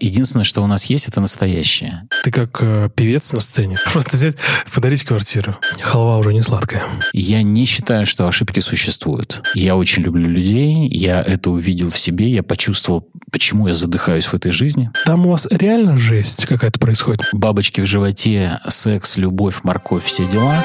[0.00, 2.06] Единственное, что у нас есть, это настоящее.
[2.22, 3.76] Ты как э, певец на сцене.
[3.92, 4.36] Просто взять,
[4.72, 5.56] подарить квартиру.
[5.80, 6.82] Халва уже не сладкая.
[7.12, 9.42] Я не считаю, что ошибки существуют.
[9.54, 14.34] Я очень люблю людей, я это увидел в себе, я почувствовал, почему я задыхаюсь в
[14.34, 14.90] этой жизни.
[15.04, 17.28] Там у вас реально жесть какая-то происходит.
[17.32, 20.64] Бабочки в животе, секс, любовь, морковь, все дела.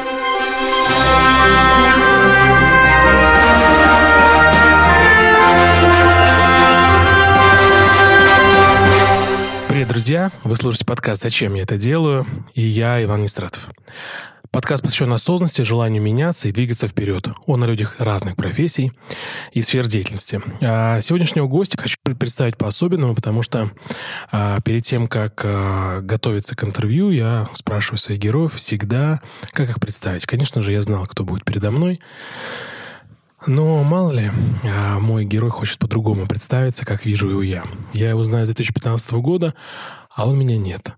[0.87, 2.82] Привет,
[10.03, 10.33] друзья!
[10.43, 13.69] Вы слушаете подкаст «Зачем я это делаю?» И я, Иван Нестратов.
[14.51, 17.29] Подкаст посвящен осознанности, желанию меняться и двигаться вперед.
[17.45, 18.91] Он о людях разных профессий
[19.53, 20.41] и сфер деятельности.
[20.61, 23.71] А сегодняшнего гостя хочу представить по-особенному, потому что
[24.29, 29.79] а, перед тем, как а, готовиться к интервью, я спрашиваю своих героев всегда, как их
[29.79, 30.25] представить.
[30.25, 32.01] Конечно же, я знал, кто будет передо мной.
[33.45, 34.31] Но мало ли,
[34.63, 37.63] а, мой герой хочет по-другому представиться, как вижу его я.
[37.93, 39.53] Я его знаю с 2015 года,
[40.15, 40.93] а он меня нет.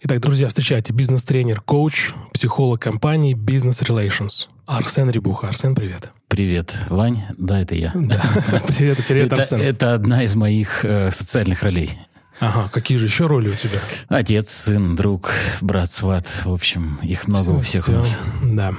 [0.00, 4.48] Итак, друзья, встречайте бизнес-тренер, коуч, психолог компании Business Relations.
[4.66, 5.48] Арсен Рибуха.
[5.48, 6.10] Арсен, привет.
[6.28, 7.24] Привет, Вань.
[7.36, 7.92] Да, это я.
[7.94, 8.20] Да.
[8.76, 9.60] Привет, привет, Арсен.
[9.60, 11.98] Это одна из моих э, социальных ролей.
[12.40, 13.78] Ага, какие же еще роли у тебя?
[14.08, 16.26] Отец, сын, друг, брат, сват.
[16.44, 17.92] В общем, их много все, у всех все.
[17.92, 18.18] у нас.
[18.42, 18.74] Да.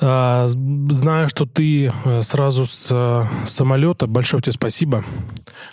[0.00, 5.04] А, знаю, что ты э, сразу с э, самолета, большое тебе спасибо,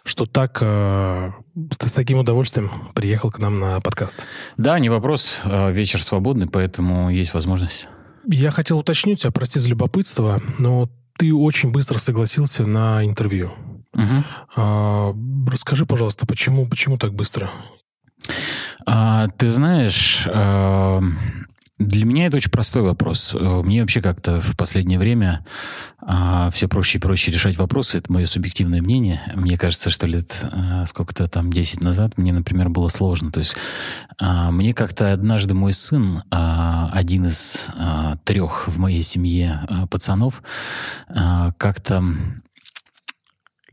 [0.06, 1.32] что так э,
[1.72, 4.26] с, с таким удовольствием приехал к нам на подкаст.
[4.58, 5.42] Да, не вопрос.
[5.44, 7.88] Вечер свободный, поэтому есть возможность.
[8.30, 13.52] Я хотел уточнить тебя, прости за любопытство, но ты очень быстро согласился на интервью.
[13.94, 14.24] Угу.
[14.56, 15.16] А,
[15.48, 17.50] расскажи, пожалуйста, почему, почему так быстро?
[18.86, 21.02] А, ты знаешь, а,
[21.80, 23.34] для меня это очень простой вопрос.
[23.34, 25.46] Мне вообще как-то в последнее время
[26.02, 27.98] а, все проще и проще решать вопросы.
[27.98, 29.22] Это мое субъективное мнение.
[29.34, 33.32] Мне кажется, что лет а, сколько-то там 10 назад мне, например, было сложно.
[33.32, 33.56] То есть
[34.20, 39.88] а, мне как-то однажды мой сын, а, один из а, трех в моей семье а,
[39.88, 40.44] пацанов,
[41.10, 42.04] а, как-то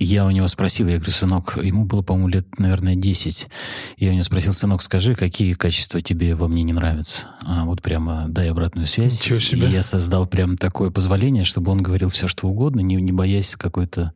[0.04, 3.48] я у него спросил, я говорю, сынок, ему было, по-моему, лет, наверное, 10.
[3.98, 7.28] Я у него спросил, сынок, скажи, какие качества тебе во мне не нравятся?
[7.42, 9.20] А вот прямо дай обратную связь.
[9.20, 9.68] Ничего себе.
[9.68, 13.56] И я создал прям такое позволение, чтобы он говорил все, что угодно, не, не боясь
[13.56, 14.14] какой-то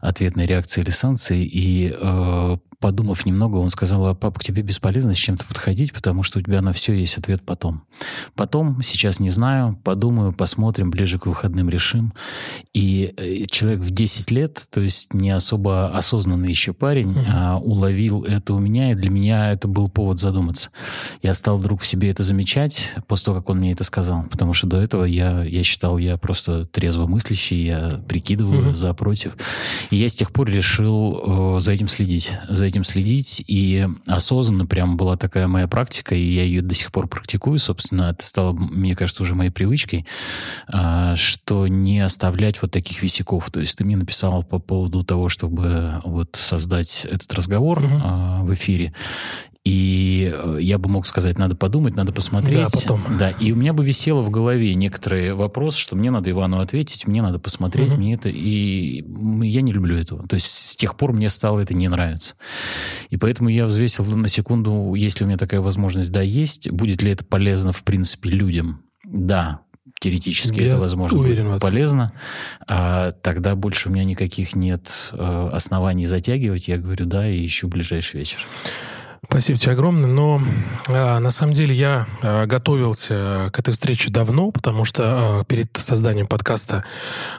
[0.00, 1.44] ответной реакции или санкции.
[1.44, 6.24] И э, подумав немного, он сказал, а папа, к тебе бесполезно с чем-то подходить, потому
[6.24, 7.84] что у тебя на все есть ответ потом.
[8.34, 12.12] Потом, сейчас не знаю, подумаю, посмотрим, ближе к выходным решим.
[12.74, 17.24] И э, человек в 10 лет, то есть не особо осознанный еще парень, mm-hmm.
[17.28, 20.70] а, уловил это у меня, и для меня это был повод задуматься.
[21.22, 24.54] Я стал вдруг в себе это замечать после того, как он мне это сказал, потому
[24.54, 28.74] что до этого я, я считал, я просто трезво мыслящий, я прикидываю mm-hmm.
[28.74, 29.36] за против.
[29.90, 34.66] И я с тех пор решил э, за этим следить, за этим следить, и осознанно
[34.66, 38.52] прям была такая моя практика, и я ее до сих пор практикую, собственно, это стало,
[38.52, 40.06] мне кажется, уже моей привычкой,
[40.66, 43.50] а, что не оставлять вот таких висяков.
[43.50, 48.44] То есть ты мне написал по поводу того, чтобы вот создать этот разговор uh-huh.
[48.44, 48.94] в эфире,
[49.64, 52.58] и э, я бы мог сказать, надо подумать, надо посмотреть.
[52.58, 53.00] Да, потом.
[53.16, 57.06] Да, и у меня бы висело в голове некоторые вопросы, что мне надо Ивану ответить,
[57.06, 57.98] мне надо посмотреть, угу.
[57.98, 58.28] мне это...
[58.28, 59.04] И
[59.42, 60.26] я не люблю этого.
[60.26, 62.34] То есть с тех пор мне стало это не нравиться.
[63.10, 67.12] И поэтому я взвесил на секунду, если у меня такая возможность, да, есть, будет ли
[67.12, 68.82] это полезно, в принципе, людям.
[69.04, 69.60] Да,
[70.00, 72.12] теоретически я это возможно уверен будет полезно,
[72.66, 76.66] а тогда больше у меня никаких нет э, оснований затягивать.
[76.66, 78.40] Я говорю да и ищу ближайший вечер.
[79.28, 80.10] Спасибо тебе огромное.
[80.10, 80.42] Но
[80.88, 85.02] а, на самом деле я а, готовился к этой встрече давно, потому что
[85.40, 86.84] а, перед созданием подкаста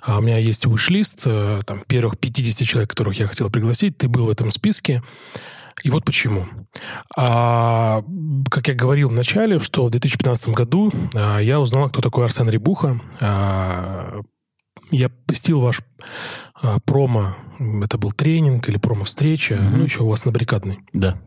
[0.02, 3.98] а, у меня есть выш-лист а, там, первых 50 человек, которых я хотел пригласить.
[3.98, 5.04] Ты был в этом списке.
[5.84, 6.46] И вот почему.
[7.18, 8.04] А,
[8.50, 12.50] как я говорил в начале, что в 2015 году а, я узнал, кто такой Арсен
[12.50, 13.02] Рибуха.
[13.20, 14.22] А,
[14.92, 15.82] я посетил ваш
[16.62, 19.76] а, промо, это был тренинг или промо-встреча, mm-hmm.
[19.78, 20.80] ну, еще у вас на баррикадной.
[20.94, 21.20] Да.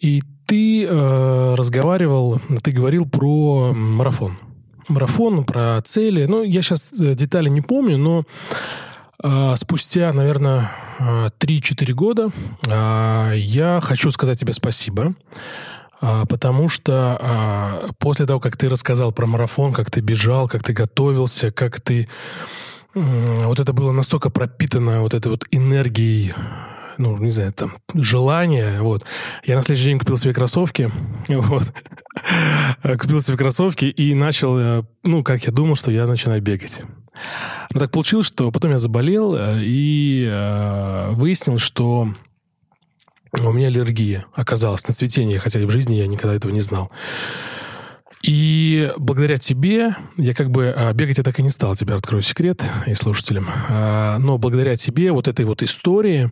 [0.00, 4.38] И ты э, разговаривал, ты говорил про марафон.
[4.88, 6.24] Марафон, про цели.
[6.24, 8.24] Ну, я сейчас э, детали не помню, но
[9.22, 10.70] э, спустя, наверное,
[11.00, 12.30] 3-4 года
[12.66, 15.14] э, я хочу сказать тебе спасибо.
[16.00, 20.62] Э, потому что э, после того, как ты рассказал про марафон, как ты бежал, как
[20.62, 22.08] ты готовился, как ты...
[22.92, 26.34] Вот это было настолько пропитано вот этой вот энергией
[27.00, 29.04] ну, не знаю, там, желание, вот.
[29.44, 30.90] Я на следующий день купил себе кроссовки,
[31.28, 31.72] вот.
[32.82, 36.82] Купил себе кроссовки и начал, э, ну, как я думал, что я начинаю бегать.
[37.72, 42.14] Но так получилось, что потом я заболел э, и э, выяснил, что
[43.40, 46.90] у меня аллергия оказалась на цветение, хотя и в жизни я никогда этого не знал.
[48.22, 52.20] И благодаря тебе, я как бы а, бегать я так и не стал, тебе открою
[52.20, 53.48] секрет и слушателям.
[53.68, 56.30] А, но благодаря тебе, вот этой вот истории,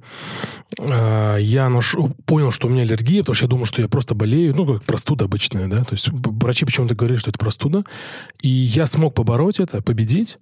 [0.79, 1.97] а, я наш,
[2.27, 4.85] понял, что у меня аллергия, потому что я думал, что я просто болею, ну, как
[4.85, 5.83] простуда обычная, да.
[5.85, 7.85] То есть врачи почему-то говорили, что это простуда.
[8.43, 10.37] И я смог побороть это, победить.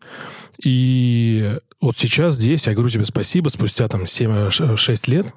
[0.65, 5.33] И вот сейчас здесь я говорю тебе спасибо, спустя там 7-6 лет,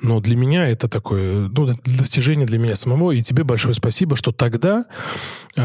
[0.00, 3.12] но для меня это такое, ну, достижение для меня самого.
[3.12, 4.86] И тебе большое спасибо, что тогда
[5.56, 5.60] э,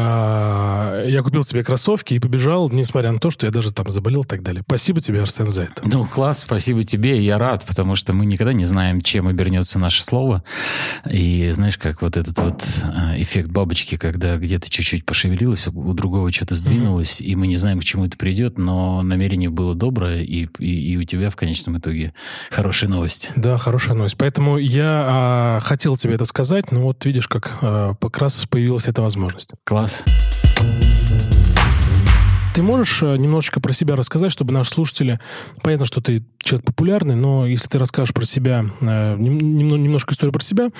[1.08, 4.26] я купил себе кроссовки и побежал, несмотря на то, что я даже там заболел и
[4.26, 4.62] так далее.
[4.66, 5.82] Спасибо тебе, Арсен, за это.
[5.84, 7.24] Ну, класс, спасибо тебе.
[7.24, 10.44] Я рад, потому что мы никогда не знаем, чем обернется наше слово.
[11.10, 16.30] И знаешь, как вот этот вот а, эффект бабочки, когда где-то чуть-чуть пошевелилось, у другого
[16.30, 17.24] что-то сдвинулось, mm-hmm.
[17.24, 20.96] и мы не знаем, к чему это придет, но намерение было доброе, и, и, и
[20.96, 22.14] у тебя в конечном итоге
[22.50, 23.30] хорошая новость.
[23.36, 24.14] Да, хорошая новость вернусь.
[24.14, 28.86] Поэтому я а, хотел тебе это сказать, но вот видишь, как а, как раз появилась
[28.86, 29.50] эта возможность.
[29.64, 30.04] Класс.
[32.56, 35.20] Ты можешь э, немножечко про себя рассказать, чтобы наши слушатели...
[35.62, 40.42] Понятно, что ты человек популярный, но если ты расскажешь про себя, э, немножко историю про
[40.42, 40.70] себя,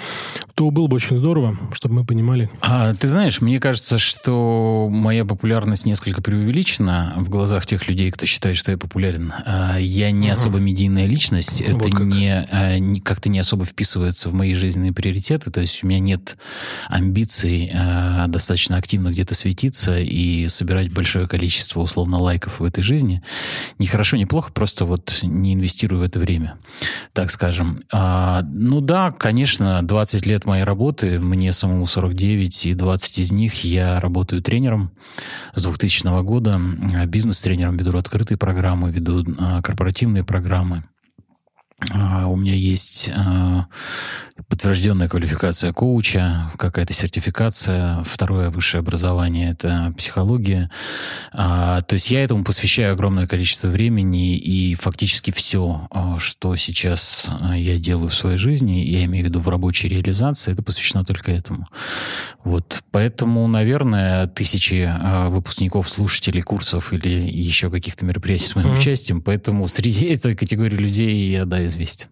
[0.55, 2.51] то было бы очень здорово, чтобы мы понимали.
[2.63, 8.25] А, ты знаешь, мне кажется, что моя популярность несколько преувеличена в глазах тех людей, кто
[8.25, 9.35] считает, что я популярен.
[9.45, 11.61] А, я не особо медийная личность.
[11.61, 12.01] Это вот как.
[12.01, 15.51] А, не, как-то не особо вписывается в мои жизненные приоритеты.
[15.51, 16.39] То есть у меня нет
[16.89, 22.83] амбиций а, достаточно активно где-то светиться и собирать большое количество количество условно лайков в этой
[22.83, 23.23] жизни.
[23.79, 26.57] Не хорошо, не плохо, просто вот не инвестирую в это время,
[27.13, 27.83] так скажем.
[27.93, 33.65] А, ну да, конечно, 20 лет моей работы, мне самому 49, и 20 из них
[33.65, 34.91] я работаю тренером
[35.55, 36.61] с 2000 года,
[37.07, 40.85] бизнес-тренером, веду открытые программы, веду а, корпоративные программы.
[41.93, 43.67] А, у меня есть а,
[44.49, 50.71] подтвержденная квалификация коуча, какая-то сертификация, второе высшее образование— это психология.
[51.33, 55.87] А, то есть я этому посвящаю огромное количество времени, и фактически все,
[56.19, 60.63] что сейчас я делаю в своей жизни, я имею в виду в рабочей реализации, это
[60.63, 61.67] посвящено только этому.
[62.43, 62.83] Вот.
[62.91, 64.91] Поэтому, наверное, тысячи
[65.29, 68.79] выпускников, слушателей курсов или еще каких-то мероприятий с моим mm-hmm.
[68.79, 72.09] участием, поэтому среди этой категории людей я, да, известен,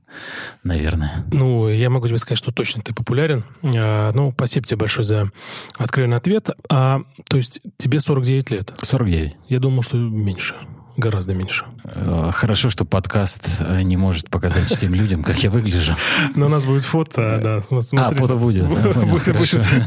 [0.63, 1.25] наверное.
[1.33, 3.45] Ну, я могу тебе сказать, что точно ты популярен.
[3.63, 5.31] А, ну, спасибо тебе большое за
[5.79, 6.51] откровенный ответ.
[6.71, 8.73] А, то есть тебе 49 лет?
[8.83, 9.37] 49.
[9.49, 10.57] Я думал, что меньше.
[10.97, 11.65] Гораздо меньше.
[11.85, 15.95] Э, хорошо, что подкаст э, не может показать всем людям, как я выгляжу.
[16.37, 17.61] Но у нас будет фото, да.
[17.63, 17.99] Смотри.
[17.99, 18.69] А, фото будет.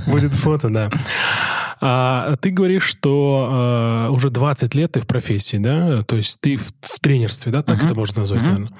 [0.06, 0.90] Будет фото, да.
[1.80, 6.04] А, ты говоришь, что а, уже 20 лет ты в профессии, да?
[6.04, 7.62] То есть ты в, в тренерстве, да?
[7.62, 7.86] Так uh-huh.
[7.86, 8.50] это можно назвать, uh-huh.
[8.50, 8.72] наверное.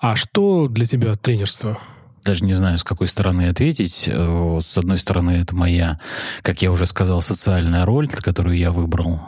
[0.00, 1.78] А что для тебя тренерство?
[2.22, 4.06] даже не знаю, с какой стороны ответить.
[4.06, 5.98] С одной стороны, это моя,
[6.42, 9.20] как я уже сказал, социальная роль, которую я выбрал.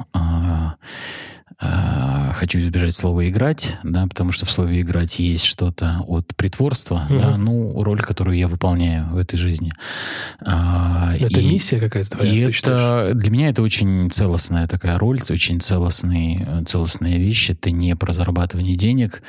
[1.61, 7.07] А, хочу избежать слова «играть», да, потому что в слове «играть» есть что-то от притворства,
[7.09, 7.19] mm-hmm.
[7.19, 9.73] да, ну, роль, которую я выполняю в этой жизни.
[10.45, 12.33] А, это и, миссия какая-то твоя?
[12.33, 17.51] И это, для меня это очень целостная такая роль, очень целостный, целостная вещь.
[17.51, 19.23] Это не про зарабатывание денег,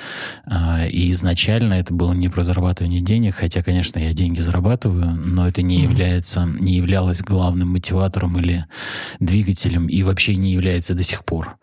[0.45, 5.47] а, и изначально это было не про зарабатывание денег, хотя, конечно, я деньги зарабатываю, но
[5.47, 5.83] это не mm-hmm.
[5.83, 8.65] является, не являлось главным мотиватором или
[9.19, 11.57] двигателем, и вообще не является до сих пор.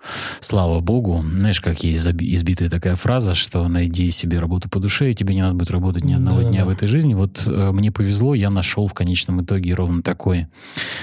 [0.50, 5.12] Слава богу, знаешь, как есть избитая такая фраза, что найди себе работу по душе, и
[5.12, 6.66] тебе не надо будет работать ни одного да, дня да.
[6.66, 7.14] в этой жизни.
[7.14, 10.48] Вот э, мне повезло, я нашел в конечном итоге ровно такой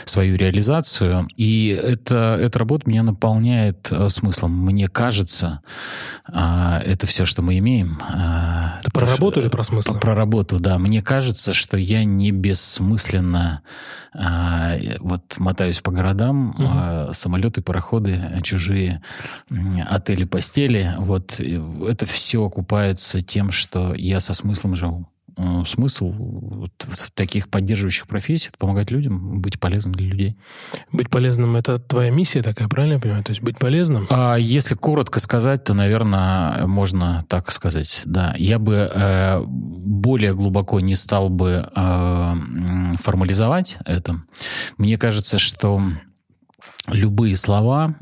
[0.04, 4.52] свою реализацию, и это, эта работа меня наполняет э, смыслом.
[4.52, 5.62] Мне кажется,
[6.28, 8.02] э, это все, что мы имеем.
[8.14, 9.98] Э, это про работу или про смысл?
[9.98, 10.78] Про работу, да.
[10.78, 13.62] Мне кажется, что я не бессмысленно
[14.14, 16.70] э, вот мотаюсь по городам, угу.
[16.70, 19.02] э, самолеты, пароходы чужие,
[19.90, 20.94] отели, постели.
[20.98, 25.08] Вот это все окупается тем, что я со смыслом живу.
[25.38, 26.72] Э, смысл вот
[27.14, 30.38] таких поддерживающих профессий это помогать людям, быть полезным для людей.
[30.92, 33.24] Быть полезным это твоя миссия такая, правильно я понимаю?
[33.24, 34.08] То есть быть полезным?
[34.10, 38.02] А если коротко сказать, то, наверное, можно так сказать.
[38.06, 42.34] Да, я бы э, более глубоко не стал бы э,
[42.98, 44.22] формализовать это.
[44.78, 45.84] Мне кажется, что
[46.88, 47.96] любые слова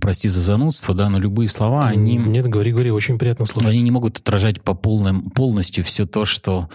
[0.00, 2.16] прости за занудство, да, но любые слова, они...
[2.16, 3.70] Нет, говори, говори, очень приятно слушать.
[3.70, 6.68] Они не могут отражать по полным, полностью все то, что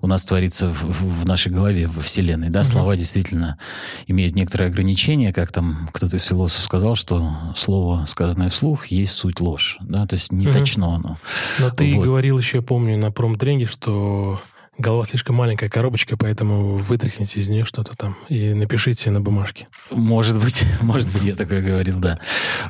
[0.00, 2.68] у нас творится в, в нашей голове, во Вселенной, да, угу.
[2.68, 3.58] слова действительно
[4.06, 9.40] имеют некоторые ограничения, как там кто-то из философов сказал, что слово, сказанное вслух, есть суть
[9.40, 10.58] ложь, да, то есть не угу.
[10.58, 11.18] точно оно.
[11.60, 12.04] Но ты вот.
[12.04, 14.40] говорил еще, я помню, на промтренинге, что
[14.78, 19.68] голова слишком маленькая коробочка, поэтому вытряхните из нее что-то там и напишите на бумажке.
[19.90, 22.20] Может быть, может быть, я такое говорил, да.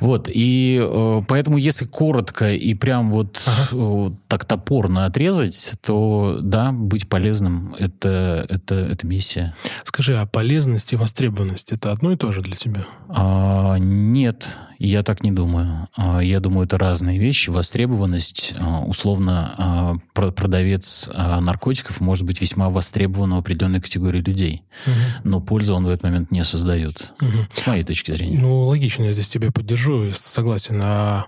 [0.00, 3.68] Вот, и э, поэтому если коротко и прям вот ага.
[3.72, 9.54] э, так топорно отрезать, то да, быть полезным это, это, это миссия.
[9.84, 12.84] Скажи, а полезность и востребованность это одно и то же для тебя?
[13.08, 15.88] А, нет, я так не думаю.
[15.96, 17.50] А, я думаю, это разные вещи.
[17.50, 24.62] Востребованность, а, условно, а, продавец наркотиков может быть весьма востребован у определенной категории людей.
[24.86, 24.94] Угу.
[25.24, 27.12] Но пользу он в этот момент не создает.
[27.20, 27.46] Угу.
[27.52, 28.38] С моей точки зрения.
[28.38, 30.80] Ну, логично, я здесь тебя поддержу, я согласен.
[30.82, 31.26] А...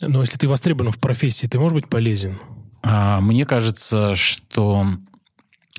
[0.00, 2.38] Но если ты востребован в профессии, ты можешь быть полезен?
[2.82, 4.86] Мне кажется, что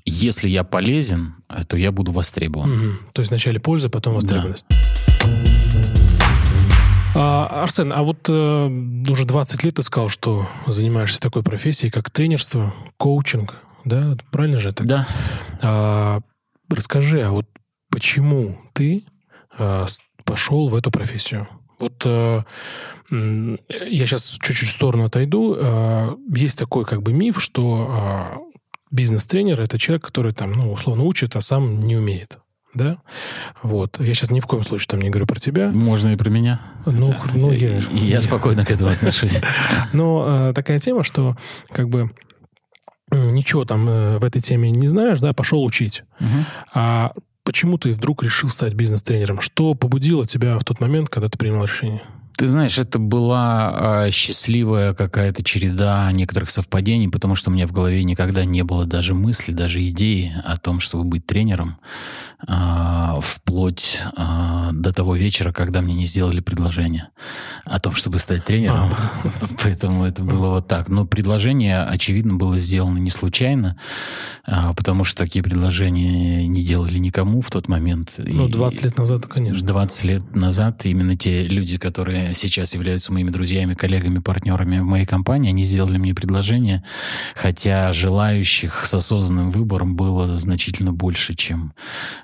[0.06, 1.36] если я полезен,
[1.68, 2.72] то я буду востребован.
[2.72, 2.98] Угу.
[3.14, 4.66] То есть вначале польза, потом востребованность.
[4.70, 4.76] Да.
[7.14, 8.68] А, Арсен, а вот э,
[9.10, 14.18] уже 20 лет ты сказал, что занимаешься такой профессией, как тренерство, коучинг, да?
[14.32, 14.84] Правильно же это?
[14.84, 15.08] Да.
[15.62, 16.22] А,
[16.70, 17.46] расскажи, а вот
[17.90, 19.04] почему ты
[19.58, 19.86] а,
[20.26, 21.48] пошел в эту профессию?
[21.80, 22.44] Вот а,
[23.10, 25.56] я сейчас чуть-чуть в сторону отойду.
[25.58, 28.38] А, есть такой как бы миф, что а,
[28.92, 32.40] бизнес-тренер это человек, который там, ну, условно учит, а сам не умеет
[32.74, 32.98] да?
[33.64, 34.00] Вот.
[34.00, 35.70] Я сейчас ни в коем случае там не говорю про тебя.
[35.70, 36.62] Можно и про меня.
[36.86, 37.82] Ну, ну я...
[37.92, 39.42] Я спокойно к этому отношусь.
[39.94, 41.36] Но э, такая тема, что
[41.72, 42.12] как бы
[43.12, 46.04] ничего там э, в этой теме не знаешь, да, пошел учить.
[46.20, 46.30] Угу.
[46.74, 47.14] А
[47.44, 49.42] почему ты вдруг решил стать бизнес-тренером?
[49.42, 52.04] Что побудило тебя в тот момент, когда ты принял решение?
[52.36, 57.72] Ты знаешь, это была э, счастливая какая-то череда некоторых совпадений, потому что у меня в
[57.72, 61.78] голове никогда не было даже мысли, даже идеи о том, чтобы быть тренером,
[62.48, 67.10] э, вплоть э, до того вечера, когда мне не сделали предложение
[67.66, 68.92] о том, чтобы стать тренером.
[69.64, 70.90] Поэтому это было вот так.
[70.90, 73.78] Но предложение, очевидно, было сделано не случайно,
[74.48, 78.16] э, потому что такие предложения не делали никому в тот момент.
[78.18, 79.66] Ну, 20 лет назад, конечно.
[79.66, 85.06] 20 лет назад именно те люди, которые сейчас являются моими друзьями, коллегами, партнерами в моей
[85.06, 86.84] компании, они сделали мне предложение,
[87.36, 91.74] хотя желающих с осознанным выбором было значительно больше, чем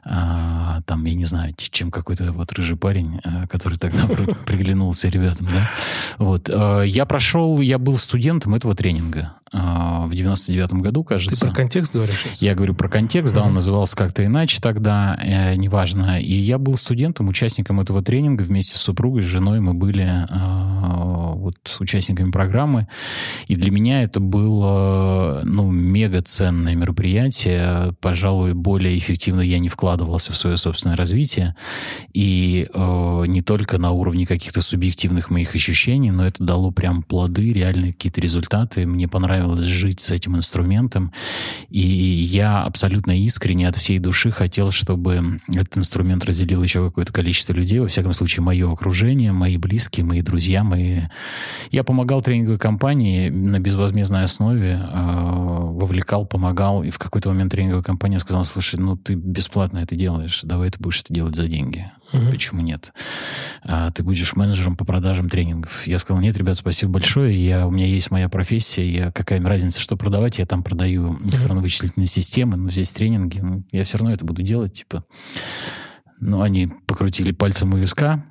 [0.04, 4.08] а, там, я не знаю, чем какой-то вот рыжий парень, а, который тогда
[4.46, 5.70] приглянулся ребятам, да.
[6.18, 6.50] Вот.
[6.52, 11.40] А, я прошел, я был студентом этого тренинга в 99-м году, кажется.
[11.40, 12.42] Ты про контекст говоришь сейчас?
[12.42, 16.22] Я говорю про контекст, да, он назывался как-то иначе тогда, э, неважно.
[16.22, 21.34] И я был студентом, участником этого тренинга вместе с супругой, с женой мы были э,
[21.48, 22.88] вот участниками программы.
[23.48, 27.96] И для меня это было, ну, мега ценное мероприятие.
[28.02, 31.56] Пожалуй, более эффективно я не вкладывался в свое собственное развитие.
[32.14, 37.54] И э, не только на уровне каких-то субъективных моих ощущений, но это дало прям плоды,
[37.54, 38.86] реальные какие-то результаты.
[38.86, 41.14] Мне понравилось жить с этим инструментом.
[41.70, 47.54] И я абсолютно искренне от всей души хотел, чтобы этот инструмент разделил еще какое-то количество
[47.54, 51.02] людей, во всяком случае, мое окружение, мои близкие близкие, мои друзья, мои...
[51.70, 57.84] Я помогал тренинговой компании на безвозмездной основе, э, вовлекал, помогал, и в какой-то момент тренинговая
[57.84, 61.92] компания сказала, слушай, ну ты бесплатно это делаешь, давай ты будешь это делать за деньги.
[62.12, 62.32] Угу.
[62.32, 62.92] Почему нет?
[63.64, 65.86] А, ты будешь менеджером по продажам тренингов.
[65.86, 69.48] Я сказал, нет, ребят, спасибо большое, я, у меня есть моя профессия, я, какая мне
[69.48, 71.20] разница, что продавать, я там продаю.
[71.24, 75.06] Электронно-вычислительные системы, но здесь тренинги, ну, я все равно это буду делать, типа...
[76.20, 78.26] Ну, они покрутили пальцем у виска,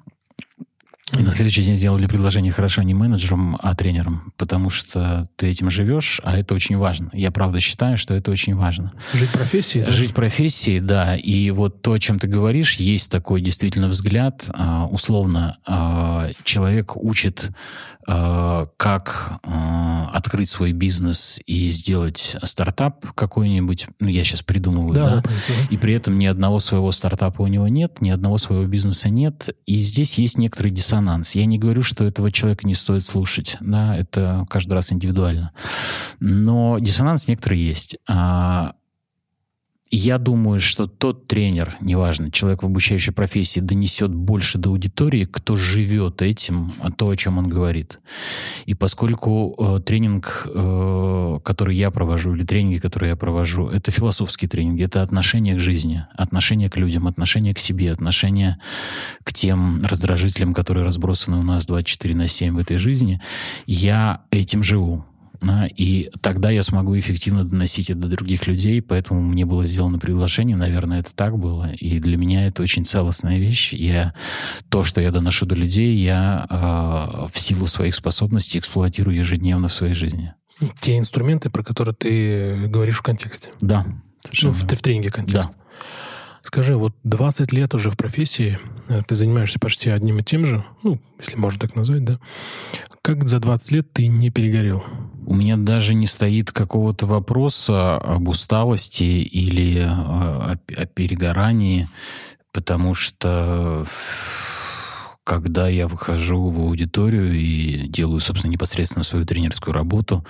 [1.13, 5.71] и на следующий день сделали предложение хорошо не менеджерам, а тренерам, потому что ты этим
[5.71, 7.11] живешь, а это очень важно.
[7.13, 8.93] Я правда считаю, что это очень важно.
[9.15, 9.85] Жить профессией?
[9.85, 9.93] Да?
[9.93, 11.15] Жить профессией, да.
[11.15, 14.47] И вот то, о чем ты говоришь, есть такой действительно взгляд.
[14.53, 17.51] А, условно, а, человек учит
[18.07, 25.31] как э, открыть свой бизнес и сделать стартап какой-нибудь, ну, я сейчас придумываю, да, да?
[25.71, 29.57] и при этом ни одного своего стартапа у него нет, ни одного своего бизнеса нет,
[29.67, 31.35] и здесь есть некоторый диссонанс.
[31.35, 35.53] Я не говорю, что этого человека не стоит слушать, да, это каждый раз индивидуально,
[36.21, 37.97] но диссонанс некоторый есть.
[38.09, 38.75] А,
[39.91, 45.55] я думаю, что тот тренер, неважно, человек в обучающей профессии, донесет больше до аудитории, кто
[45.55, 48.01] живет этим, то, о чем он говорит.
[48.65, 54.49] И поскольку э, тренинг, э, который я провожу, или тренинги, которые я провожу, это философские
[54.49, 58.59] тренинги, это отношение к жизни, отношение к людям, отношение к себе, отношение
[59.23, 63.21] к тем раздражителям, которые разбросаны у нас 24 на 7 в этой жизни,
[63.67, 65.05] я этим живу
[65.77, 70.57] и тогда я смогу эффективно доносить это до других людей, поэтому мне было сделано приглашение,
[70.57, 73.73] наверное, это так было, и для меня это очень целостная вещь.
[73.73, 74.15] Я
[74.69, 79.75] то, что я доношу до людей, я э, в силу своих способностей эксплуатирую ежедневно в
[79.75, 80.35] своей жизни.
[80.81, 83.51] Те инструменты, про которые ты говоришь в контексте.
[83.61, 83.87] Да.
[84.43, 85.53] Ну, в, в тренинге контекст.
[85.53, 85.57] Да.
[86.47, 90.65] Скажи, вот 20 лет уже в профессии, э, ты занимаешься почти одним и тем же,
[90.85, 92.21] ну, если можно так назвать, да?
[93.03, 94.85] Как за 20 лет ты не перегорел?
[95.27, 101.89] У меня даже не стоит какого-то вопроса об усталости или э, о, о перегорании,
[102.53, 103.85] потому что
[105.27, 110.25] когда я выхожу в аудиторию и делаю, собственно, непосредственно свою тренерскую работу,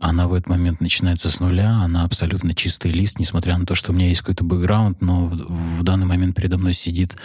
[0.00, 3.92] она в этот момент начинается с нуля, она абсолютно чистый лист, несмотря на то, что
[3.92, 7.16] у меня есть какой-то бэкграунд, но в, данный момент передо мной сидит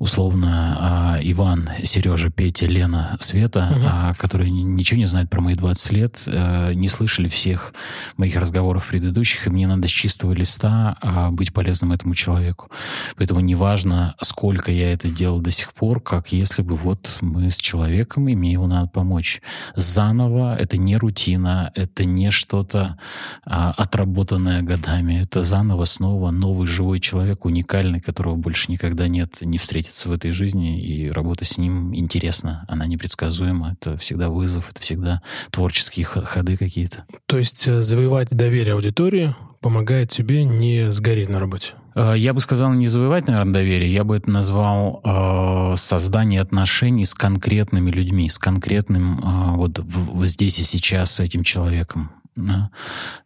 [0.00, 3.86] условно а, Иван, Сережа, Петя, Лена, Света, угу.
[3.88, 7.74] а, которые ничего не знают про мои 20 лет, а, не слышали всех
[8.16, 12.72] моих разговоров предыдущих, и мне надо с чистого листа а, быть полезным этому человеку.
[13.16, 17.50] Поэтому неважно, сколько я это делал до сих пор, как если если бы вот мы
[17.50, 19.42] с человеком, и мне его надо помочь.
[19.74, 22.98] Заново это не рутина, это не что-то
[23.44, 29.58] а, отработанное годами, это заново снова новый живой человек, уникальный, которого больше никогда нет, не
[29.58, 34.80] встретится в этой жизни, и работа с ним интересна, она непредсказуема, это всегда вызов, это
[34.80, 35.20] всегда
[35.50, 37.04] творческие ходы какие-то.
[37.26, 41.74] То есть э, завоевать доверие аудитории помогает тебе не сгореть на работе?
[41.96, 47.04] Э, я бы сказал не завоевать, наверное, доверие, я бы это назвал э, создание отношений
[47.04, 52.12] с конкретными людьми, с конкретным э, вот, в, вот здесь и сейчас с этим человеком.
[52.36, 52.70] Да?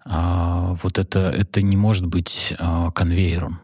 [0.07, 3.61] Э, вот это, это не может быть э, конвейером.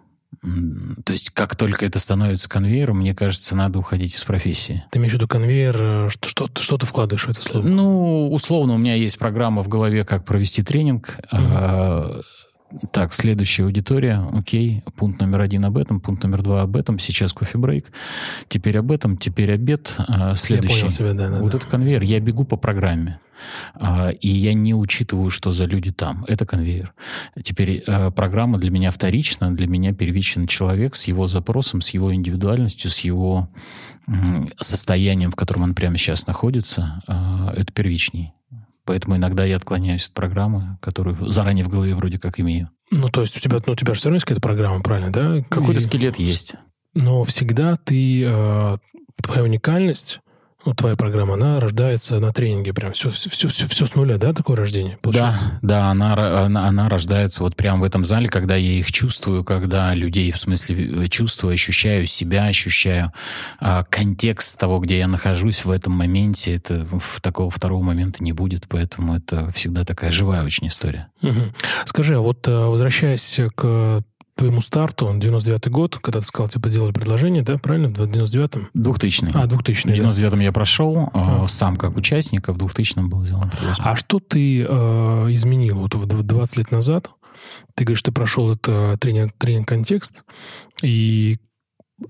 [1.05, 4.85] То есть, как только это становится конвейером, мне кажется, надо уходить из профессии.
[4.93, 7.65] Ты имеешь в виду конвейер, э, что, что, что ты вкладываешь в это слово?
[7.65, 11.19] Ну, условно, у меня есть программа в голове, как провести тренинг.
[11.33, 12.23] Угу.
[12.93, 14.27] Так, следующая аудитория.
[14.33, 16.99] Окей, пункт номер один об этом, пункт номер два об этом.
[16.99, 17.93] Сейчас кофе-брейк.
[18.49, 19.95] Теперь об этом, теперь обед.
[19.99, 20.77] А, следующий.
[20.77, 21.59] Я понял тебя, да, да, вот да.
[21.59, 22.03] это конвейер.
[22.03, 23.21] Я бегу по программе.
[23.75, 26.25] А, и я не учитываю, что за люди там.
[26.25, 26.93] Это конвейер.
[27.43, 32.13] Теперь а, программа для меня вторична, для меня первичен человек с его запросом, с его
[32.15, 33.49] индивидуальностью, с его
[34.59, 37.03] состоянием, в котором он прямо сейчас находится.
[37.57, 38.33] Это первичней.
[38.87, 42.71] Поэтому иногда я отклоняюсь от программы, которую заранее в голове вроде как имею.
[42.93, 45.13] Ну, то есть у тебя, ну, у тебя же все равно есть какая-то программа, правильно,
[45.13, 45.43] да?
[45.51, 45.85] Какой-то И...
[45.85, 46.55] скелет есть.
[46.95, 48.77] Но всегда ты, э,
[49.23, 50.21] твоя уникальность,
[50.67, 54.33] ну, твоя программа, она рождается на тренинге прям все, все, все, все, с нуля, да,
[54.33, 55.59] такое рождение получается?
[55.63, 59.45] Да, да, она, она, она рождается вот прямо в этом зале, когда я их чувствую,
[59.45, 63.13] когда людей, в смысле, чувствую, ощущаю себя, ощущаю
[63.61, 68.33] а, контекст того, где я нахожусь в этом моменте, это в такого второго момента не
[68.33, 71.09] будет, поэтому это всегда такая живая очень история.
[71.23, 71.53] Угу.
[71.85, 74.03] Скажи, а вот э, возвращаясь к
[74.37, 78.69] твоему старту, 99-й год, когда ты сказал, тебе делали предложение, да, правильно, в 99-м?
[78.75, 80.45] 2000 А, 2000 В 99-м да.
[80.45, 81.49] я прошел, а.
[81.49, 83.85] сам как участник, а в 2000-м был сделан предложение.
[83.85, 84.67] А что ты э,
[85.31, 87.11] изменил вот 20 лет назад?
[87.75, 90.23] Ты говоришь, ты прошел это тренинг, тренинг-контекст,
[90.83, 91.39] и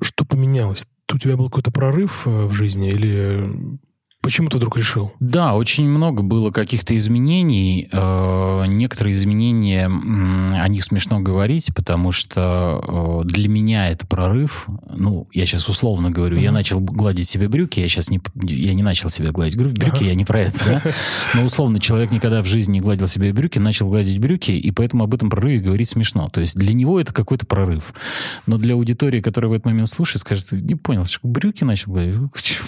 [0.00, 0.86] что поменялось?
[1.12, 3.78] У тебя был какой-то прорыв э, в жизни или
[4.26, 5.12] Почему ты вдруг решил?
[5.20, 7.88] Да, очень много было каких-то изменений.
[7.92, 14.66] Э, некоторые изменения, о них смешно говорить, потому что э, для меня это прорыв.
[14.92, 16.42] Ну, я сейчас условно говорю, mm-hmm.
[16.42, 20.08] я начал гладить себе брюки, я сейчас не, я не начал себе гладить брюки, uh-huh.
[20.08, 20.82] я не про это, да?
[21.34, 25.04] Но условно человек никогда в жизни не гладил себе брюки, начал гладить брюки, и поэтому
[25.04, 26.28] об этом прорыве говорить смешно.
[26.30, 27.94] То есть для него это какой-то прорыв.
[28.46, 32.16] Но для аудитории, которая в этот момент слушает, скажет, не понял, брюки начал гладить?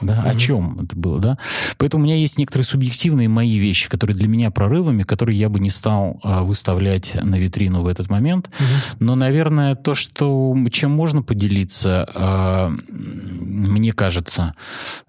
[0.00, 0.30] Да, mm-hmm.
[0.30, 1.36] о чем это было, да?
[1.76, 5.60] Поэтому у меня есть некоторые субъективные мои вещи, которые для меня прорывами, которые я бы
[5.60, 8.48] не стал а, выставлять на витрину в этот момент.
[8.48, 8.96] Mm-hmm.
[9.00, 14.54] Но, наверное, то, что чем можно поделиться, а, мне кажется,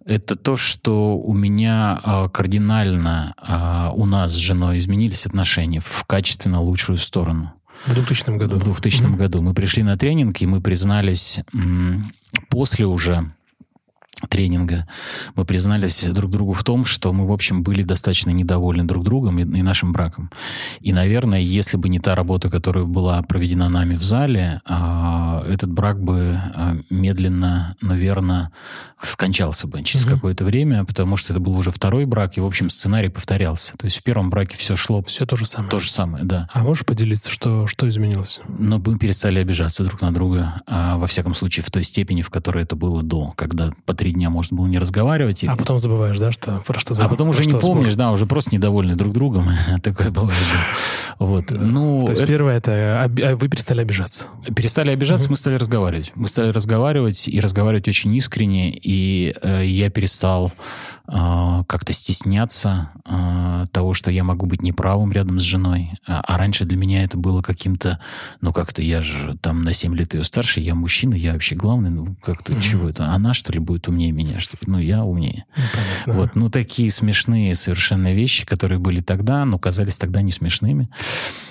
[0.05, 6.03] это то, что у меня а, кардинально а, у нас с женой изменились отношения в
[6.05, 7.53] качественно лучшую сторону.
[7.85, 8.57] В 2000 году.
[8.57, 9.15] В 2000 mm-hmm.
[9.15, 9.41] году.
[9.41, 11.39] Мы пришли на тренинг, и мы признались
[12.49, 13.31] после уже
[14.29, 14.87] тренинга,
[15.35, 19.39] мы признались друг другу в том, что мы, в общем, были достаточно недовольны друг другом
[19.39, 20.29] и, и нашим браком.
[20.79, 25.71] И, наверное, если бы не та работа, которая была проведена нами в зале, а, этот
[25.71, 28.51] брак бы а, медленно, наверное,
[29.01, 30.15] скончался бы через угу.
[30.15, 33.75] какое-то время, потому что это был уже второй брак, и, в общем, сценарий повторялся.
[33.77, 35.03] То есть в первом браке все шло...
[35.03, 35.69] Все то же самое.
[35.69, 36.47] То же самое, да.
[36.53, 38.39] А можешь поделиться, что, что изменилось?
[38.47, 42.29] Ну, мы перестали обижаться друг на друга, а, во всяком случае, в той степени, в
[42.29, 45.45] которой это было до, когда по три дня можно было не разговаривать.
[45.45, 48.53] А потом забываешь, да, что про что А потом уже не помнишь, да, уже просто
[48.53, 49.49] недовольны друг другом.
[49.81, 50.35] Такое бывает.
[51.19, 51.51] Вот.
[51.51, 52.27] Ну, То есть это...
[52.27, 54.25] первое это а вы перестали обижаться.
[54.53, 56.11] Перестали обижаться, мы стали разговаривать.
[56.15, 60.51] Мы стали разговаривать и разговаривать очень искренне, и э, я перестал
[61.07, 65.91] э, как-то стесняться э, того, что я могу быть неправым рядом с женой.
[66.05, 67.99] А, а раньше для меня это было каким-то,
[68.41, 71.89] ну как-то я же там на 7 лет ее старше, я мужчина, я вообще главный,
[71.89, 72.61] ну как-то mm-hmm.
[72.61, 73.05] чего это?
[73.05, 74.57] Она что ли будет умнее меня, что?
[74.65, 75.45] Ну я умнее.
[76.05, 80.89] Ну, вот, ну такие смешные совершенно вещи, которые были тогда, но казались тогда не смешными.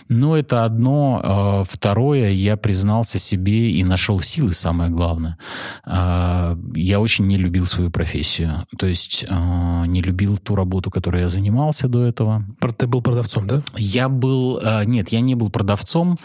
[0.08, 1.20] Но это одно.
[1.22, 5.38] А, второе, я признался себе и нашел силы, самое главное.
[5.84, 8.66] А, я очень не любил свою профессию.
[8.76, 12.44] То есть а, не любил ту работу, которой я занимался до этого.
[12.76, 13.62] Ты был продавцом, да?
[13.76, 14.60] Я был...
[14.84, 16.18] Нет, я не был продавцом.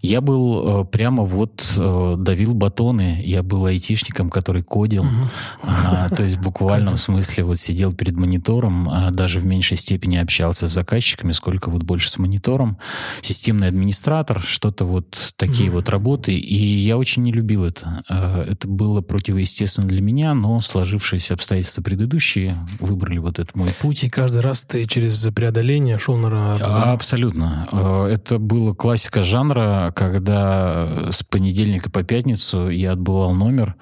[0.00, 3.22] Я был прямо вот давил батоны.
[3.24, 5.04] Я был айтишником, который кодил.
[5.04, 5.12] Угу.
[5.60, 10.72] То есть в буквальном смысле вот сидел перед монитором, даже в меньшей степени общался с
[10.72, 12.78] заказчиками, сколько вот больше с монитором
[13.20, 15.72] системный администратор, что-то вот такие mm-hmm.
[15.72, 16.32] вот работы.
[16.34, 18.02] И я очень не любил это.
[18.08, 24.04] А, это было противоестественно для меня, но сложившиеся обстоятельства предыдущие выбрали вот этот мой путь.
[24.04, 26.92] И каждый раз ты через преодоление шел на...
[26.92, 27.68] Абсолютно.
[27.70, 33.76] А, это была классика жанра, когда с понедельника по пятницу я отбывал номер,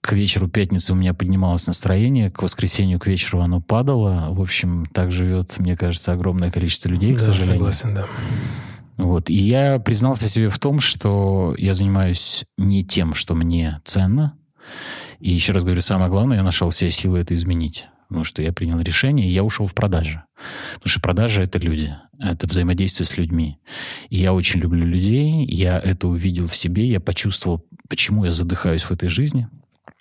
[0.00, 4.28] к вечеру пятницы у меня поднималось настроение, к воскресенью к вечеру оно падало.
[4.30, 7.58] В общем, так живет, мне кажется, огромное количество людей, к да, сожалению.
[7.58, 8.06] согласен, да.
[8.96, 9.30] Вот.
[9.30, 14.36] И я признался себе в том, что я занимаюсь не тем, что мне ценно.
[15.20, 17.86] И еще раз говорю, самое главное, я нашел все силы это изменить.
[18.08, 20.24] Потому что я принял решение, и я ушел в продажи.
[20.74, 23.58] Потому что продажи— это люди, это взаимодействие с людьми.
[24.08, 28.82] И я очень люблю людей, я это увидел в себе, я почувствовал, почему я задыхаюсь
[28.82, 29.48] в этой жизни,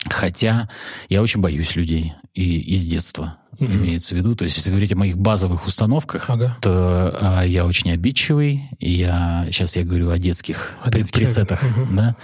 [0.07, 0.69] Хотя
[1.09, 3.75] я очень боюсь людей и из детства mm-hmm.
[3.75, 4.35] имеется в виду.
[4.35, 6.57] То есть, если говорить о моих базовых установках, ага.
[6.61, 8.69] то а, я очень обидчивый.
[8.79, 11.95] Я сейчас я говорю о детских, о детских пресетах, mm-hmm.
[11.95, 12.15] да,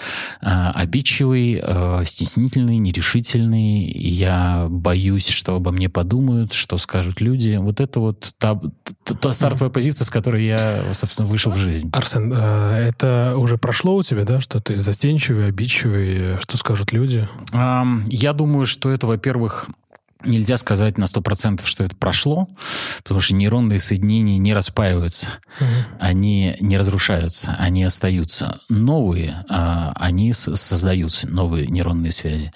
[0.42, 3.92] а, обидчивый, а, стеснительный, нерешительный.
[3.92, 7.56] Я боюсь, что обо мне подумают, что скажут люди.
[7.58, 8.60] Вот это вот та,
[9.04, 9.74] та стартовая mm-hmm.
[9.74, 11.90] позиция, с которой я, собственно, вышел в жизнь.
[11.94, 17.28] Арсен, а, это уже прошло у тебя, да, что ты застенчивый, обидчивый, что скажут люди?
[17.54, 19.70] Я думаю, что это, во-первых,
[20.26, 22.48] Нельзя сказать на 100%, что это прошло,
[23.04, 25.28] потому что нейронные соединения не распаиваются,
[25.60, 25.98] угу.
[26.00, 28.60] они не разрушаются, они остаются.
[28.70, 32.52] Новые, а, они создаются, новые нейронные связи.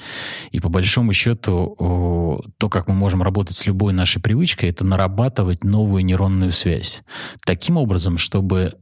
[0.51, 5.63] И по большому счету, то, как мы можем работать с любой нашей привычкой, это нарабатывать
[5.63, 7.03] новую нейронную связь.
[7.45, 8.75] Таким образом, чтобы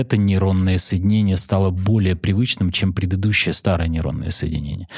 [0.00, 4.88] это нейронное соединение стало более привычным, чем предыдущее старое нейронное соединение.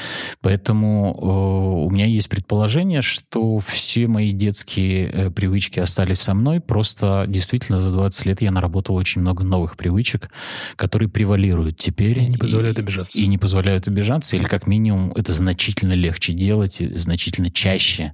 [0.41, 6.59] Поэтому э, у меня есть предположение, что все мои детские э, привычки остались со мной.
[6.59, 10.29] Просто действительно за 20 лет я наработал очень много новых привычек,
[10.75, 12.19] которые превалируют теперь.
[12.19, 13.17] И не позволяют обижаться.
[13.17, 18.13] И, и не позволяют обижаться, или как минимум это значительно легче делать, значительно чаще.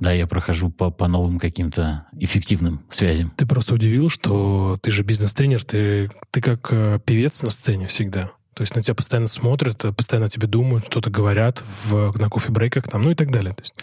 [0.00, 3.32] Да, я прохожу по, по новым каким-то эффективным связям.
[3.36, 8.30] Ты просто удивил, что ты же бизнес-тренер, ты ты как э, певец на сцене всегда.
[8.54, 12.88] То есть на тебя постоянно смотрят, э, постоянно тебе думают, что-то говорят в, на кофе-брейках
[12.88, 13.52] там, ну и так далее.
[13.52, 13.74] То есть,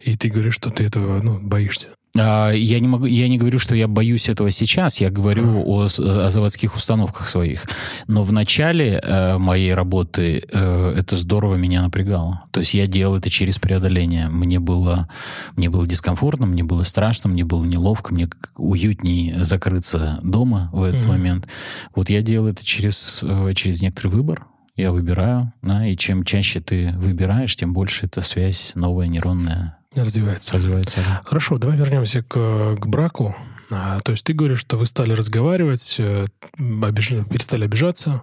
[0.00, 1.88] и ты говоришь, что ты этого ну, боишься.
[2.16, 5.86] А, я не, могу, я не говорю, что я боюсь этого сейчас, я говорю о,
[5.86, 7.64] о заводских установках своих.
[8.06, 12.44] Но в начале э, моей работы э, это здорово меня напрягало.
[12.52, 14.28] То есть я делал это через преодоление.
[14.28, 15.08] Мне было,
[15.56, 21.00] мне было дискомфортно, мне было страшно, мне было неловко, мне уютнее закрыться дома в этот
[21.00, 21.08] mm-hmm.
[21.08, 21.48] момент.
[21.94, 24.46] Вот я делал это через, э, через некоторый выбор.
[24.76, 30.54] Я выбираю, да, и чем чаще ты выбираешь, тем больше эта связь новая нейронная Развивается.
[30.54, 31.00] Развивается.
[31.00, 31.22] Да.
[31.24, 33.36] Хорошо, давай вернемся к, к браку.
[33.70, 36.26] А, то есть ты говоришь, что вы стали разговаривать, э,
[36.58, 37.10] обиж...
[37.30, 38.22] перестали обижаться.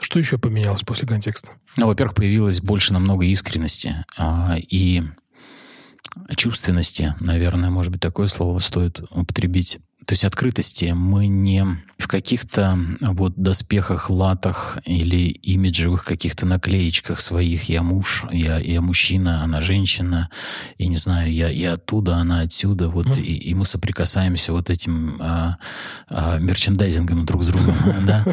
[0.00, 1.52] Что еще поменялось после контекста?
[1.78, 5.02] Ну, во-первых, появилось больше намного искренности а, и
[6.36, 9.78] чувственности, наверное, может быть, такое слово стоит употребить.
[10.06, 10.92] То есть открытости.
[10.94, 11.64] Мы не
[11.98, 17.64] в каких-то вот доспехах, латах или имиджевых каких-то наклеечках своих.
[17.64, 20.28] Я муж, я, я мужчина, она женщина.
[20.78, 22.88] Я не знаю, я, я оттуда, она отсюда.
[22.88, 23.22] Вот, mm.
[23.22, 25.56] и, и мы соприкасаемся вот этим а,
[26.08, 27.74] а, мерчендайзингом друг с другом.
[28.06, 28.24] да?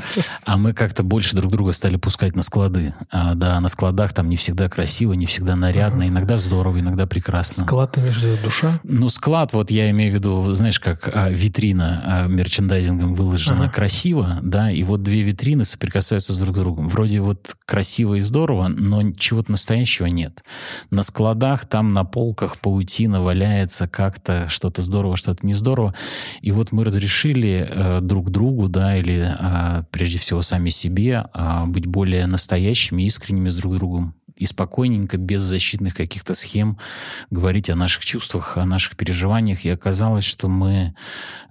[0.44, 2.94] А мы как-то больше друг друга стали пускать на склады.
[3.10, 6.08] А, да, на складах там не всегда красиво, не всегда нарядно.
[6.08, 7.64] Иногда здорово, иногда прекрасно.
[7.64, 8.80] Склад, ты имеешь душа?
[8.84, 11.30] Ну, склад, вот я имею в виду, знаешь, как а,
[11.64, 13.64] витрина а, мерчендайзингом выложена ага.
[13.64, 16.90] она красива, да, и вот две витрины соприкасаются с друг с другом.
[16.90, 20.44] Вроде вот красиво и здорово, но чего-то настоящего нет.
[20.92, 25.96] На складах, там на полках паутина валяется как-то, что-то здорово, что-то не здорово.
[26.42, 31.66] И вот мы разрешили э, друг другу, да, или э, прежде всего сами себе э,
[31.68, 36.78] быть более настоящими, искренними с друг другом и спокойненько, без защитных каких-то схем
[37.30, 39.66] говорить о наших чувствах, о наших переживаниях.
[39.66, 40.96] И оказалось, что мы,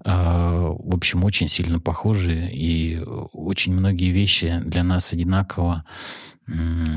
[0.05, 3.01] э, в общем, очень сильно похожи, и
[3.33, 5.85] очень многие вещи для нас одинаково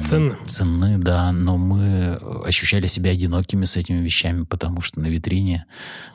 [0.06, 0.36] ценны.
[0.45, 5.65] ценны, да, но мы ощущали себя одинокими с этими вещами, потому что на витрине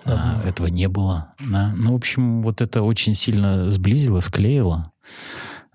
[0.05, 0.49] ага.
[0.49, 1.33] этого не было.
[1.39, 1.73] Да.
[1.77, 4.93] Ну, в общем, вот это очень сильно сблизило, склеило.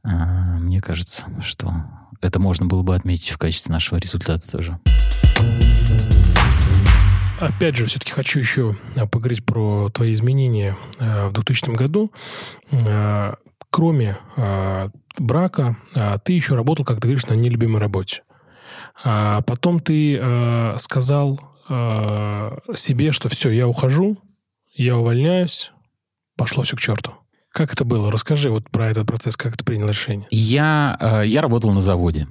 [0.05, 1.73] А, мне кажется, что
[2.21, 4.79] это можно было бы отметить в качестве нашего результата тоже.
[7.39, 12.11] Опять же, все-таки хочу еще а, поговорить про твои изменения а, в 2000 году.
[13.71, 14.17] Кроме
[15.17, 15.75] брака,
[16.23, 18.23] ты еще работал, как ты говоришь, на нелюбимой работе.
[19.03, 20.17] Потом ты
[20.77, 24.17] сказал себе, что все, я ухожу,
[24.75, 25.73] я увольняюсь,
[26.37, 27.15] пошло все к черту.
[27.55, 28.11] Как это было?
[28.11, 30.27] Расскажи вот про этот процесс, как ты принял решение.
[30.29, 32.27] Я, э, я работал на заводе.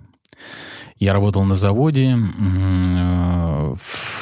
[0.99, 2.15] Я работал на заводе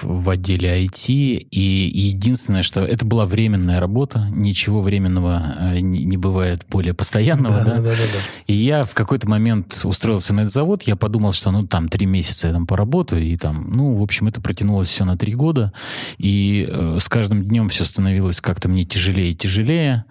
[0.03, 6.65] в отделе IT, и единственное, что это была временная работа, ничего временного э, не бывает
[6.71, 7.57] более постоянного.
[7.57, 7.75] Да, да?
[7.75, 8.19] Да, да, да.
[8.47, 12.07] И я в какой-то момент устроился на этот завод, я подумал, что ну там три
[12.07, 15.73] месяца я там поработаю, и там, ну, в общем, это протянулось все на три года,
[16.17, 20.05] и э, с каждым днем все становилось как-то мне тяжелее и тяжелее.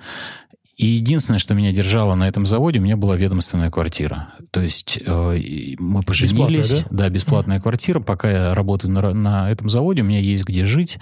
[0.78, 4.34] И единственное, что меня держало на этом заводе, у меня была ведомственная квартира.
[4.52, 6.70] То есть э, мы поженились.
[6.70, 7.04] Бесплатная, да?
[7.04, 7.62] да, бесплатная mm.
[7.62, 8.00] квартира.
[8.00, 10.98] Пока я работаю на, на этом заводе, у меня есть где жить.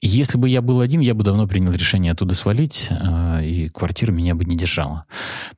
[0.00, 4.12] Если бы я был один, я бы давно принял решение оттуда свалить, э, и квартира
[4.12, 5.06] меня бы не держала.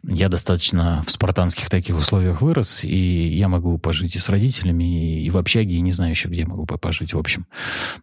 [0.02, 5.26] Я достаточно в спартанских таких условиях вырос, и я могу пожить и с родителями, и,
[5.26, 7.46] и в общаге, и не знаю еще, где могу пожить, в общем.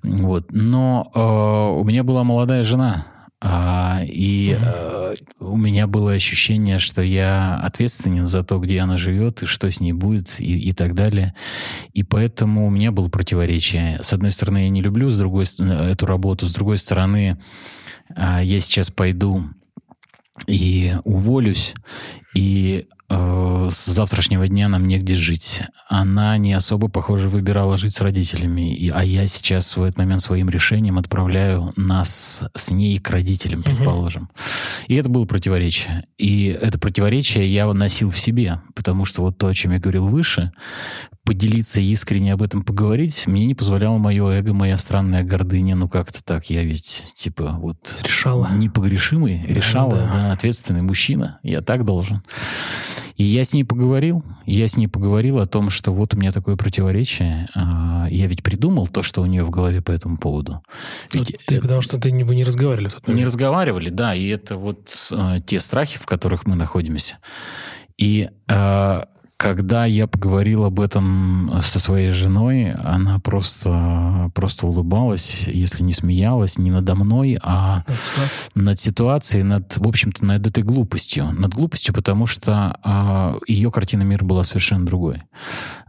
[0.03, 0.51] Вот.
[0.51, 3.05] Но э, у меня была молодая жена,
[3.39, 9.43] а, и а, у меня было ощущение, что я ответственен за то, где она живет,
[9.43, 11.35] и что с ней будет, и, и так далее.
[11.93, 13.99] И поэтому у меня было противоречие.
[14.01, 17.37] С одной стороны, я не люблю с другой, эту работу, с другой стороны,
[18.15, 19.43] а, я сейчас пойду
[20.45, 21.73] и уволюсь,
[22.37, 25.63] и э, с завтрашнего дня нам негде жить.
[25.89, 30.21] Она не особо, похоже, выбирала жить с родителями, и, а я сейчас в этот момент
[30.21, 34.23] своим решением отправляю нас с ней к родителям, предположим.
[34.23, 34.31] Угу.
[34.89, 36.05] И это было противоречие.
[36.19, 40.07] И это противоречие я носил в себе, потому что вот то, о чем я говорил
[40.07, 40.51] выше,
[41.27, 45.75] поделиться искренне об этом поговорить, мне не позволяло мое эго, моя странная гордыня.
[45.75, 46.49] Ну, как-то так.
[46.49, 47.99] Я ведь, типа, вот...
[48.01, 48.47] Решала.
[48.53, 50.13] Непогрешимый, да, решала, да.
[50.15, 51.39] да, ответственный мужчина.
[51.43, 52.23] Я так должен.
[53.17, 54.23] И я с ней поговорил.
[54.45, 57.49] Я с ней поговорил о том, что вот у меня такое противоречие.
[57.55, 60.61] А, я ведь придумал то, что у нее в голове по этому поводу.
[61.11, 61.61] Ведь ты, это...
[61.63, 63.19] Потому что ты не, вы не разговаривали в тот момент.
[63.19, 64.13] Не разговаривали, да.
[64.13, 67.17] И это вот а, те страхи, в которых мы находимся.
[67.97, 75.83] И а, когда я поговорил об этом со своей женой, она просто, просто улыбалась, если
[75.83, 77.83] не смеялась, не надо мной, а
[78.55, 81.31] над ситуацией, над, в общем-то, над этой глупостью.
[81.33, 85.21] Над глупостью, потому что а, ее картина мира была совершенно другой.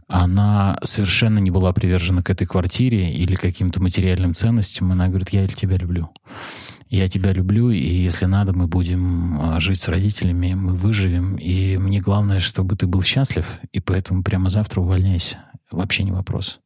[0.07, 4.91] Она совершенно не была привержена к этой квартире или каким-то материальным ценностям.
[4.91, 6.09] Она говорит, я тебя люблю
[6.89, 11.77] я тебя люблю, и если надо, мы будем а, жить с родителями, мы выживем, и
[11.77, 15.39] мне главное, чтобы ты был счастлив, и поэтому прямо завтра увольняйся.
[15.71, 16.59] Вообще не вопрос.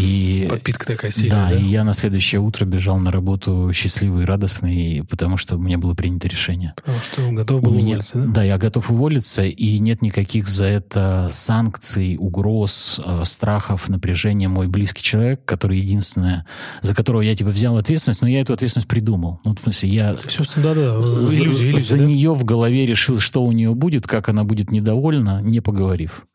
[0.00, 1.60] И, Подпитка такая сильная, да, да?
[1.60, 5.78] и я на следующее утро бежал на работу счастливый и радостный, потому что у меня
[5.78, 6.74] было принято решение.
[6.76, 8.28] Потому что готов был меня, уволиться, да?
[8.28, 14.48] Да, я готов уволиться, и нет никаких за это санкций, угроз, э, страхов, напряжения.
[14.48, 16.46] Мой близкий человек, который единственное,
[16.82, 19.40] за которого я типа взял ответственность, но я эту ответственность придумал.
[19.44, 22.04] Ну, в смысле, я Все, да, да, иллюзия, иллюзия, за да?
[22.04, 26.26] нее в голове решил, что у нее будет, как она будет недовольна, не поговорив.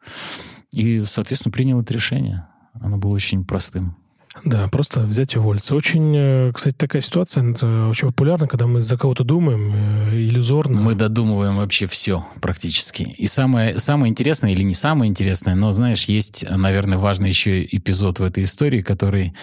[0.73, 2.47] И, соответственно, принял это решение.
[2.81, 3.95] Оно было очень простым.
[4.43, 5.75] Да, просто взять и уволиться.
[5.75, 10.81] Очень, э, кстати, такая ситуация, это очень популярна, когда мы за кого-то думаем, э, иллюзорно.
[10.81, 13.03] Мы додумываем вообще все практически.
[13.03, 18.19] И самое, самое интересное, или не самое интересное, но, знаешь, есть, наверное, важный еще эпизод
[18.19, 19.33] в этой истории, который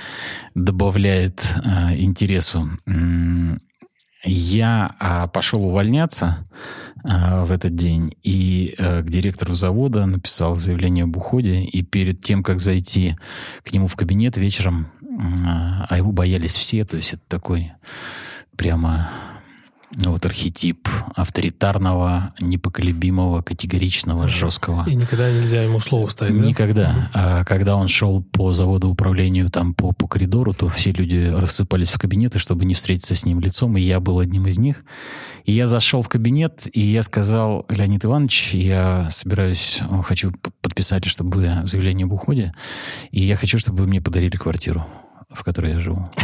[0.54, 2.68] добавляет э, интересу.
[4.24, 6.44] Я а, пошел увольняться
[7.04, 11.62] а, в этот день и а, к директору завода написал заявление об уходе.
[11.62, 13.16] И перед тем, как зайти
[13.64, 14.88] к нему в кабинет вечером,
[15.44, 17.72] а, а его боялись все, то есть это такой
[18.56, 19.10] прямо
[19.94, 24.88] вот архетип авторитарного, непоколебимого, категоричного, жесткого.
[24.88, 26.48] И никогда нельзя ему слово ставить, да?
[26.48, 27.10] Никогда.
[27.12, 31.90] А, когда он шел по заводу управлению там по, по коридору, то все люди рассыпались
[31.90, 34.84] в кабинеты, чтобы не встретиться с ним лицом, и я был одним из них.
[35.44, 41.62] И я зашел в кабинет, и я сказал, Леонид Иванович, я собираюсь, хочу подписать, чтобы
[41.64, 42.52] заявление об уходе,
[43.10, 44.86] и я хочу, чтобы вы мне подарили квартиру
[45.34, 46.08] в которой я живу.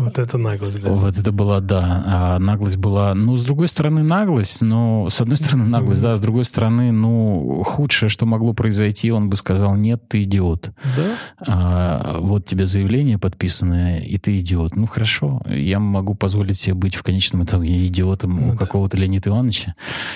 [0.00, 0.90] Вот это наглость, да.
[0.92, 2.02] Вот это была, да.
[2.06, 6.20] А наглость была, ну, с другой стороны, наглость, но с одной стороны наглость, да, с
[6.20, 10.70] другой стороны, ну, худшее, что могло произойти, он бы сказал, нет, ты идиот.
[10.96, 11.02] Да?
[11.46, 14.74] А, вот тебе заявление подписанное, и ты идиот.
[14.74, 18.56] Ну, хорошо, я могу позволить себе быть в конечном итоге идиотом ну, у да.
[18.56, 19.74] какого-то Леонида Ивановича.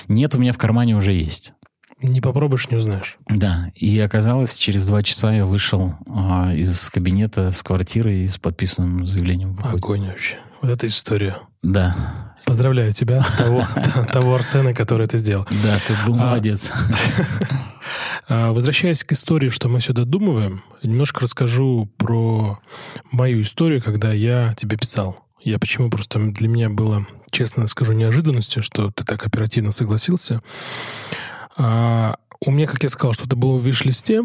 [0.08, 1.52] Нет, у меня в кармане уже есть.
[2.06, 3.16] Не попробуешь, не узнаешь.
[3.30, 8.36] Да, и оказалось, через два часа я вышел а, из кабинета с квартиры и с
[8.36, 9.58] подписанным заявлением.
[9.64, 10.36] Огонь вообще.
[10.60, 11.38] Вот эта история.
[11.62, 11.96] Да.
[12.44, 13.66] Поздравляю тебя, того,
[14.12, 15.46] того Арсена, который это сделал.
[15.62, 16.70] Да, ты был а, молодец.
[18.26, 22.58] А, возвращаясь к истории, что мы сюда думаем, немножко расскажу про
[23.10, 25.26] мою историю, когда я тебе писал.
[25.42, 30.40] Я почему просто для меня было, честно скажу, неожиданностью, что ты так оперативно согласился.
[31.56, 34.22] А, у меня, как я сказал, что-то было в виш-листе,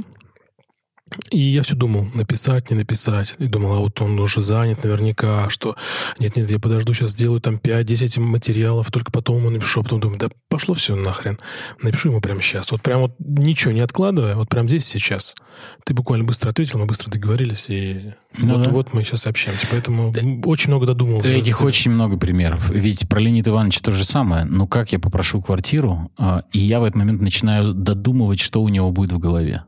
[1.31, 3.35] и я все думал, написать, не написать.
[3.37, 5.75] И думал, а вот он уже занят наверняка, что
[6.19, 9.81] нет-нет, я подожду, сейчас сделаю там 5-10 материалов, только потом ему напишу.
[9.81, 11.39] А потом думаю, да пошло все нахрен.
[11.81, 12.71] Напишу ему прямо сейчас.
[12.71, 15.35] Вот прям вот ничего не откладывая, вот прям здесь сейчас.
[15.83, 18.69] Ты буквально быстро ответил, мы быстро договорились, и ну, вот, да.
[18.69, 19.67] вот мы сейчас общаемся.
[19.71, 20.21] Поэтому да.
[20.45, 21.21] очень много додумал.
[21.21, 22.69] Этих очень много примеров.
[22.69, 24.45] Ведь про Леонида Ивановича то же самое.
[24.45, 28.69] Ну как я попрошу квартиру, а, и я в этот момент начинаю додумывать, что у
[28.69, 29.63] него будет в голове.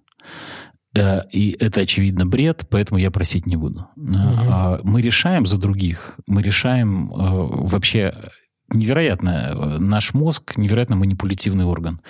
[0.95, 3.87] Э, и это, очевидно, бред, поэтому я просить не буду.
[3.95, 4.79] Угу.
[4.83, 6.19] Мы решаем за других.
[6.27, 7.15] Мы решаем э,
[7.67, 8.13] вообще
[8.73, 9.79] невероятно.
[9.79, 12.01] Наш мозг невероятно манипулятивный орган.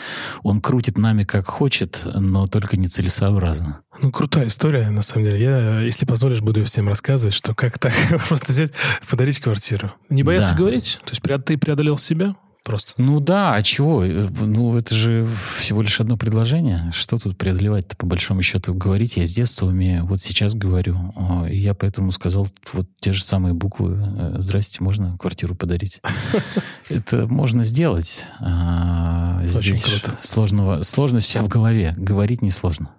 [0.44, 3.82] Он крутит нами как хочет, но только нецелесообразно.
[4.02, 5.44] Ну, крутая история, на самом деле.
[5.44, 7.94] Я, если позволишь, буду всем рассказывать, что как так
[8.28, 8.74] просто взять,
[9.10, 9.94] подарить квартиру.
[10.10, 10.58] Не бояться да.
[10.58, 11.00] говорить?
[11.06, 12.36] То есть ты преодолел себя?
[12.64, 12.94] Просто.
[12.98, 14.04] Ну да, а чего?
[14.04, 16.92] Ну это же всего лишь одно предложение.
[16.94, 18.74] Что тут преодолевать-то по большому счету?
[18.74, 21.14] Говорить я с детства умею, вот сейчас говорю.
[21.50, 23.98] И я поэтому сказал вот те же самые буквы.
[23.98, 26.02] Э, Здрасте, можно квартиру подарить?
[26.90, 28.26] Это можно сделать.
[28.40, 29.86] А, здесь
[30.22, 31.94] сложного, сложность вся в голове.
[31.98, 32.92] Говорить несложно.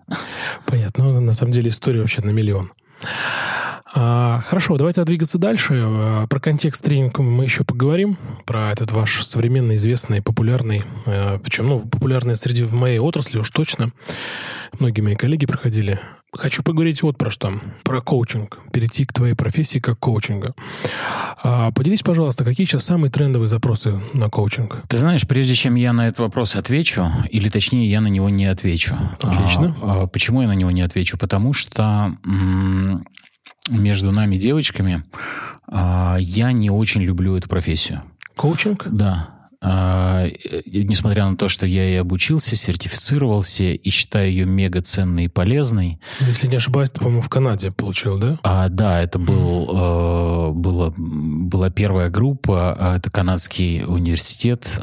[0.67, 1.05] Понятно.
[1.05, 2.71] Ну, на самом деле история вообще на миллион.
[3.95, 5.75] А, хорошо, давайте двигаться дальше.
[5.85, 8.17] А, про контекст тренинга мы еще поговорим.
[8.47, 10.83] Про этот ваш современный, известный, популярный.
[11.07, 13.93] А, причем, ну, популярный среди в моей отрасли уж точно.
[14.79, 16.01] Многие мои коллеги проходили.
[16.35, 17.61] Хочу поговорить вот про что.
[17.83, 18.59] Про коучинг.
[18.73, 20.55] Перейти к твоей профессии как коучинга.
[21.75, 24.79] Поделись, пожалуйста, какие сейчас самые трендовые запросы на коучинг?
[24.89, 28.47] Ты знаешь, прежде чем я на этот вопрос отвечу, или точнее, я на него не
[28.47, 28.97] отвечу.
[29.21, 29.77] Отлично.
[29.83, 31.19] А, а, почему я на него не отвечу?
[31.19, 32.17] Потому что
[33.69, 35.05] между нами девочками,
[35.67, 38.03] а, я не очень люблю эту профессию.
[38.37, 38.87] Коучинг?
[38.91, 39.43] Да.
[39.65, 40.27] А,
[40.67, 46.01] несмотря на то, что я и обучился, сертифицировался и считаю ее мега ценной и полезной.
[46.19, 48.41] Ну, если не ошибаюсь, ты, по-моему, в Канаде получил, да?
[48.43, 54.81] А, да, это был, э, была, была первая группа, а, это канадский университет,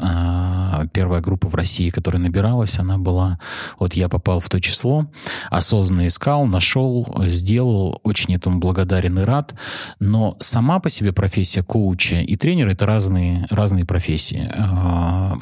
[0.92, 3.38] первая группа в России, которая набиралась, она была,
[3.78, 5.06] вот я попал в то число,
[5.50, 9.54] осознанно искал, нашел, сделал, очень этому благодарен и рад,
[9.98, 15.38] но сама по себе профессия коуча и тренера— это разные, разные профессии а,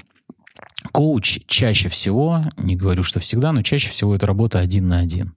[0.93, 5.35] коуч чаще всего, не говорю, что всегда, но чаще всего это работа один на один.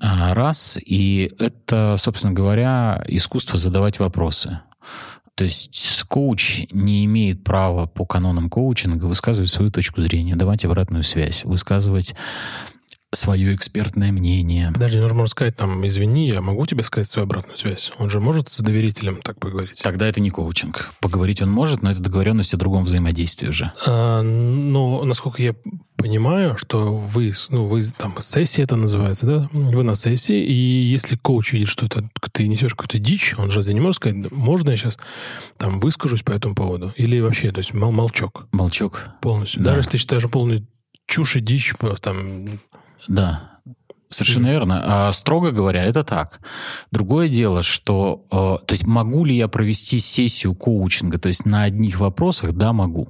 [0.00, 4.60] А, раз, и это, собственно говоря, искусство задавать вопросы.
[5.36, 11.02] То есть коуч не имеет права по канонам коучинга высказывать свою точку зрения, давать обратную
[11.02, 12.14] связь, высказывать
[13.14, 14.70] свое экспертное мнение.
[14.72, 17.92] Подожди, нужно можно сказать, там, извини, я могу тебе сказать свою обратную связь?
[17.98, 19.80] Он же может с доверителем так поговорить?
[19.82, 20.92] Тогда это не коучинг.
[21.00, 23.72] Поговорить он может, но это договоренность о другом взаимодействии уже.
[23.86, 25.54] А, но, насколько я
[25.96, 29.48] понимаю, что вы, ну, вы там, сессия это называется, да?
[29.52, 33.60] Вы на сессии, и если коуч видит, что это ты несешь какую-то дичь, он же
[33.72, 34.98] не может сказать, можно я сейчас
[35.56, 36.92] там выскажусь по этому поводу?
[36.96, 38.48] Или вообще, то есть мол молчок?
[38.52, 39.06] Молчок.
[39.22, 39.62] Полностью.
[39.62, 39.70] Да.
[39.70, 40.66] Даже если ты считаешь полную
[41.06, 42.46] чушь и дичь, там,
[43.08, 43.54] да,
[44.14, 45.08] Совершенно верно.
[45.08, 46.40] А, строго говоря, это так.
[46.92, 48.24] Другое дело, что...
[48.30, 52.52] Э, то есть могу ли я провести сессию коучинга, то есть на одних вопросах?
[52.52, 53.08] Да, могу.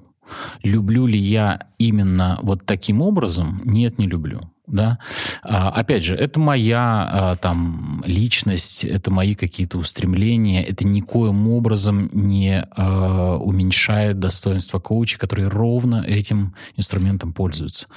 [0.62, 3.60] Люблю ли я именно вот таким образом?
[3.66, 4.40] Нет, не люблю.
[4.66, 4.98] Да.
[5.42, 12.08] А, опять же, это моя а, там личность, это мои какие-то устремления, это никоим образом
[12.12, 17.88] не а, уменьшает достоинство коуча, который ровно этим инструментом пользуется.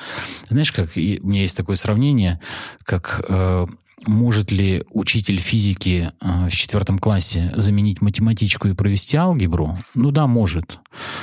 [0.50, 2.42] Знаешь, как и, у меня есть такое сравнение,
[2.84, 3.68] как а,
[4.06, 9.76] может ли учитель физики э, в четвертом классе заменить математичку и провести алгебру?
[9.96, 10.80] Ну да, может.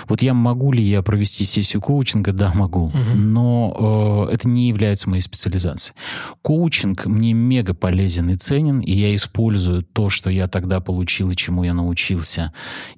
[0.08, 2.32] Вот я могу ли я провести сессию коучинга?
[2.32, 2.86] Да, могу.
[2.86, 3.14] Угу.
[3.14, 5.96] Но э, это не является моей специализацией.
[6.42, 11.36] Коучинг мне мега полезен и ценен, и я использую то, что я тогда получил и
[11.36, 12.52] чему я научился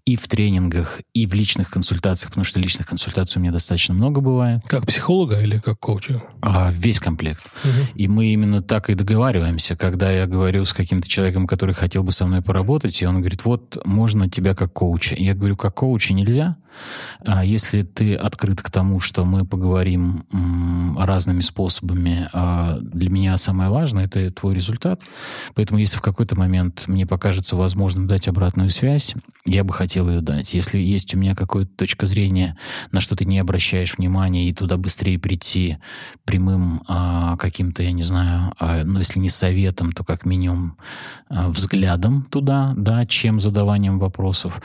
[0.07, 4.21] и в тренингах, и в личных консультациях, потому что личных консультаций у меня достаточно много
[4.21, 4.63] бывает.
[4.67, 6.23] Как психолога или как коуча?
[6.41, 7.45] А, весь комплект.
[7.63, 7.97] Угу.
[7.97, 12.13] И мы именно так и договариваемся когда я говорю с каким-то человеком, который хотел бы
[12.13, 15.17] со мной поработать, и он говорит, вот, можно тебя как коуча.
[15.19, 16.57] Я говорю, как коуча нельзя,
[17.25, 20.27] а если ты открыт к тому, что мы поговорим
[20.99, 25.03] разными способами, а для меня самое важное— это твой результат.
[25.55, 29.15] Поэтому если в какой-то момент мне покажется возможным дать обратную связь,
[29.47, 30.55] я бы хотел ее дать.
[30.55, 32.57] Если есть у меня какая-то точка зрения,
[32.93, 35.79] на что ты не обращаешь внимания, и туда быстрее прийти
[36.25, 40.77] прямым а, каким-то, я не знаю, а, ну, если не советом, то как минимум
[41.29, 44.61] а, взглядом туда, да, чем задаванием вопросов,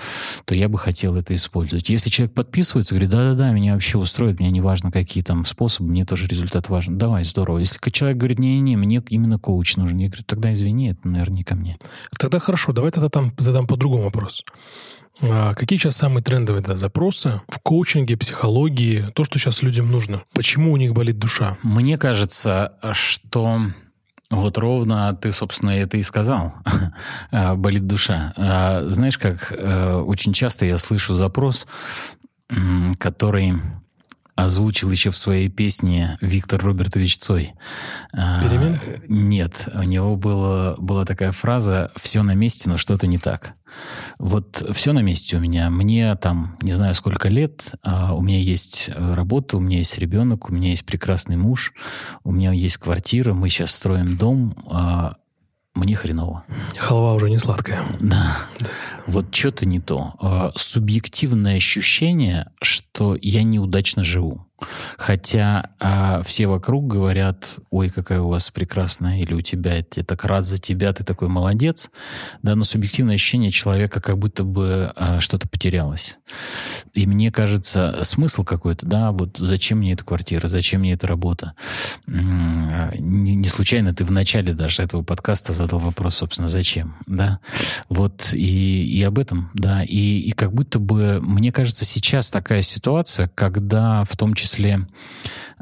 [0.45, 1.89] то я бы хотел это использовать.
[1.89, 6.05] Если человек подписывается, говорит, да-да-да, меня вообще устроит, мне не важно, какие там способы, мне
[6.05, 6.97] тоже результат важен.
[6.97, 7.59] Давай, здорово.
[7.59, 11.43] Если человек говорит, не-не, мне именно коуч нужен, я говорю, тогда извини, это, наверное, не
[11.43, 11.77] ко мне.
[12.17, 14.43] Тогда хорошо, давай тогда там задам по-другому вопрос.
[15.21, 20.23] А какие сейчас самые трендовые да, запросы в коучинге, психологии, то, что сейчас людям нужно?
[20.33, 21.57] Почему у них болит душа?
[21.61, 23.61] Мне кажется, что
[24.31, 26.53] вот ровно ты, собственно, это и сказал.
[27.31, 28.33] А, болит душа.
[28.35, 31.67] А, знаешь, как э, очень часто я слышу запрос,
[32.97, 33.53] который
[34.45, 37.53] озвучил еще в своей песне Виктор Робертович Цой.
[38.13, 38.79] А, Перемен?
[39.07, 43.55] Нет, у него было, была такая фраза «все на месте, но что-то не так».
[44.19, 45.69] Вот все на месте у меня.
[45.69, 50.49] Мне там не знаю сколько лет, а у меня есть работа, у меня есть ребенок,
[50.49, 51.73] у меня есть прекрасный муж,
[52.23, 55.15] у меня есть квартира, мы сейчас строим дом, а
[55.73, 56.43] мне хреново.
[56.77, 57.81] Халва уже не сладкая.
[57.99, 58.37] Да.
[58.59, 58.67] да.
[59.07, 60.13] Вот что-то не то.
[60.19, 64.45] А, субъективное ощущение, что я неудачно живу.
[64.97, 70.25] Хотя а, все вокруг говорят, ой, какая у вас прекрасная, или у тебя, я так
[70.25, 71.89] рад за тебя, ты такой молодец.
[72.41, 76.17] Да, но субъективное ощущение человека как будто бы а, что-то потерялось.
[76.93, 81.53] И мне кажется, смысл какой-то, да, вот зачем мне эта квартира, зачем мне эта работа.
[82.07, 87.39] Не, не случайно ты в начале даже этого подкаста задал вопрос, собственно, зачем, да.
[87.89, 89.83] Вот и, и об этом, да.
[89.83, 94.87] И, и как будто бы, мне кажется, сейчас такая ситуация, когда в том числе числе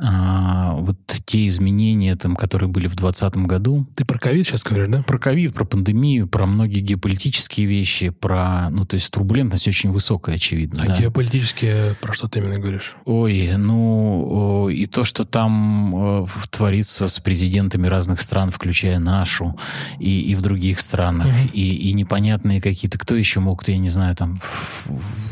[0.02, 3.86] а, вот те изменения, там, которые были в 2020 году.
[3.96, 5.04] Ты про ковид сейчас говоришь, да?
[5.04, 10.36] Про ковид, про пандемию, про многие геополитические вещи, про, ну, то есть турбулентность очень высокая,
[10.36, 10.84] очевидно.
[10.84, 10.96] А да.
[10.96, 12.96] геополитические, про что ты именно говоришь?
[13.06, 19.58] Ой, ну, и то, что там творится с президентами разных стран, включая нашу,
[20.00, 21.50] и, и в других странах, угу.
[21.52, 24.40] и, и непонятные какие-то, кто еще мог, я не знаю, там,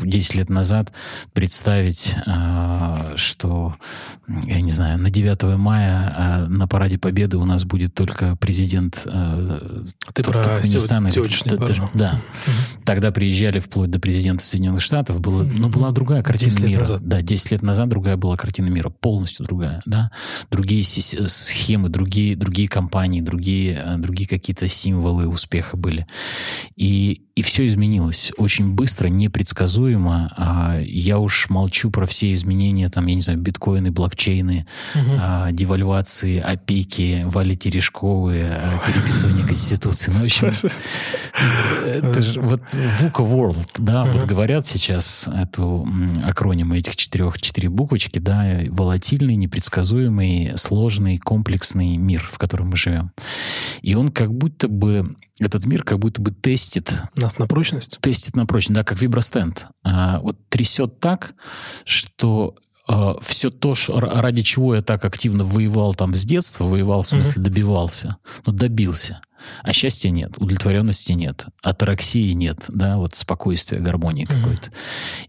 [0.02, 0.92] 10 лет назад
[1.34, 3.14] представить, э,
[3.48, 3.76] что
[4.46, 9.04] я не знаю, на 9 мая а на параде Победы у нас будет только президент
[9.06, 9.60] э,
[10.14, 11.10] Ты про Туркменистана.
[11.94, 12.12] Да.
[12.12, 12.12] да.
[12.46, 12.84] Угу.
[12.86, 15.20] Тогда приезжали вплоть до президента Соединенных Штатов.
[15.22, 15.52] Было, угу.
[15.56, 16.80] Ну, была другая картина мира.
[16.80, 17.02] Назад.
[17.04, 18.90] Да, 10 лет назад другая была картина мира.
[18.90, 19.82] Полностью другая.
[19.86, 20.12] Да?
[20.52, 26.06] Другие схемы, другие, другие компании, другие, э, другие какие-то символы успеха были.
[26.76, 30.34] И, и все изменилось очень быстро, непредсказуемо.
[30.36, 35.12] А я уж молчу про все изменения, там, я не знаю, биткоины, блокчейны, угу.
[35.20, 40.12] а, девальвации, опеки, Вали Терешковы, а, переписывание Конституции.
[40.12, 40.52] Ну, в общем,
[41.86, 45.88] это же вот VUCA World, да, вот говорят сейчас эту
[46.24, 53.12] акроним этих четырех, четыре буквочки, да, волатильный, непредсказуемый, сложный, комплексный мир, в котором мы живем.
[53.82, 57.02] И он как будто бы этот мир как будто бы тестит...
[57.18, 58.00] Нас на прочность?
[58.02, 59.68] Тестит на прочность, да, как вибростенд.
[59.84, 61.34] А, вот трясет так,
[61.86, 62.56] что
[63.22, 67.46] все то, ради чего я так активно воевал там с детства, воевал, в смысле, mm-hmm.
[67.46, 69.22] добивался, но ну, добился.
[69.62, 74.42] А счастья нет, удовлетворенности нет, атараксии нет, да, вот спокойствия, гармонии mm-hmm.
[74.42, 74.72] какой-то.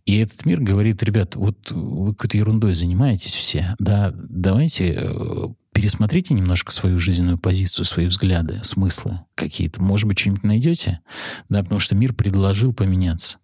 [0.06, 6.34] И этот мир говорит, ребят, вот вы какой-то ерундой занимаетесь все, да, давайте э, пересмотрите
[6.34, 9.82] немножко свою жизненную позицию, свои взгляды, смыслы какие-то.
[9.82, 11.00] Может быть, что-нибудь найдете?
[11.48, 13.38] Да, потому что мир предложил поменяться.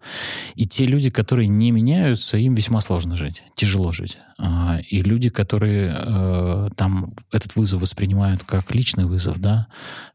[0.55, 4.19] И те люди, которые не меняются, им весьма сложно жить, тяжело жить.
[4.39, 9.69] А, и люди, которые э, там этот вызов воспринимают как личный вызов, да,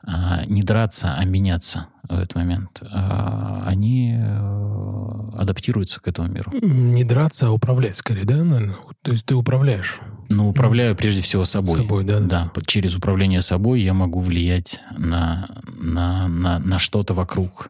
[0.03, 6.51] а, не драться, а меняться в этот момент, а, они э, адаптируются к этому миру.
[6.61, 8.75] Не драться, а управлять скорее, да, наверное?
[9.03, 9.99] То есть ты управляешь.
[10.27, 11.77] Ну, управляю прежде всего собой.
[11.77, 12.51] Собой, да, да.
[12.53, 17.70] Да, через управление собой я могу влиять на, на, на, на что-то вокруг.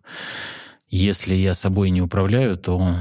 [0.90, 2.96] Если я собой не управляю, то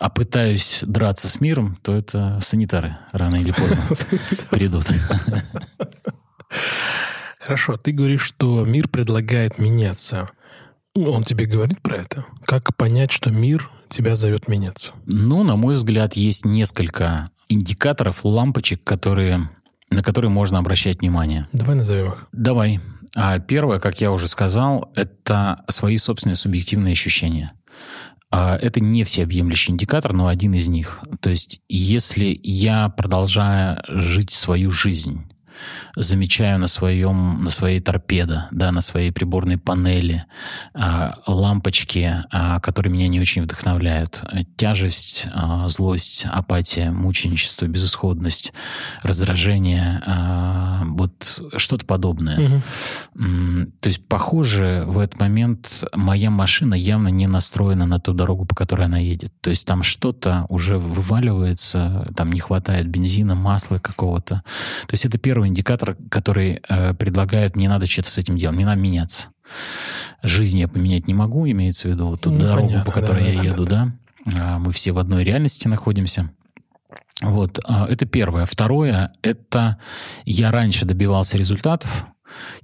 [0.00, 3.82] а пытаюсь драться с миром, то это санитары рано или поздно
[4.50, 4.86] придут.
[7.38, 10.30] Хорошо, ты говоришь, что мир предлагает меняться.
[10.94, 12.24] Он тебе говорит про это?
[12.46, 14.92] Как понять, что мир тебя зовет меняться?
[15.04, 19.50] Ну, на мой взгляд, есть несколько индикаторов, лампочек, которые,
[19.90, 21.46] на которые можно обращать внимание.
[21.52, 22.28] Давай назовем их.
[22.32, 22.80] Давай.
[23.16, 27.52] А первое, как я уже сказал, это свои собственные субъективные ощущения.
[28.30, 31.00] А это не всеобъемлющий индикатор, но один из них.
[31.20, 35.29] То есть, если я продолжаю жить свою жизнь
[35.96, 40.24] замечаю на своем, на своей торпедо, да, на своей приборной панели
[40.74, 44.22] а, лампочки, а, которые меня не очень вдохновляют.
[44.56, 48.52] Тяжесть, а, злость, апатия, мученичество, безысходность,
[49.02, 52.62] раздражение, а, вот что-то подобное.
[53.14, 53.66] Угу.
[53.80, 58.54] То есть, похоже, в этот момент моя машина явно не настроена на ту дорогу, по
[58.54, 59.32] которой она едет.
[59.40, 64.42] То есть там что-то уже вываливается, там не хватает бензина, масла какого-то.
[64.86, 68.64] То есть это первый индикатор, который э, предлагает, мне надо что-то с этим делать, мне
[68.64, 69.30] надо меняться.
[70.22, 73.24] Жизнь я поменять не могу, имеется в виду вот ту ну, дорогу, понятно, по которой
[73.24, 73.92] да, я да, еду, да.
[74.26, 74.58] да.
[74.58, 76.30] Мы все в одной реальности находимся.
[77.22, 78.46] Вот, а, это первое.
[78.46, 79.78] Второе, это
[80.24, 82.06] я раньше добивался результатов,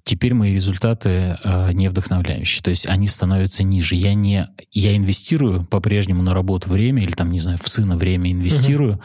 [0.05, 3.95] Теперь мои результаты э, не вдохновляющие, то есть они становятся ниже.
[3.95, 8.31] Я не, я инвестирую по-прежнему на работу время или там не знаю в сына время
[8.31, 9.03] инвестирую, угу.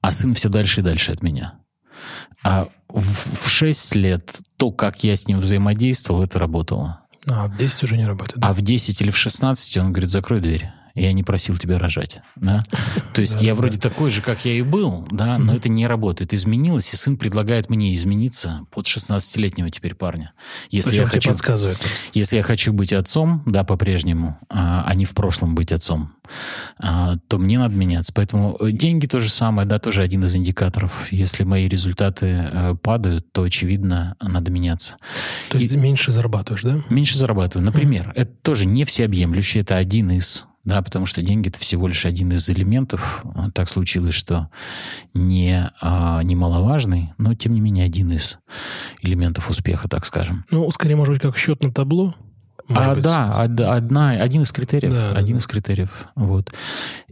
[0.00, 1.54] а сын все дальше и дальше от меня.
[2.42, 7.00] А в, в 6 лет то, как я с ним взаимодействовал, это работало.
[7.28, 8.38] А в 10 уже не работает.
[8.38, 8.48] Да?
[8.48, 12.20] А в 10 или в 16 он говорит, закрой дверь я не просил тебя рожать.
[12.36, 12.64] Да?
[13.12, 16.32] То есть я вроде такой же, как я и был, да, но это не работает.
[16.32, 20.32] Изменилось, и сын предлагает мне измениться под 16-летнего теперь парня.
[20.70, 21.78] Если я хочу, подсказывает.
[22.14, 26.12] Если я хочу быть отцом, да, по-прежнему, а, а не в прошлом быть отцом,
[26.78, 28.12] а, то мне надо меняться.
[28.14, 31.12] Поэтому э, деньги то же самое, да, тоже один из индикаторов.
[31.12, 34.96] Если мои результаты э, падают, то, очевидно, надо меняться.
[35.50, 35.76] То есть и...
[35.76, 36.82] меньше зарабатываешь, да?
[36.88, 37.64] Меньше зарабатываю.
[37.66, 38.12] Например, mm.
[38.14, 42.32] это тоже не всеобъемлющий, это один из да, потому что деньги это всего лишь один
[42.32, 43.24] из элементов.
[43.54, 44.50] Так случилось, что
[45.14, 48.38] не а, немаловажный, но тем не менее один из
[49.00, 50.44] элементов успеха, так скажем.
[50.50, 52.16] Ну, скорее, может быть, как счет на табло.
[52.68, 53.04] а, быть.
[53.04, 54.92] Да, одна, один из критериев.
[54.92, 55.38] Да, один да.
[55.38, 56.08] из критериев.
[56.16, 56.52] Вот.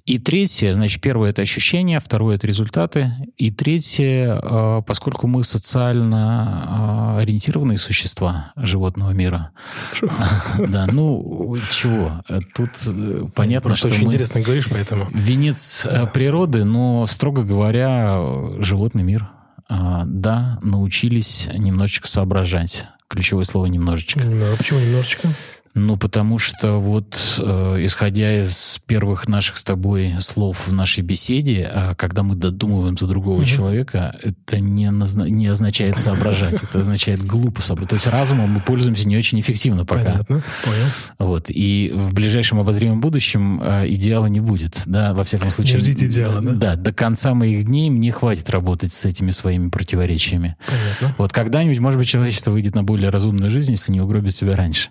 [0.05, 7.17] И третье, значит, первое это ощущения, второе это результаты, и третье, а, поскольку мы социально
[7.17, 9.53] а, ориентированные существа животного мира.
[10.59, 12.23] Да, ну чего?
[12.55, 15.09] Тут э, понятно, что очень интересно говоришь, поэтому.
[15.13, 18.21] Венец э, природы, но строго говоря,
[18.59, 19.31] животный мир.
[19.69, 22.87] А, да, научились немножечко соображать.
[23.09, 24.21] Ключевое слово немножечко.
[24.23, 25.29] А почему немножечко?
[25.75, 31.69] Ну, потому что вот, э, исходя из первых наших с тобой слов в нашей беседе,
[31.73, 33.45] э, когда мы додумываем за другого угу.
[33.45, 37.91] человека, это не, назна- не означает соображать, это означает глупо соображать.
[37.91, 40.13] То есть разумом мы пользуемся не очень эффективно пока.
[40.13, 40.87] Понятно, понял.
[41.19, 41.47] Вот.
[41.49, 45.75] И в ближайшем обозримом будущем э, идеала не будет, да, во всяком случае.
[45.75, 46.53] Не ждите идеала, да?
[46.53, 50.57] Да, до конца моих дней мне хватит работать с этими своими противоречиями.
[50.67, 51.17] Понятно.
[51.19, 54.91] Вот когда-нибудь, может быть, человечество выйдет на более разумную жизнь, если не угробит себя раньше.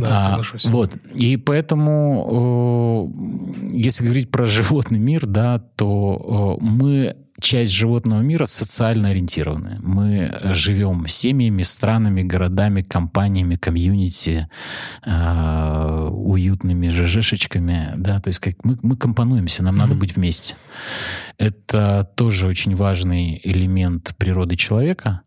[0.00, 0.64] Да, а, соглашусь.
[0.64, 0.92] Вот.
[1.14, 3.10] И поэтому,
[3.62, 9.78] э, если говорить про животный мир, да, то э, мы часть животного мира социально ориентированы.
[9.82, 14.48] Мы живем семьями, странами, городами, компаниями, комьюнити,
[15.04, 17.92] э, уютными ЖЖшечками.
[17.96, 18.20] Да?
[18.20, 19.78] То есть как мы, мы компонуемся, нам mm-hmm.
[19.78, 20.56] надо быть вместе.
[21.38, 25.22] Это тоже очень важный элемент природы человека.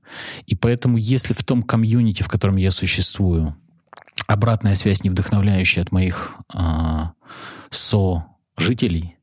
[0.46, 3.56] И поэтому, если в том комьюнити, в котором я существую,
[4.28, 7.06] обратная связь не вдохновляющая от моих э,
[7.70, 9.18] сожителей.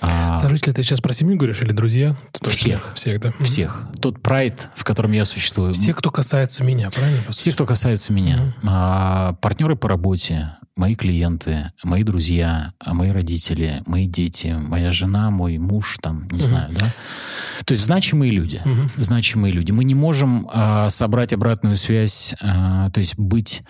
[0.00, 0.34] А...
[0.36, 2.16] Сожители, ты сейчас про семью говоришь или друзья?
[2.42, 2.94] Всех.
[2.94, 3.32] Всех, да?
[3.40, 3.86] Всех.
[4.00, 5.74] Тот прайд, в котором я существую.
[5.74, 7.20] Все, кто касается меня, правильно?
[7.30, 8.36] Все, кто касается меня.
[8.38, 8.52] Mm-hmm.
[8.64, 15.58] А, партнеры по работе, мои клиенты, мои друзья, мои родители, мои дети, моя жена, мой
[15.58, 16.42] муж, там, не mm-hmm.
[16.42, 16.86] знаю, да?
[17.66, 18.62] То есть значимые люди.
[18.64, 19.04] Mm-hmm.
[19.04, 19.72] Значимые люди.
[19.72, 23.62] Мы не можем а, собрать обратную связь, а, то есть быть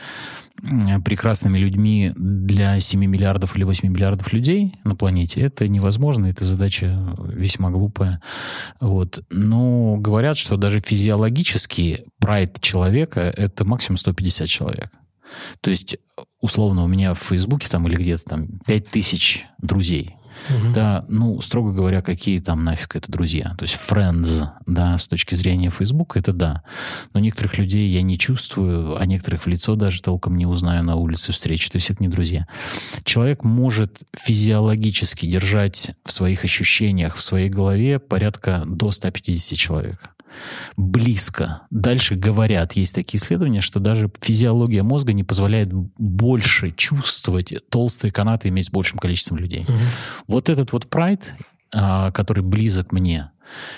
[1.05, 7.17] прекрасными людьми для 7 миллиардов или 8 миллиардов людей на планете, это невозможно, эта задача
[7.29, 8.21] весьма глупая.
[8.81, 9.23] Вот.
[9.31, 14.91] Но говорят, что даже физиологически прайд человека— это максимум 150 человек.
[15.61, 15.97] То есть,
[16.41, 20.17] условно, у меня в Фейсбуке там или где-то там 5000 друзей.
[20.49, 20.73] Угу.
[20.73, 23.55] Да, ну, строго говоря, какие там нафиг это друзья?
[23.59, 26.63] То есть friends, да, с точки зрения Facebook, это да.
[27.13, 30.97] Но некоторых людей я не чувствую, а некоторых в лицо даже толком не узнаю на
[30.97, 31.71] улице встречи.
[31.71, 32.47] То есть это не друзья.
[33.05, 40.11] Человек может физиологически держать в своих ощущениях, в своей голове порядка до 150 человек
[40.77, 41.63] близко.
[41.71, 48.49] Дальше говорят, есть такие исследования, что даже физиология мозга не позволяет больше чувствовать толстые канаты
[48.49, 49.65] иметь с большим количеством людей.
[49.69, 49.79] Угу.
[50.27, 51.35] Вот этот вот прайд,
[51.73, 53.31] а, который близок мне,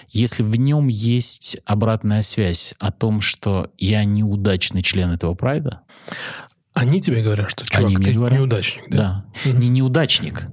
[0.08, 5.80] если в нем есть обратная связь о том, что я неудачный член этого прайда,
[6.74, 9.24] они тебе говорят, что чувак, Они ты говорят, неудачник, да?
[9.44, 9.50] Да.
[9.50, 9.58] Угу.
[9.58, 10.46] Не неудачник,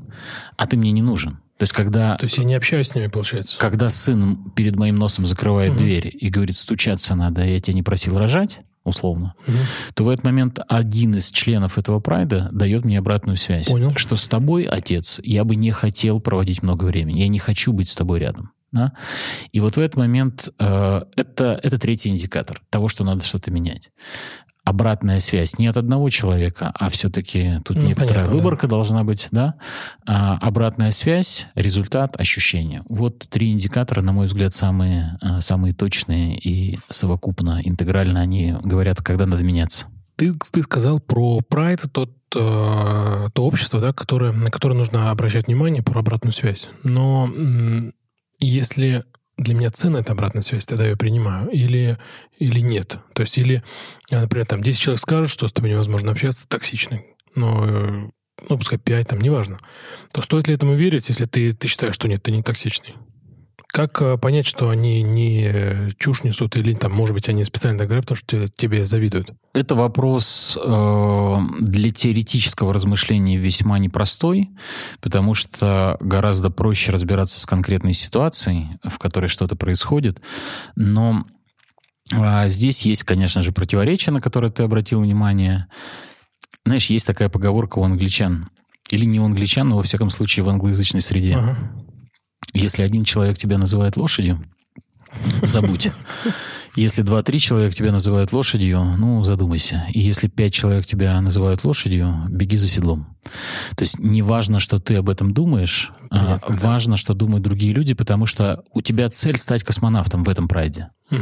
[0.58, 1.39] а ты мне не нужен.
[1.60, 2.16] То есть, когда...
[2.16, 3.57] То есть, я не общаюсь с ними, получается?
[3.60, 5.80] Когда сын перед моим носом закрывает угу.
[5.80, 9.57] дверь и говорит, стучаться надо, я тебя не просил рожать, условно, угу.
[9.93, 13.68] то в этот момент один из членов этого прайда дает мне обратную связь.
[13.68, 13.91] Понял.
[13.97, 17.20] Что с тобой, отец, я бы не хотел проводить много времени.
[17.20, 18.51] Я не хочу быть с тобой рядом.
[18.72, 18.93] Да?
[19.51, 23.91] И вот в этот момент э, это, это третий индикатор того, что надо что-то менять
[24.64, 28.76] обратная связь не от одного человека, а все-таки тут ну, некоторая понятно, выборка да.
[28.76, 29.55] должна быть, да?
[30.05, 32.84] А, обратная связь, результат, ощущение.
[32.88, 39.01] Вот три индикатора, на мой взгляд, самые, а, самые точные и совокупно, интегрально они говорят,
[39.01, 39.88] когда надо меняться.
[40.16, 45.47] Ты, ты сказал про Pride, тот, э, то общество, да, которое, на которое нужно обращать
[45.47, 46.68] внимание, про обратную связь.
[46.84, 47.32] Но
[48.39, 49.05] если
[49.39, 51.49] для меня ценна эта обратная связь, тогда я ее принимаю.
[51.49, 51.97] Или,
[52.37, 52.99] или нет.
[53.13, 53.63] То есть, или,
[54.11, 57.15] например, там 10 человек скажут, что с тобой невозможно общаться, токсичный.
[57.35, 58.09] Но, э,
[58.47, 59.59] ну, пускай 5, там, неважно.
[60.11, 62.95] То стоит ли этому верить, если ты, ты считаешь, что нет, ты не токсичный?
[63.72, 67.88] Как э, понять, что они не чушь несут, или там, может быть, они специально так
[67.88, 69.30] говорят, потому что тебе завидуют?
[69.53, 74.49] Это вопрос э, для теоретического размышления весьма непростой,
[75.01, 80.20] потому что гораздо проще разбираться с конкретной ситуацией, в которой что-то происходит.
[80.76, 81.26] Но
[82.11, 85.67] э, здесь есть, конечно же, противоречие, на которое ты обратил внимание.
[86.65, 88.49] Знаешь, есть такая поговорка у англичан,
[88.89, 91.36] или не у англичан, но во всяком случае в англоязычной среде.
[91.36, 91.57] Ага
[92.54, 94.43] если один человек тебя называет лошадью,
[95.43, 95.91] забудь.
[96.76, 99.86] Если два-три человека тебя называют лошадью, ну, задумайся.
[99.91, 103.17] И если пять человек тебя называют лошадью, беги за седлом.
[103.76, 107.43] То есть не важно, что ты об этом думаешь, а Понятно, а важно, что думают
[107.43, 110.89] другие люди, потому что у тебя цель стать космонавтом в этом прайде.
[111.11, 111.22] Угу.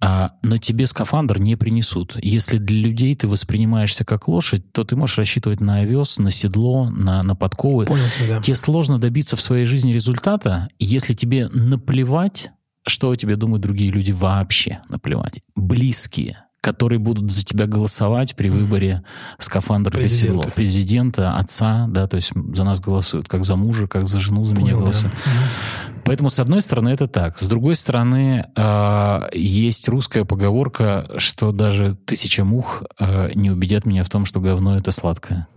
[0.00, 2.16] А, но тебе скафандр не принесут.
[2.22, 6.90] Если для людей ты воспринимаешься как лошадь, то ты можешь рассчитывать на овес, на седло,
[6.90, 7.86] на, на подковы.
[7.86, 8.40] Понял тебя.
[8.40, 12.50] Тебе сложно добиться в своей жизни результата, если тебе наплевать
[12.86, 15.40] что о тебе думают другие люди вообще, наплевать.
[15.54, 19.02] Близкие, которые будут за тебя голосовать при выборе
[19.38, 20.50] скафандра президента.
[20.50, 24.54] президента, отца, да, то есть за нас голосуют, как за мужа, как за жену за
[24.54, 25.12] Понял, меня голосуют.
[25.12, 25.91] Да.
[26.04, 27.38] Поэтому, с одной стороны, это так.
[27.38, 34.02] С другой стороны, э, есть русская поговорка, что даже тысяча мух э, не убедят меня
[34.04, 35.46] в том, что говно— это сладкое.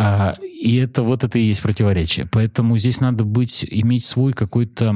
[0.00, 2.26] А, и это вот это и есть противоречие.
[2.26, 4.94] Поэтому здесь надо быть, иметь свой какой-то,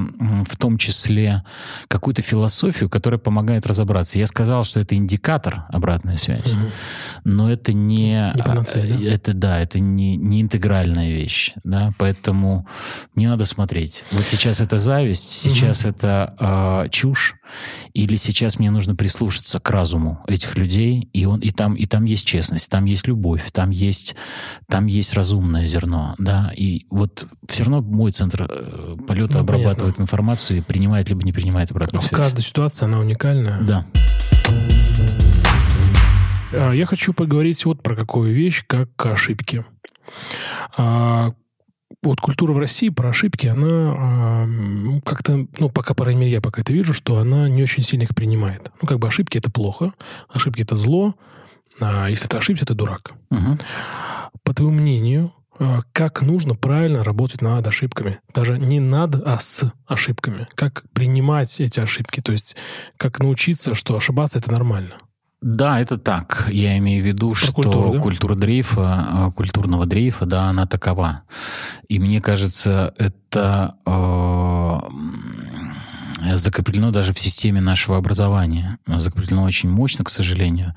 [0.48, 1.44] в том числе,
[1.88, 4.18] какую-то философию, которая помогает разобраться.
[4.18, 6.54] Я сказал, что это индикатор, обратная связь,
[7.24, 8.32] но это не...
[8.34, 9.04] не панацея, да?
[9.04, 11.52] Это, да, это не, не интегральная вещь.
[11.64, 11.92] Да?
[11.98, 12.66] Поэтому
[13.14, 14.04] не надо смотреть.
[14.22, 15.88] Вот сейчас это зависть, сейчас угу.
[15.88, 17.34] это э, чушь,
[17.92, 22.04] или сейчас мне нужно прислушаться к разуму этих людей, и он и там и там
[22.04, 24.14] есть честность, там есть любовь, там есть
[24.68, 29.96] там есть разумное зерно, да, и вот все равно мой центр э, полета ну, обрабатывает
[29.96, 30.02] понятно.
[30.02, 32.20] информацию и принимает либо не принимает обратную а связь.
[32.20, 33.60] Каждая ситуация она уникальная.
[33.60, 33.86] Да.
[36.52, 39.64] А, я хочу поговорить вот про какую вещь, как ошибки.
[42.02, 46.40] Вот культура в России про ошибки, она э, как-то, ну, пока, по крайней мере, я
[46.40, 48.70] пока это вижу, что она не очень сильно их принимает.
[48.80, 49.92] Ну, как бы ошибки— это плохо,
[50.28, 51.14] ошибки— это зло,
[51.80, 53.12] а если ты ошибся, ты дурак.
[53.30, 53.58] Угу.
[54.44, 58.20] По твоему мнению, а, как нужно правильно работать над ошибками?
[58.34, 60.48] Даже не над, а с ошибками.
[60.54, 62.20] Как принимать эти ошибки?
[62.20, 62.56] То есть,
[62.96, 64.94] как научиться, что ошибаться— это нормально?
[65.42, 66.48] Да, это так.
[66.50, 68.00] Я имею в виду, Про что культуру, да?
[68.00, 71.22] культура дрейфа, э, культурного дрейфа, да, она такова.
[71.88, 74.80] И мне кажется, это э,
[76.34, 78.78] закреплено даже в системе нашего образования.
[78.86, 80.74] Закреплено очень мощно, к сожалению,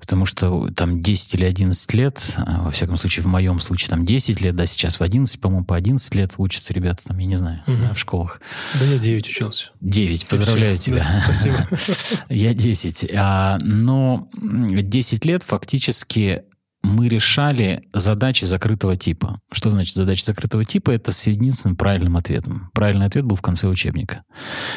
[0.00, 4.04] потому что там 10 или 11 лет, а, во всяком случае, в моем случае, там
[4.04, 7.36] 10 лет, да, сейчас в 11, по-моему, по 11 лет учатся ребята, там, я не
[7.36, 7.76] знаю, угу.
[7.82, 8.40] да, в школах.
[8.78, 9.70] Да я 9 учился.
[9.80, 10.84] 9, поздравляю Все.
[10.84, 11.02] тебя.
[11.02, 11.56] Да, спасибо.
[12.28, 13.10] Я 10.
[13.14, 16.42] А, но 10 лет фактически
[16.82, 19.40] мы решали задачи закрытого типа.
[19.52, 20.90] Что значит задача закрытого типа?
[20.90, 22.70] Это с единственным правильным ответом.
[22.74, 24.24] Правильный ответ был в конце учебника.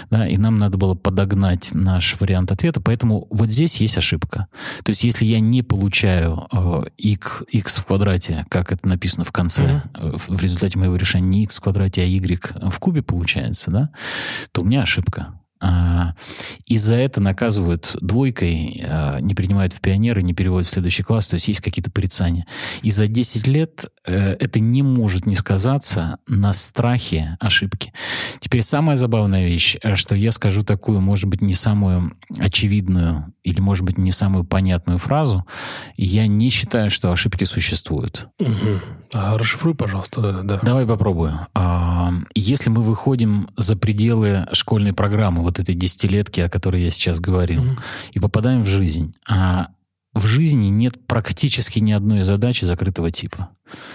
[0.10, 4.48] Да, и нам надо было подогнать наш вариант ответа, поэтому вот здесь есть ошибка.
[4.84, 9.32] То есть если я не получаю э, x, x в квадрате, как это написано в
[9.32, 10.36] конце, mm-hmm.
[10.36, 13.90] в результате моего решения не x в квадрате, а y в кубе получается, да,
[14.52, 15.40] то у меня ошибка.
[15.62, 16.14] А,
[16.66, 21.28] и за это наказывают двойкой, а, не принимают в пионеры, не переводят в следующий класс,
[21.28, 22.46] то есть есть какие-то порицания.
[22.82, 27.94] И за 10 лет э, это не может не сказаться на страхе ошибки.
[28.40, 33.62] Теперь самая забавная вещь, э, что я скажу такую, может быть, не самую очевидную или,
[33.62, 35.46] может быть, не самую понятную фразу.
[35.96, 38.28] Я не считаю, что ошибки существуют.
[38.40, 38.80] Угу.
[39.14, 40.22] А расшифруй, пожалуйста.
[40.22, 40.60] Да, да.
[40.62, 41.40] Давай попробую.
[41.54, 47.20] А, если мы выходим за пределы школьной программы, вот этой десятилетки, о которой я сейчас
[47.20, 47.76] говорил, угу.
[48.12, 49.70] и попадаем в жизнь, а
[50.14, 53.50] в жизни нет практически ни одной задачи закрытого типа.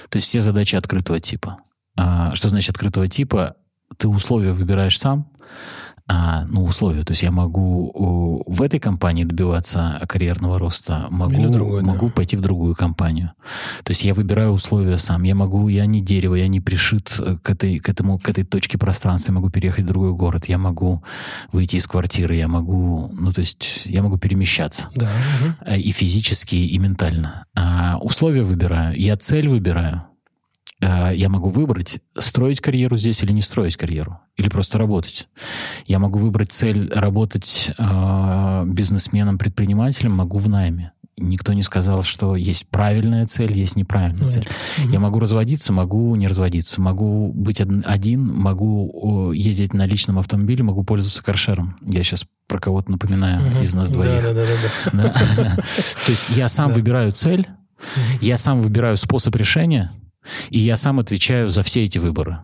[0.09, 1.59] То есть все задачи открытого типа.
[1.97, 3.57] А, что значит открытого типа?
[3.97, 5.31] Ты условия выбираешь сам,
[6.13, 7.05] а, ну, условия.
[7.05, 12.13] То есть я могу в этой компании добиваться карьерного роста, могу, другой, могу да.
[12.13, 13.31] пойти в другую компанию.
[13.85, 15.23] То есть я выбираю условия сам.
[15.23, 18.43] Я могу, я не дерево, я не пришит э, к этой, к этому, к этой
[18.43, 21.05] точке пространства, я могу переехать в другой город, я могу
[21.53, 24.89] выйти из квартиры, я могу, ну, то есть я могу перемещаться.
[24.97, 25.09] Да.
[25.41, 25.75] Угу.
[25.77, 27.45] И физически, и ментально.
[27.55, 30.10] А условия выбираю, я цель выбираю.
[30.81, 35.28] Э, я могу выбрать, строить карьеру здесь или не строить карьеру, или просто работать.
[35.87, 40.93] Я могу выбрать цель работать э, бизнесменом, предпринимателем, могу в найме.
[41.22, 44.49] Никто не сказал, что есть правильная цель, есть неправильная mm цель.
[44.49, 44.93] Mm-hmm.
[44.93, 50.83] Я могу разводиться, могу не разводиться, могу быть один, могу ездить на личном автомобиле, могу
[50.83, 51.76] пользоваться каршером.
[51.83, 53.61] Я сейчас про кого-то напоминаю mm-hmm.
[53.61, 54.22] из нас двоих.
[54.93, 55.62] То
[56.09, 57.47] есть я сам выбираю цель,
[58.22, 59.93] я сам выбираю способ решения,
[60.51, 62.41] и я сам отвечаю за все эти выборы.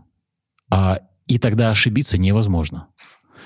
[0.71, 2.89] А, и тогда ошибиться невозможно.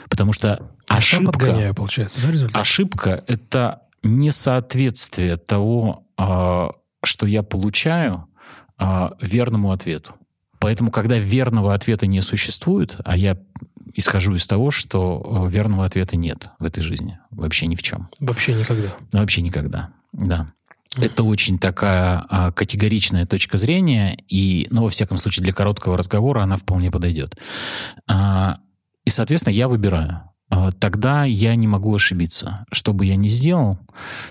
[0.09, 1.75] Потому что я ошибка...
[1.75, 2.61] получается, да, результат?
[2.61, 6.71] Ошибка— это несоответствие того, а,
[7.03, 8.27] что я получаю,
[8.79, 10.15] а, верному ответу.
[10.59, 13.39] Поэтому, когда верного ответа не существует, а я
[13.95, 17.19] исхожу из того, что а, верного ответа нет в этой жизни.
[17.31, 18.09] Вообще ни в чем.
[18.21, 18.89] Вообще никогда.
[19.13, 20.53] Вообще никогда, да.
[20.97, 26.43] Это очень такая а, категоричная точка зрения, и, ну, во всяком случае, для короткого разговора
[26.43, 27.37] она вполне подойдет.
[28.09, 28.59] А,
[29.05, 30.23] и, соответственно, я выбираю.
[30.51, 33.79] А, тогда я не могу ошибиться, что бы я ни сделал.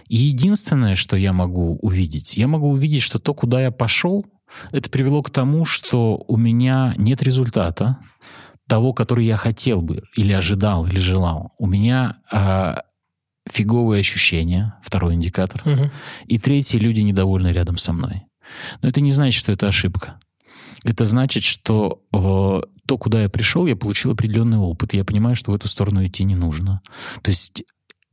[0.09, 4.25] И единственное, что я могу увидеть, я могу увидеть, что то, куда я пошел,
[4.71, 7.99] это привело к тому, что у меня нет результата
[8.67, 11.53] того, который я хотел бы, или ожидал, или желал.
[11.57, 12.17] У меня
[13.51, 15.61] фиговые ощущения, второй индикатор.
[15.65, 15.91] Угу.
[16.27, 18.23] И третий, люди недовольны рядом со мной.
[18.81, 20.19] Но это не значит, что это ошибка.
[20.83, 24.93] Это значит, что э, то, куда я пришел, я получил определенный опыт.
[24.93, 26.81] Я понимаю, что в эту сторону идти не нужно.
[27.21, 27.63] То есть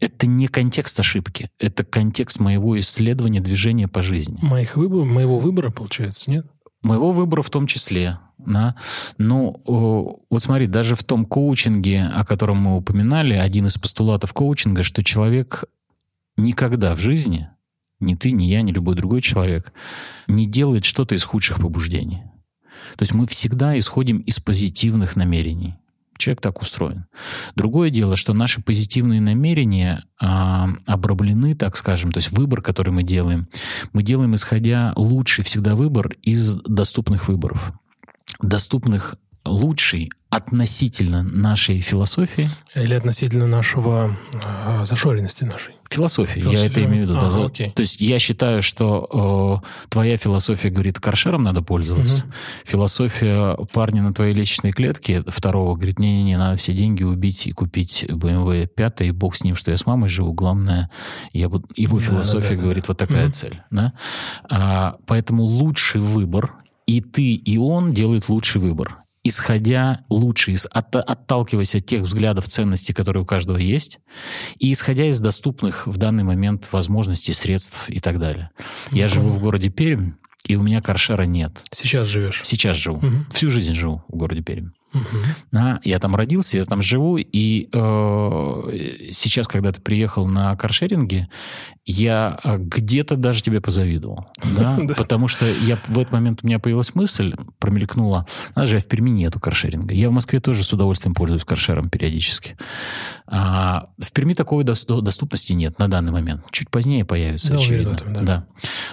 [0.01, 4.39] это не контекст ошибки, это контекст моего исследования движения по жизни.
[4.43, 6.47] Моих выбор, моего выбора, получается, нет?
[6.83, 8.18] Моего выбора в том числе.
[8.39, 8.77] Да?
[9.18, 14.83] Ну, вот смотри, даже в том коучинге, о котором мы упоминали, один из постулатов коучинга,
[14.83, 15.64] что человек
[16.37, 17.49] никогда в жизни,
[17.99, 19.72] ни ты, ни я, ни любой другой человек,
[20.27, 22.22] не делает что-то из худших побуждений.
[22.97, 25.77] То есть мы всегда исходим из позитивных намерений.
[26.19, 27.07] Человек так устроен.
[27.55, 33.03] Другое дело, что наши позитивные намерения а, обраблены, так скажем, то есть выбор, который мы
[33.03, 33.49] делаем,
[33.93, 37.73] мы делаем исходя лучший всегда выбор из доступных выборов
[38.43, 42.51] доступных лучший относительно нашей философии.
[42.74, 45.74] Или относительно нашего э, зашоренности нашей.
[45.89, 46.62] Философии, философия.
[46.62, 47.18] я это имею в виду.
[47.18, 47.45] А, да.
[47.47, 47.70] окей.
[47.70, 52.24] То есть я считаю, что э, твоя философия говорит, каршером надо пользоваться.
[52.24, 52.32] Угу.
[52.66, 58.05] Философия парня на твоей личной клетке второго говорит, не-не-не, надо все деньги убить и купить
[58.05, 60.91] BMW 5, и бог с ним, что я с мамой живу, главное,
[61.32, 61.66] я буду...
[61.76, 62.89] его философия да, да, говорит, да.
[62.89, 63.32] вот такая угу.
[63.32, 63.62] цель.
[63.70, 63.95] Да?
[64.51, 66.53] А, поэтому лучший выбор
[66.87, 68.99] и ты, и он делают лучший выбор
[69.29, 73.99] исходя лучше, из, от, отталкиваясь от тех взглядов, ценностей, которые у каждого есть,
[74.59, 78.51] и исходя из доступных в данный момент возможностей, средств и так далее.
[78.91, 80.12] Ну, Я живу в городе Пермь,
[80.47, 81.64] и у меня каршера нет.
[81.72, 82.43] Сейчас живешь?
[82.45, 82.99] Сейчас живу.
[82.99, 83.27] Угу.
[83.33, 84.70] Всю жизнь живу в городе Пермь.
[85.53, 91.28] Да, я там родился, я там живу, и э, сейчас, когда ты приехал на каршеринге,
[91.84, 94.28] я э, где-то даже тебе позавидовал.
[94.57, 94.78] Да?
[94.97, 99.38] Потому что я, в этот момент у меня появилась мысль, промелькнула, даже в Перми нету
[99.40, 99.94] каршеринга.
[99.94, 102.57] Я в Москве тоже с удовольствием пользуюсь каршером периодически.
[103.26, 106.42] А, в Перми такой доступности нет на данный момент.
[106.51, 107.92] Чуть позднее появится, да, очевидно.
[107.92, 108.22] Этом, да.
[108.22, 108.47] да.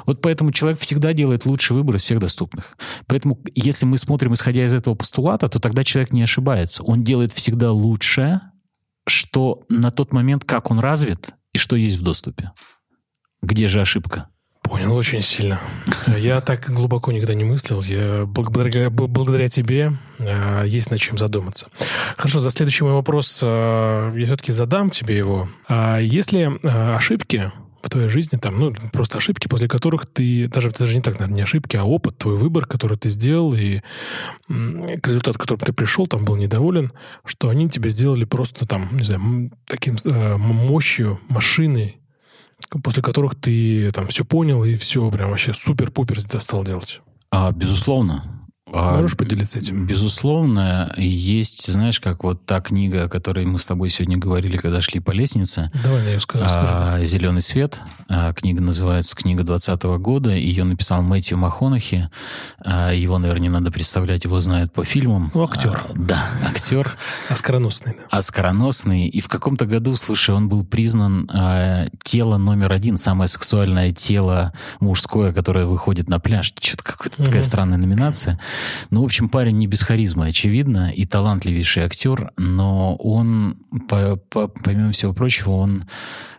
[0.06, 2.78] Вот поэтому человек всегда делает лучший выбор из всех доступных.
[3.08, 6.84] Поэтому, если мы смотрим, исходя из этого постулата, то тогда человек не ошибается.
[6.84, 8.42] Он делает всегда лучшее,
[9.08, 12.52] что на тот момент, как он развит и что есть в доступе.
[13.42, 14.30] Где же ошибка?
[14.64, 15.60] Понял очень сильно.
[16.08, 17.82] Я так глубоко никогда не мыслил.
[17.82, 21.68] Я благодаря, благодаря тебе э, есть над чем задуматься.
[22.16, 23.42] Хорошо, да, следующий мой вопрос.
[23.44, 25.50] Э, я все-таки задам тебе его.
[25.68, 27.52] А если э, ошибки
[27.84, 31.36] в твоей жизни, там, ну, просто ошибки, после которых ты, даже, даже не так, наверное,
[31.36, 33.82] не ошибки, а опыт, твой выбор, который ты сделал, и
[34.48, 36.92] к результату, к которому ты пришел, там, был недоволен,
[37.26, 42.00] что они тебе сделали просто, там, не знаю, таким э, мощью, машиной,
[42.84, 47.02] после которых ты там все понял и все прям вообще супер-пупер стал делать?
[47.30, 48.33] А, безусловно.
[48.76, 49.86] А, Можешь поделиться этим?
[49.86, 54.82] Безусловно, есть, знаешь, как вот та книга, о которой мы с тобой сегодня говорили, когда
[54.82, 55.72] шли по лестнице.
[55.84, 56.46] Давай я ее скажу.
[56.50, 57.82] А, «Зеленый свет».
[58.10, 60.32] А, книга называется «Книга 20 года».
[60.32, 62.10] Ее написал Мэтью Махонахи.
[62.66, 65.32] Его, наверное, не надо представлять, его знают по фильмам.
[65.36, 65.84] Ну, актер.
[65.96, 66.98] Да, актер.
[67.30, 67.94] Оскароносный.
[67.94, 68.18] Да.
[68.18, 69.08] Оскароносный.
[69.08, 71.30] И в каком-то году, слушай, он был признан
[72.02, 76.54] тело номер один, самое сексуальное тело мужское, которое выходит на пляж.
[76.60, 77.26] Что-то какая-то угу.
[77.26, 78.40] такая странная номинация.
[78.90, 83.58] Ну, в общем, парень не без харизмы, очевидно, и талантливейший актер, но он,
[83.90, 85.86] по, по, помимо всего прочего, он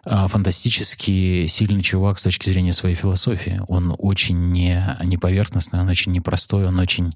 [0.05, 3.61] а, фантастически сильный чувак с точки зрения своей философии.
[3.69, 7.13] Он очень не, не поверхностный, он очень непростой, он очень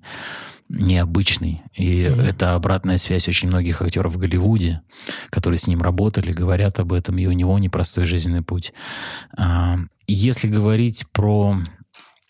[0.68, 1.62] необычный.
[1.74, 2.22] И mm-hmm.
[2.22, 4.82] это обратная связь очень многих актеров в Голливуде,
[5.30, 8.72] которые с ним работали, говорят об этом, и у него непростой жизненный путь.
[9.36, 11.58] А, если говорить про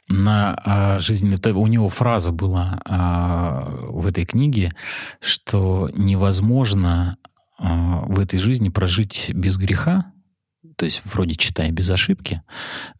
[0.08, 1.32] на а, жизнь.
[1.54, 4.72] У него фраза была а, в этой книге,
[5.20, 7.18] что невозможно
[7.58, 10.12] а, в этой жизни прожить без греха,
[10.76, 12.42] то есть вроде читая без ошибки,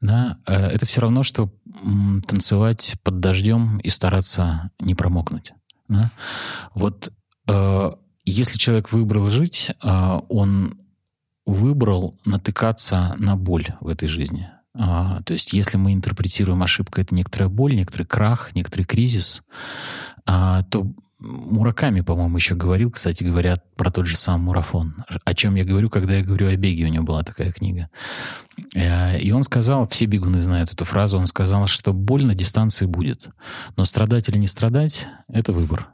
[0.01, 1.53] да, это все равно, что
[2.27, 5.53] танцевать под дождем и стараться не промокнуть.
[5.87, 6.11] Да?
[6.75, 7.13] Вот
[8.25, 10.81] если человек выбрал жить, он
[11.47, 14.51] выбрал натыкаться на боль в этой жизни.
[14.79, 19.43] А, то есть если мы интерпретируем ошибку, это некоторая боль, некоторый крах, некоторый кризис,
[20.25, 20.87] а, то
[21.21, 25.05] Мураками, по-моему, еще говорил, кстати говоря, про тот же самый марафон.
[25.25, 27.91] О чем я говорю, когда я говорю о беге, у него была такая книга.
[28.77, 32.87] Э, и он сказал, все бегуны знают эту фразу, он сказал, что боль на дистанции
[32.87, 33.31] будет,
[33.77, 35.89] но страдать или не страдать— это выбор.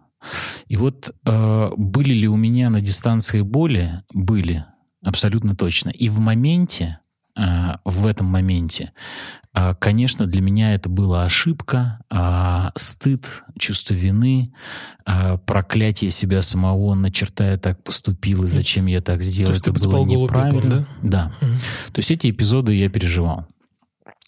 [0.67, 4.03] И вот э, были ли у меня на дистанции боли?
[4.13, 4.67] Были,
[5.03, 5.89] абсолютно точно.
[5.89, 6.99] И в моменте
[7.37, 8.93] в этом моменте.
[9.57, 14.53] А, конечно, для меня это была ошибка, а, стыд, чувство вины,
[15.07, 19.73] а, проклятие себя самого, на черта я так поступил, и зачем я так сделал, это
[19.73, 20.61] было неправильно.
[20.61, 21.09] Пепел, да?
[21.41, 21.47] Да.
[21.47, 21.53] Угу.
[21.93, 23.47] То есть эти эпизоды я переживал.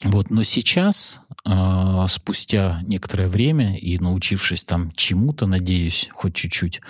[0.05, 6.81] Вот, но сейчас, э, спустя некоторое время и научившись там чему-то, надеюсь, хоть чуть-чуть,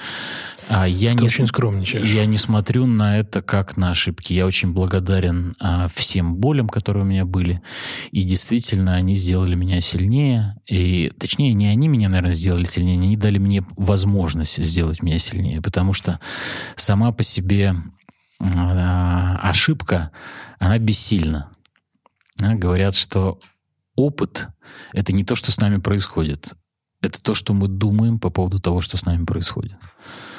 [0.69, 2.09] э, я Ты не очень скромничаешь.
[2.11, 4.33] Я не смотрю на это как на ошибки.
[4.33, 7.63] Я очень благодарен э, всем болям, которые у меня были,
[8.11, 10.57] и действительно они сделали меня сильнее.
[10.67, 15.61] И точнее, не они меня, наверное, сделали сильнее, они дали мне возможность сделать меня сильнее,
[15.61, 16.19] потому что
[16.77, 17.75] сама по себе
[18.39, 20.11] ошибка,
[20.59, 21.51] она бессильна.
[22.39, 23.41] Говорят, что
[23.97, 24.49] опыт—
[24.93, 26.55] это не то, что с нами происходит.
[27.03, 29.77] Это то, что мы думаем по поводу того, что с нами происходит.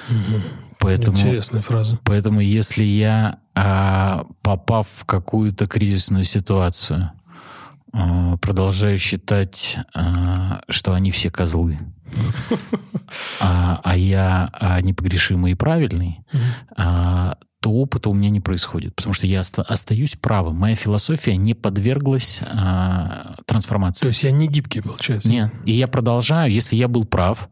[0.10, 0.42] Угу.
[0.80, 2.00] Поэтому, Интересная фраза.
[2.04, 7.12] Поэтому если я, а, попав в какую-то кризисную ситуацию,
[7.94, 11.80] а, продолжаю считать, а, что они все козлы,
[13.42, 14.52] а, а я
[14.82, 16.24] непогрешимый и правильный,
[17.60, 20.56] то опыта у меня не происходит, потому что я остаюсь правым.
[20.56, 24.02] Моя философия не подверглась э, трансформации.
[24.02, 25.30] То есть я не гибкий, получается?
[25.30, 25.52] Нет.
[25.66, 26.52] И я продолжаю.
[26.52, 27.50] Если я был прав,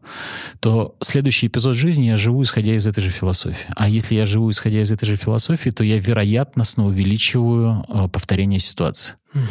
[0.60, 3.66] то следующий эпизод жизни я живу, исходя из этой же философии.
[3.74, 8.60] А если я живу, исходя из этой же философии, то я вероятностно увеличиваю э, повторение
[8.60, 9.16] ситуации.
[9.34, 9.42] Угу.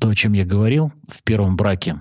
[0.00, 2.00] То, о чем я говорил в первом браке,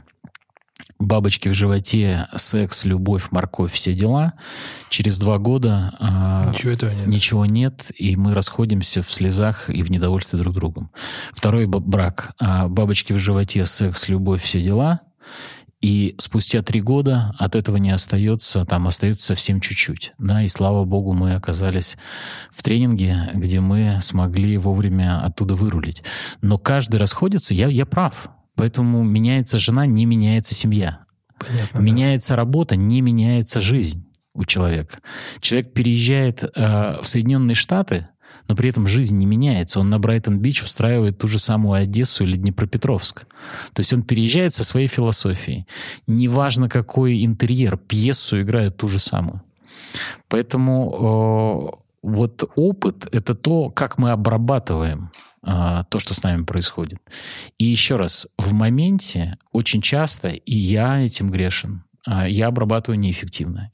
[0.99, 4.33] бабочки в животе, секс, любовь, морковь, все дела.
[4.89, 7.07] Через два года э, ничего, этого нет.
[7.07, 10.91] ничего нет, и мы расходимся в слезах и в недовольстве друг другом.
[11.31, 12.33] Второй брак.
[12.39, 15.01] Э, бабочки в животе, секс, любовь, все дела.
[15.79, 20.13] И спустя три года от этого не остается, там остается совсем чуть-чуть.
[20.17, 21.97] Да, и слава богу, мы оказались
[22.51, 26.03] в тренинге, где мы смогли вовремя оттуда вырулить.
[26.41, 28.29] Но каждый расходится, я, я прав.
[28.57, 31.05] Поэтому меняется жена, не меняется семья.
[31.37, 32.37] Понятно, меняется да.
[32.37, 34.99] работа, не меняется жизнь у человека.
[35.39, 38.07] Человек переезжает э, в Соединенные Штаты,
[38.49, 39.79] но при этом жизнь не меняется.
[39.79, 43.27] Он на Брайтон-Бич устраивает ту же самую Одессу или Днепропетровск.
[43.73, 45.67] То есть он переезжает со своей философией.
[46.07, 49.43] Неважно, какой интерьер, пьесу играет ту же самую.
[50.29, 55.11] Поэтому э, вот опыт— это то, как мы обрабатываем
[55.47, 56.99] э, то, что с нами происходит.
[57.57, 63.71] И еще раз, в моменте очень часто, и я этим грешен, э, я обрабатываю неэффективно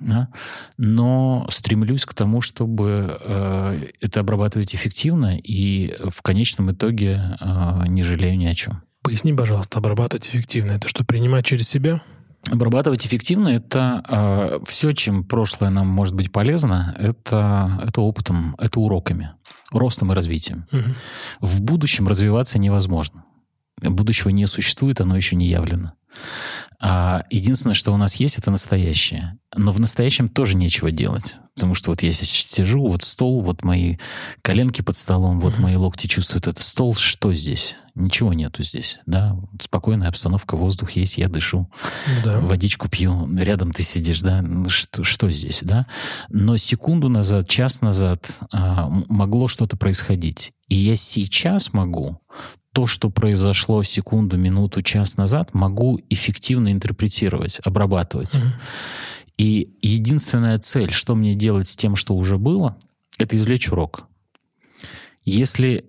[0.00, 0.28] да?
[0.76, 8.02] но стремлюсь к тому, чтобы э, это обрабатывать эффективно и в конечном итоге э, не
[8.02, 8.82] жалею ни о чем.
[9.02, 10.72] Поясни, пожалуйста, обрабатывать эффективно.
[10.72, 12.02] Это что, принимать через себя?
[12.50, 18.78] Обрабатывать эффективно это э, все, чем прошлое нам может быть полезно, это, это опытом, это
[18.78, 19.32] уроками,
[19.72, 20.66] ростом и развитием.
[20.70, 20.94] Угу.
[21.40, 23.24] В будущем развиваться невозможно.
[23.82, 25.92] Будущего не существует, оно еще не явлено.
[26.78, 29.38] А единственное, что у нас есть, это настоящее.
[29.54, 31.36] Но в настоящем тоже нечего делать.
[31.54, 33.96] Потому что вот я сейчас сижу, вот стол, вот мои
[34.42, 36.94] коленки под столом, вот мои локти чувствуют этот стол.
[36.94, 37.76] Что здесь?
[37.94, 38.98] Ничего нету здесь.
[39.06, 39.38] Да?
[39.58, 41.70] Спокойная обстановка, воздух есть, я дышу,
[42.22, 42.40] да.
[42.40, 44.42] водичку пью, рядом ты сидишь, да?
[44.42, 45.86] Ну, что, что здесь, да?
[46.28, 50.52] Но секунду назад, час назад а, могло что-то происходить.
[50.68, 52.20] И я сейчас могу
[52.76, 58.34] то, что произошло секунду, минуту, час назад, могу эффективно интерпретировать, обрабатывать.
[58.34, 58.50] Mm-hmm.
[59.38, 62.76] И единственная цель, что мне делать с тем, что уже было,
[63.18, 64.06] это извлечь урок.
[65.24, 65.84] Если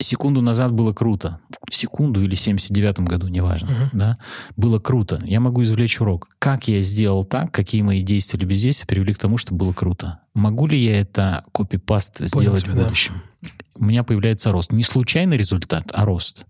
[0.00, 1.40] секунду назад было круто,
[1.70, 3.88] секунду или в 79-м году, неважно, uh-huh.
[3.92, 4.18] да,
[4.56, 6.28] было круто, я могу извлечь урок.
[6.38, 10.20] Как я сделал так, какие мои действия или бездействия привели к тому, что было круто?
[10.34, 13.14] Могу ли я это копипаст сделать тебя, в будущем?
[13.14, 14.72] Да у меня появляется рост.
[14.72, 16.46] Не случайный результат, а рост.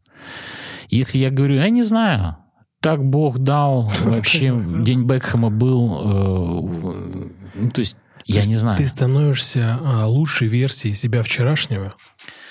[0.88, 2.36] Если я говорю, я не знаю,
[2.84, 4.54] так Бог дал, вообще
[4.84, 8.76] день Бекхэма был, э, ну, то есть я то не знаю.
[8.76, 11.94] Ты становишься а, лучшей версией себя вчерашнего,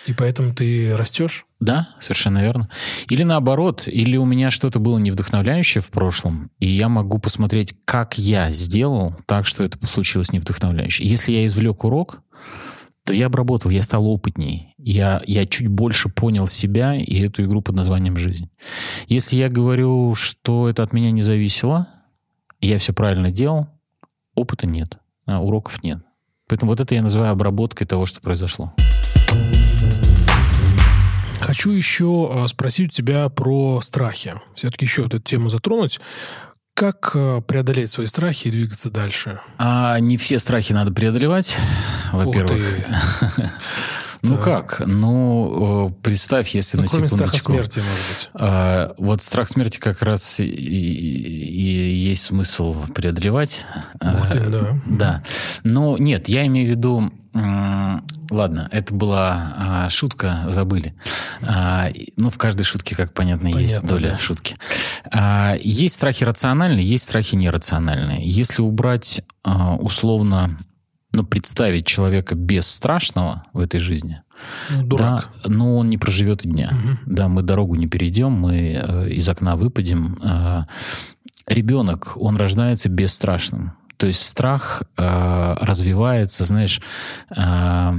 [0.08, 1.46] и поэтому ты растешь?
[1.60, 2.68] Да, совершенно верно.
[3.10, 8.18] Или наоборот, или у меня что-то было невдохновляющее в прошлом, и я могу посмотреть, как
[8.18, 11.06] я сделал так, что это случилось невдохновляюще.
[11.06, 12.22] Если я извлек урок,
[13.06, 14.74] то я обработал, я стал опытней.
[14.78, 18.50] Я, я чуть больше понял себя и эту игру под названием «Жизнь».
[19.08, 21.88] Если я говорю, что это от меня не зависело,
[22.62, 23.68] я все правильно делал,
[24.36, 26.00] опыта нет, а уроков нет.
[26.48, 28.74] Поэтому вот это я называю обработкой того, что произошло.
[31.42, 34.36] Хочу еще а, спросить у тебя про страхи.
[34.56, 36.00] Все-таки еще вот эту тему затронуть.
[36.74, 39.42] Как э, преодолеть свои страхи и двигаться дальше?
[39.60, 41.56] А не все страхи надо преодолевать,
[42.12, 42.64] во-первых.
[44.24, 44.82] Ну как?
[44.86, 47.38] Ну, э, представь, если ну, на кроме секундочку...
[47.38, 48.30] страха смерти, может быть.
[48.34, 53.66] А, вот страх смерти как раз и, и есть смысл преодолевать.
[54.02, 54.82] Вот, а, да.
[54.86, 55.24] Да.
[55.64, 57.12] Но нет, я имею в виду
[58.30, 60.94] Ладно, это была а, шутка, забыли.
[61.42, 64.18] А, ну, в каждой шутке, как понятно, понятно есть доля да.
[64.20, 64.56] шутки.
[65.12, 68.20] А, есть страхи рациональные, есть страхи нерациональные.
[68.24, 70.60] Если убрать а, условно,
[71.14, 74.22] ну, представить человека без страшного в этой жизни,
[74.70, 75.30] ну, дурак.
[75.44, 76.72] Да, ну, он не проживет и дня.
[76.72, 77.14] Угу.
[77.14, 80.20] Да, мы дорогу не перейдем, мы э, из окна выпадем.
[80.24, 80.64] Э,
[81.48, 83.74] ребенок, он рождается бесстрашным.
[83.98, 86.82] То есть страх э, развивается, знаешь,
[87.30, 87.94] э,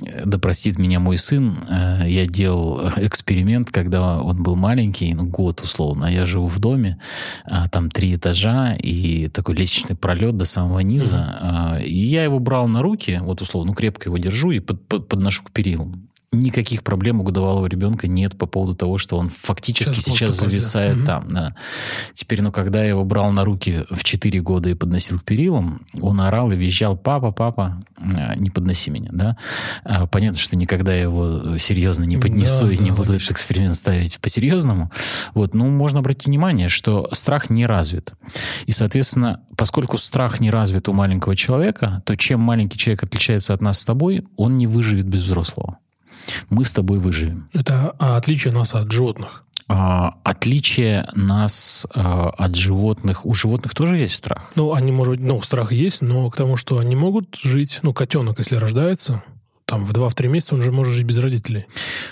[0.00, 5.60] да простит меня мой сын, э, я делал эксперимент, когда он был маленький, ну, год
[5.60, 7.00] условно, я живу в доме,
[7.46, 11.84] э, там три этажа и такой лестничный пролет до самого низа, mm-hmm.
[11.84, 15.08] и я его брал на руки, вот условно, ну, крепко его держу и под, под,
[15.08, 19.98] подношу к перилам никаких проблем у годовалого ребенка нет по поводу того, что он фактически
[19.98, 21.06] сейчас, сейчас зависает да.
[21.06, 21.28] там.
[21.28, 21.56] Да.
[22.12, 25.86] Теперь, ну, когда я его брал на руки в 4 года и подносил к перилам,
[26.00, 29.38] он орал и визжал, папа, папа, а, не подноси меня, да.
[29.84, 33.30] А, понятно, что никогда я его серьезно не поднесу да, и да, не буду этот
[33.30, 34.90] эксперимент ставить по-серьезному.
[35.32, 38.12] Вот, ну, можно обратить внимание, что страх не развит.
[38.66, 43.62] И, соответственно, поскольку страх не развит у маленького человека, то чем маленький человек отличается от
[43.62, 45.78] нас с тобой, он не выживет без взрослого
[46.50, 47.48] мы с тобой выживем.
[47.52, 49.44] Это а, отличие нас от животных.
[49.68, 53.26] А, отличие нас а, от животных.
[53.26, 54.50] У животных тоже есть страх?
[54.54, 57.92] Ну, они, может быть, ну, страх есть, но к тому, что они могут жить, ну,
[57.92, 59.22] котенок, если рождается,
[59.66, 61.66] там в 2-3 месяца он же может жить без родителей.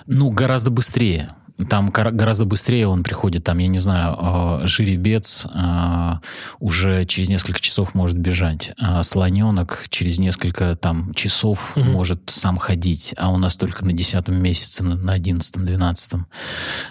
[0.06, 1.30] Ну, гораздо быстрее.
[1.70, 4.16] Там гораздо быстрее он приходит, там, я не знаю,
[4.62, 6.12] э, жеребец э,
[6.60, 11.84] уже через несколько часов может бежать, а слоненок через несколько там часов угу.
[11.86, 16.26] может сам ходить, а у нас только на десятом месяце, на одиннадцатом, двенадцатом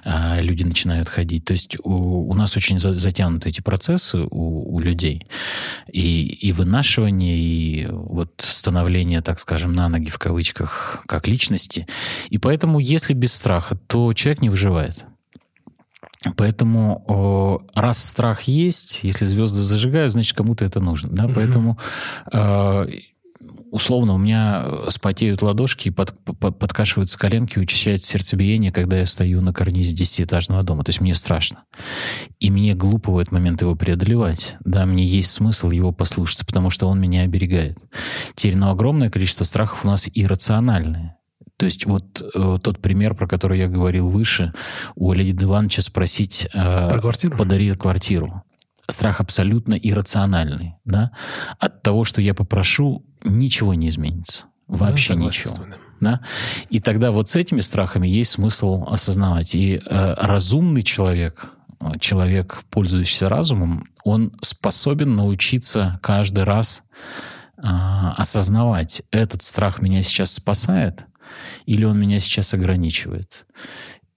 [0.03, 1.45] э, люди начинают ходить.
[1.45, 5.27] То есть у, у нас очень за, затянуты эти процессы у, у людей.
[5.91, 11.87] И, и вынашивание, и вот становление, так скажем, на ноги в кавычках, как личности.
[12.29, 15.05] И поэтому, если без страха, то человек не выживает.
[16.37, 21.25] Поэтому раз страх есть, если звезды зажигают, значит кому-то это нужно, да.
[21.25, 21.33] Mm-hmm.
[21.35, 21.77] Поэтому
[22.31, 22.87] э,
[23.69, 29.53] условно у меня спотеют ладошки, под, под, подкашиваются коленки, учащается сердцебиение, когда я стою на
[29.53, 30.83] карнизе десятиэтажного дома.
[30.83, 31.65] То есть мне страшно.
[32.39, 34.55] И мне глупо в этот момент его преодолевать.
[34.63, 37.77] Да, мне есть смысл его послушаться, потому что он меня оберегает.
[38.33, 41.17] Теперь, но огромное количество страхов у нас иррациональные.
[41.57, 44.53] То есть вот э, тот пример, про который я говорил выше,
[44.95, 46.47] у Леонида Ивановича спросить...
[46.53, 47.37] Э, про квартиру?
[47.37, 48.43] Подари квартиру.
[48.89, 50.75] Страх абсолютно иррациональный.
[50.83, 51.11] Да?
[51.57, 54.45] От того, что я попрошу, ничего не изменится.
[54.67, 55.65] Вообще ну, ничего.
[56.01, 56.21] Да?
[56.69, 59.55] И тогда вот с этими страхами есть смысл осознавать.
[59.55, 61.51] И э, разумный человек,
[61.99, 66.83] человек, пользующийся разумом, он способен научиться каждый раз
[67.57, 71.05] э, осознавать, этот страх меня сейчас спасает,
[71.65, 73.45] или он меня сейчас ограничивает.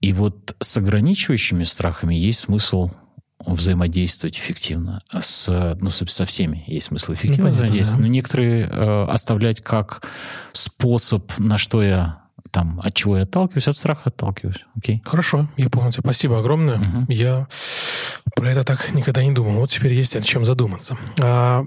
[0.01, 2.91] И вот с ограничивающими страхами есть смысл
[3.45, 5.01] взаимодействовать эффективно.
[5.17, 5.47] С,
[5.79, 8.01] ну, со всеми есть смысл эффективно ну, взаимодействовать.
[8.01, 8.07] Да.
[8.07, 10.07] Но некоторые э, оставлять как
[10.51, 14.65] способ, на что я там, от чего я отталкиваюсь, от страха отталкиваюсь.
[14.75, 15.01] Окей?
[15.05, 16.01] Хорошо, я понял тебя.
[16.01, 16.77] Спасибо огромное.
[16.77, 17.05] Угу.
[17.09, 17.47] Я
[18.35, 19.53] про это так никогда не думал.
[19.53, 20.97] Вот теперь есть о чем задуматься.
[21.19, 21.65] А,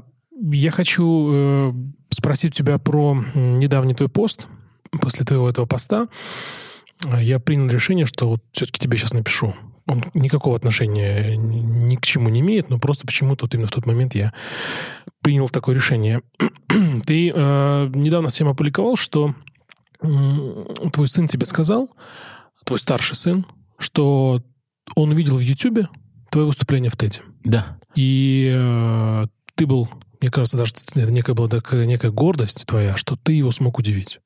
[0.51, 1.73] я хочу э,
[2.11, 4.49] спросить тебя про недавний твой пост
[5.01, 6.09] после твоего этого поста
[7.07, 9.55] а, я принял решение, что вот все-таки тебе сейчас напишу.
[9.87, 13.87] Он никакого отношения ни к чему не имеет, но просто почему-то вот именно в тот
[13.87, 14.33] момент я
[15.23, 16.23] принял такое решение.
[17.07, 19.35] Ты э, недавно всем опубликовал, что
[20.01, 20.09] э,
[20.93, 21.91] твой сын тебе сказал,
[22.65, 23.45] твой старший сын,
[23.79, 24.43] что
[24.95, 25.89] он увидел в Ютубе
[26.31, 27.23] твое выступление в ТЭДе.
[27.45, 27.79] Да.
[27.95, 29.89] И э, ты был,
[30.21, 34.21] мне кажется, даже это некая была такая некая гордость твоя, что ты его смог удивить.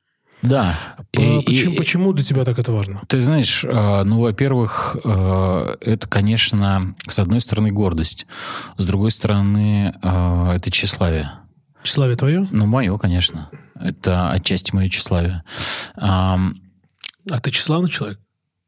[0.47, 0.79] Да.
[1.13, 3.03] И, почему, и, почему для тебя так это важно?
[3.09, 8.27] Ты знаешь, а, ну, во-первых, а, это, конечно, с одной стороны гордость,
[8.77, 11.31] с другой стороны а, это тщеславие.
[11.83, 12.49] Тщеславие твое?
[12.51, 13.51] Ну, мое, конечно.
[13.75, 15.43] Это отчасти мое тщеславие.
[15.97, 16.39] А
[17.43, 18.21] ты тщеславный человек?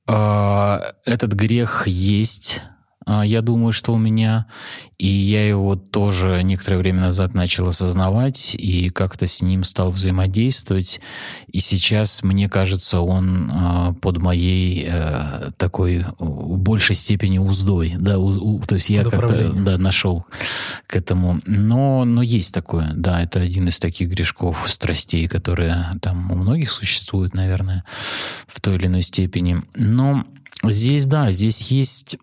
[0.06, 2.62] Этот грех есть
[3.08, 4.46] я думаю, что у меня,
[4.98, 11.00] и я его тоже некоторое время назад начал осознавать и как-то с ним стал взаимодействовать.
[11.46, 17.94] И сейчас, мне кажется, он а, под моей э, такой в большей степени уздой.
[17.96, 20.26] Да, у, то есть я как-то да, нашел
[20.86, 21.40] к этому.
[21.46, 26.70] Но, но есть такое, да, это один из таких грешков, страстей, которые там у многих
[26.70, 27.84] существуют, наверное,
[28.46, 29.62] в той или иной степени.
[29.74, 30.24] Но
[30.64, 32.18] здесь, да, здесь есть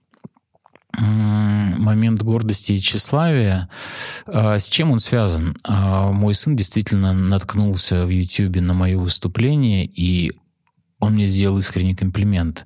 [0.98, 3.70] момент гордости и тщеславия.
[4.28, 5.58] А, с чем он связан?
[5.64, 10.34] А, мой сын действительно наткнулся в YouTube на мое выступление, и
[11.00, 12.66] он мне сделал искренний комплимент.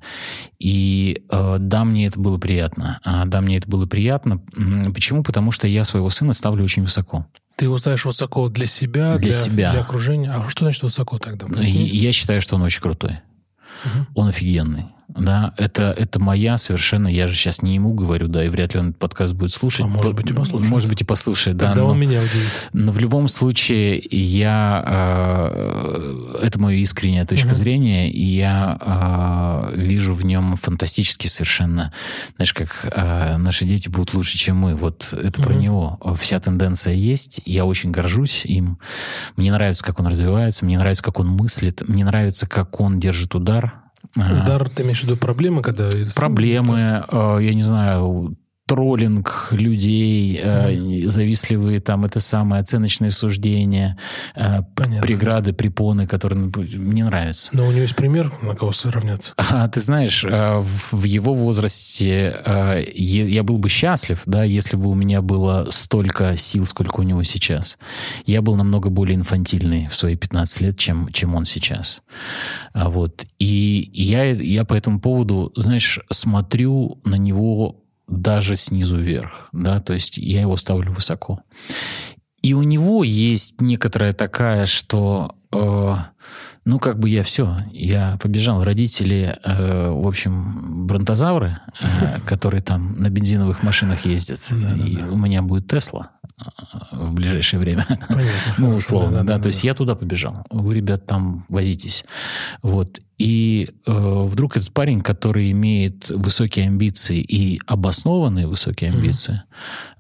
[0.60, 3.00] И э, да, мне это было приятно.
[3.04, 4.42] А, да, мне это было приятно.
[4.94, 5.24] Почему?
[5.24, 7.26] Потому что я своего сына ставлю очень высоко.
[7.56, 9.72] Ты его ставишь высоко для себя, для, для, себя.
[9.72, 10.32] для окружения.
[10.32, 11.48] А что значит высоко тогда?
[11.60, 13.20] Я считаю, что он очень крутой.
[13.84, 14.06] Угу.
[14.16, 18.50] Он офигенный да, это, это моя совершенно, я же сейчас не ему говорю, да, и
[18.50, 19.86] вряд ли он подкаст будет слушать.
[19.86, 20.70] А может быть и послушает.
[20.70, 21.68] Может быть и послушает, да.
[21.68, 22.70] Тогда но, он меня удивит.
[22.74, 27.56] Но в любом случае я, э, это моя искренняя точка угу.
[27.56, 31.92] зрения, и я э, вижу в нем фантастически совершенно,
[32.36, 35.50] знаешь, как э, наши дети будут лучше, чем мы, вот это угу.
[35.50, 36.00] про него.
[36.20, 38.78] Вся тенденция есть, я очень горжусь им.
[39.36, 43.34] Мне нравится, как он развивается, мне нравится, как он мыслит, мне нравится, как он держит
[43.34, 45.88] удар, Удар, ты имеешь в виду проблемы, когда...
[46.16, 48.36] Проблемы, э, я не знаю,
[48.70, 51.10] троллинг людей, mm.
[51.10, 53.98] завистливые там это самое оценочные суждения,
[54.36, 55.02] э, Понятно.
[55.02, 57.50] преграды, препоны, которые мне нравятся.
[57.54, 59.34] Но у него есть пример, на кого сравняться.
[59.38, 62.44] А, ты знаешь, э, в его возрасте
[62.94, 67.24] я был бы счастлив, да, если бы у меня было столько сил, сколько у него
[67.24, 67.80] сейчас.
[68.28, 72.04] Я был намного более инфантильный в свои 15 лет, чем, чем он сейчас.
[72.74, 73.26] А вот.
[73.40, 77.79] И я, я по этому поводу, знаешь, смотрю на него
[78.10, 81.42] даже снизу вверх, да, то есть я его ставлю высоко.
[82.42, 85.96] И у него есть некоторая такая, что, э,
[86.66, 88.64] Ну, как бы я все, я побежал.
[88.64, 94.40] Родители, э, в общем, бронтозавры, э, которые там на бензиновых машинах ездят.
[94.52, 96.44] И у меня будет Тесла э,
[96.92, 97.86] в ближайшее время.
[97.88, 98.32] Понятно.
[98.58, 99.40] ну, условно, да.
[99.40, 100.46] То есть я туда побежал.
[100.52, 102.06] Вы, ребят, там возитесь.
[102.62, 103.00] Вот.
[103.20, 109.44] И э, вдруг этот парень, который имеет высокие амбиции и обоснованные высокие амбиции,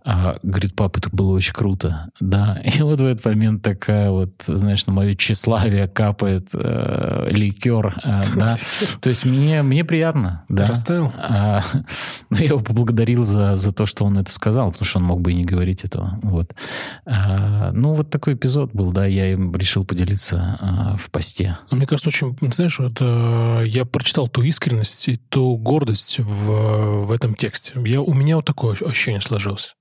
[0.05, 0.35] mm-hmm.
[0.35, 2.11] э, говорит, папа, это было очень круто.
[2.21, 2.61] Да.
[2.63, 7.99] И вот в этот момент такая вот, знаешь, на мое тщеславие капает э, ликер.
[8.05, 8.57] Э, да.
[9.01, 10.45] То есть мне, мне приятно.
[10.47, 10.67] Да.
[10.67, 11.11] растаял?
[11.17, 11.61] А,
[12.29, 15.19] ну, я его поблагодарил за, за то, что он это сказал, потому что он мог
[15.19, 16.17] бы и не говорить этого.
[16.23, 16.55] Вот.
[17.05, 21.57] А, ну, вот такой эпизод был, да, я им решил поделиться а, в посте.
[21.69, 27.05] Ну, мне кажется, очень, знаешь, это Э, я прочитал ту искренность и ту гордость в,
[27.05, 27.73] в этом тексте.
[27.85, 29.75] Я, у меня вот такое ощущение сложилось.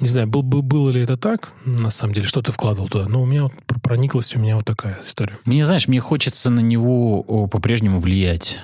[0.00, 3.06] Не знаю, был, был, было ли это так, на самом деле, что ты вкладывал туда,
[3.06, 3.52] но у меня вот
[3.82, 5.36] прониклась у меня вот такая история.
[5.44, 8.60] Мне, знаешь, мне хочется на него по-прежнему влиять.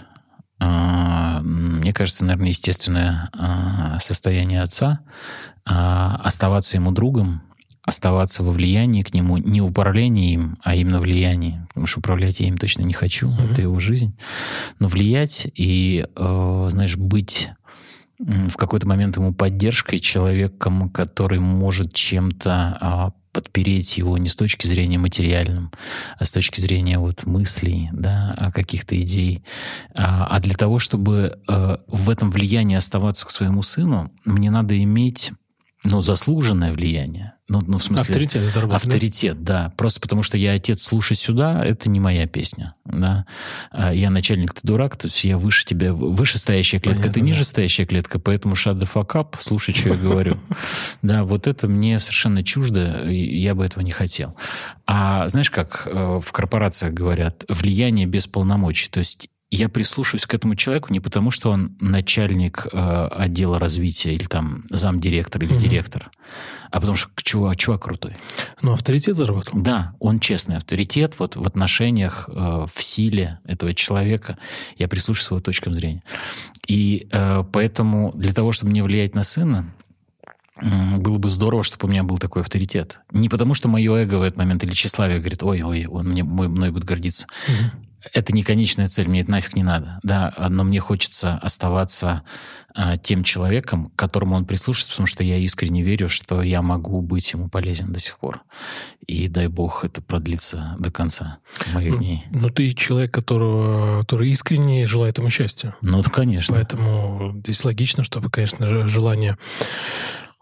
[0.58, 5.00] А, мне кажется, наверное, естественное а, состояние отца
[5.66, 7.42] а, оставаться ему другом,
[7.86, 11.66] оставаться во влиянии к нему, не управление им, а именно влияние.
[11.68, 13.52] Потому что управлять я им точно не хочу, mm-hmm.
[13.52, 14.14] это его жизнь.
[14.78, 17.50] Но влиять и, э, знаешь, быть
[18.18, 24.66] в какой-то момент ему поддержкой человеком, который может чем-то а, подпереть его не с точки
[24.66, 25.70] зрения материальным,
[26.18, 29.44] а с точки зрения вот мыслей, да, каких-то идей.
[29.94, 34.82] А, а для того, чтобы э, в этом влиянии оставаться к своему сыну, мне надо
[34.82, 35.32] иметь
[35.84, 37.34] ну, заслуженное влияние.
[37.48, 38.02] Ну, ну в смысле...
[38.02, 39.64] Авторитет заработать, Авторитет, да?
[39.64, 39.70] да.
[39.76, 43.24] Просто потому что я отец, слушай сюда, это не моя песня, да.
[43.70, 47.20] А я начальник, ты дурак, то есть я выше тебя, выше стоящая клетка, Понятно, ты
[47.20, 47.44] ниже да.
[47.44, 50.38] стоящая клетка, поэтому shut the fuck up, слушай, что я говорю.
[51.02, 54.36] Да, вот это мне совершенно чуждо, я бы этого не хотел.
[54.86, 60.34] А знаешь, как э, в корпорациях говорят, влияние без полномочий, то есть я прислушиваюсь к
[60.34, 65.60] этому человеку не потому, что он начальник э, отдела развития или там замдиректор или угу.
[65.60, 66.10] директор,
[66.70, 68.16] а потому что чувак, чувак крутой.
[68.62, 69.60] Ну, авторитет заработал.
[69.60, 74.36] Да, он честный авторитет вот в отношениях, э, в силе этого человека.
[74.78, 76.02] Я прислушиваюсь к его точкам зрения.
[76.66, 79.72] И э, поэтому для того, чтобы не влиять на сына,
[80.58, 83.00] было бы здорово, чтобы у меня был такой авторитет.
[83.12, 86.24] Не потому, что мое эго в этот момент или тщеславие говорит, ой, ой, он мне,
[86.24, 87.26] мой, мной будет гордиться.
[87.46, 92.22] Угу это не конечная цель, мне это нафиг не надо, да, но мне хочется оставаться
[92.74, 97.00] а, тем человеком, к которому он прислушивается, потому что я искренне верю, что я могу
[97.00, 98.42] быть ему полезен до сих пор.
[99.06, 101.38] И дай бог это продлится до конца
[101.72, 102.24] моих ну, дней.
[102.30, 105.74] Но ты человек, которого, который искренне желает ему счастья.
[105.80, 106.54] Ну, конечно.
[106.54, 109.38] Поэтому здесь логично, чтобы, конечно, желание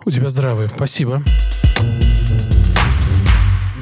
[0.05, 0.69] у тебя здравое.
[0.69, 1.23] Спасибо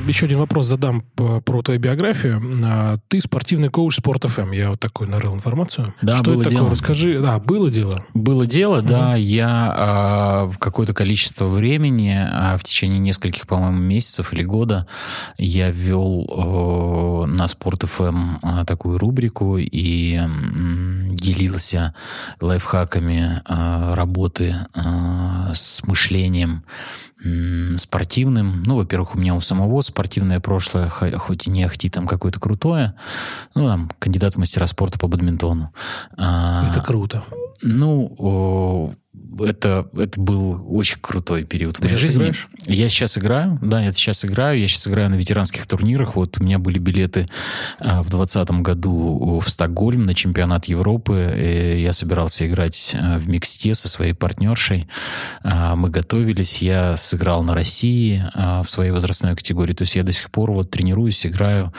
[0.06, 2.42] еще один вопрос задам про твою биографию.
[2.64, 4.52] А, ты спортивный коуч Спорт ФМ.
[4.52, 5.94] Я вот такой нарыл информацию.
[6.02, 6.62] Да, Что было это дело.
[6.62, 6.70] такое?
[6.72, 7.20] Расскажи.
[7.20, 8.04] Да, было дело.
[8.14, 8.88] Было дело, угу.
[8.88, 9.14] да.
[9.16, 14.86] Я а, какое-то количество времени, а, в течение нескольких, по-моему, месяцев или года,
[15.38, 21.94] я ввел а, на Спорт ФМ а, такую рубрику и м, делился
[22.40, 26.64] лайфхаками а, работы а, с мышлением
[27.76, 28.62] спортивным.
[28.64, 32.94] Ну, во-первых, у меня у самого спортивное прошлое, хоть и не ахти там какое-то крутое.
[33.54, 35.72] Ну, там, кандидат в мастера спорта по бадминтону.
[36.16, 37.24] А, Это круто.
[37.62, 38.94] Ну,
[39.40, 42.18] это, это был очень крутой период Ты в моей жизни.
[42.18, 42.48] Играешь?
[42.66, 44.58] Я сейчас играю, да, я сейчас играю.
[44.58, 46.16] Я сейчас играю на ветеранских турнирах.
[46.16, 47.26] Вот у меня были билеты
[47.78, 51.34] а, в 2020 году в Стокгольм на чемпионат Европы.
[51.36, 54.88] И я собирался играть а, в миксте со своей партнершей.
[55.42, 56.62] А, мы готовились.
[56.62, 59.74] Я сыграл на России а, в своей возрастной категории.
[59.74, 61.72] То есть я до сих пор вот тренируюсь, играю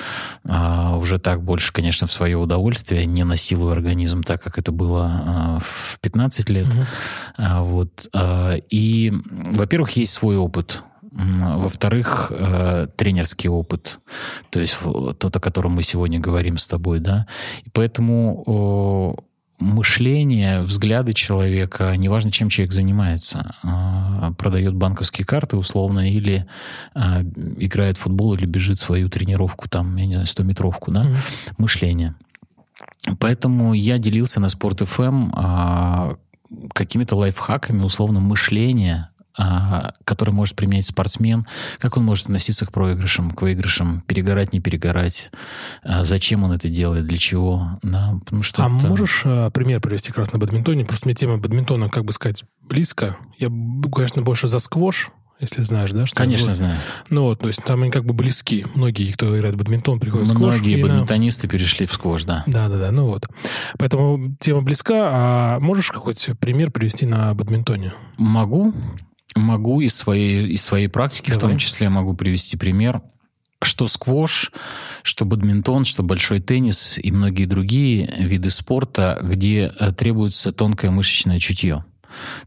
[0.46, 3.06] а, уже так больше, конечно, в свое удовольствие.
[3.06, 6.68] Не насилую организм так, как это было а, в 15 лет.
[6.68, 6.84] Угу.
[7.38, 8.08] А, вот.
[8.14, 10.84] А, и, во-первых, есть свой опыт.
[11.16, 14.00] Во-вторых, э, тренерский опыт,
[14.50, 14.76] то есть
[15.20, 17.28] тот, о котором мы сегодня говорим с тобой, да.
[17.64, 19.24] И поэтому
[19.60, 26.48] мышление, взгляды человека, неважно, чем человек занимается, а, продает банковские карты условно или
[26.96, 31.54] играет в футбол или бежит свою тренировку, там, я не знаю, 100-метровку, да, mm-hmm.
[31.58, 32.16] мышление.
[33.20, 35.32] Поэтому я делился на Спорт ФМ
[36.74, 41.46] какими-то лайфхаками, условно, мышления, а, который может применять спортсмен,
[41.80, 45.32] как он может относиться к проигрышам, к выигрышам, перегорать, не перегорать,
[45.84, 47.80] а, зачем он это делает, для чего.
[47.82, 48.88] Да, потому что а это...
[48.88, 50.86] можешь а, пример привести как раз на бадминтоне?
[50.86, 53.18] Просто мне тема бадминтона, как бы сказать, близко.
[53.40, 53.50] Я,
[53.92, 55.10] конечно, больше за сквош,
[55.40, 56.06] если знаешь, да?
[56.06, 56.56] Что Конечно, вот.
[56.56, 56.78] знаю.
[57.10, 58.66] Ну вот, то есть там они как бы близки.
[58.76, 60.56] Многие, кто играет в бадминтон, приходят в сквош.
[60.56, 62.44] Многие и на- бадминтонисты перешли в сквош, да.
[62.48, 63.28] Да, да, да, ну вот.
[63.78, 65.10] Поэтому тема близка.
[65.12, 67.94] А можешь какой-то пример привести на бадминтоне?
[68.18, 68.74] Могу,
[69.36, 71.52] могу из своей, из своей практики, в Давай.
[71.54, 73.02] том числе могу привести пример.
[73.62, 74.52] Что сквош,
[75.04, 81.40] что бадминтон, что большой теннис и многие другие виды спорта, где э, требуется тонкое мышечное
[81.40, 81.86] чутье.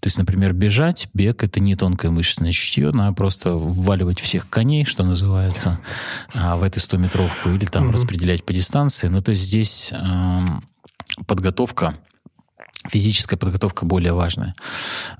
[0.01, 4.85] То есть, например, бежать, бег— это не тонкое мышечное чутье, надо просто вваливать всех коней,
[4.85, 5.79] что называется,
[6.35, 7.93] а, в эту 100-метровку или там Мгм.
[7.93, 9.09] распределять по дистанции.
[9.09, 10.65] Ну, то есть здесь эм,
[11.27, 11.97] подготовка,
[12.89, 14.55] физическая подготовка более важная.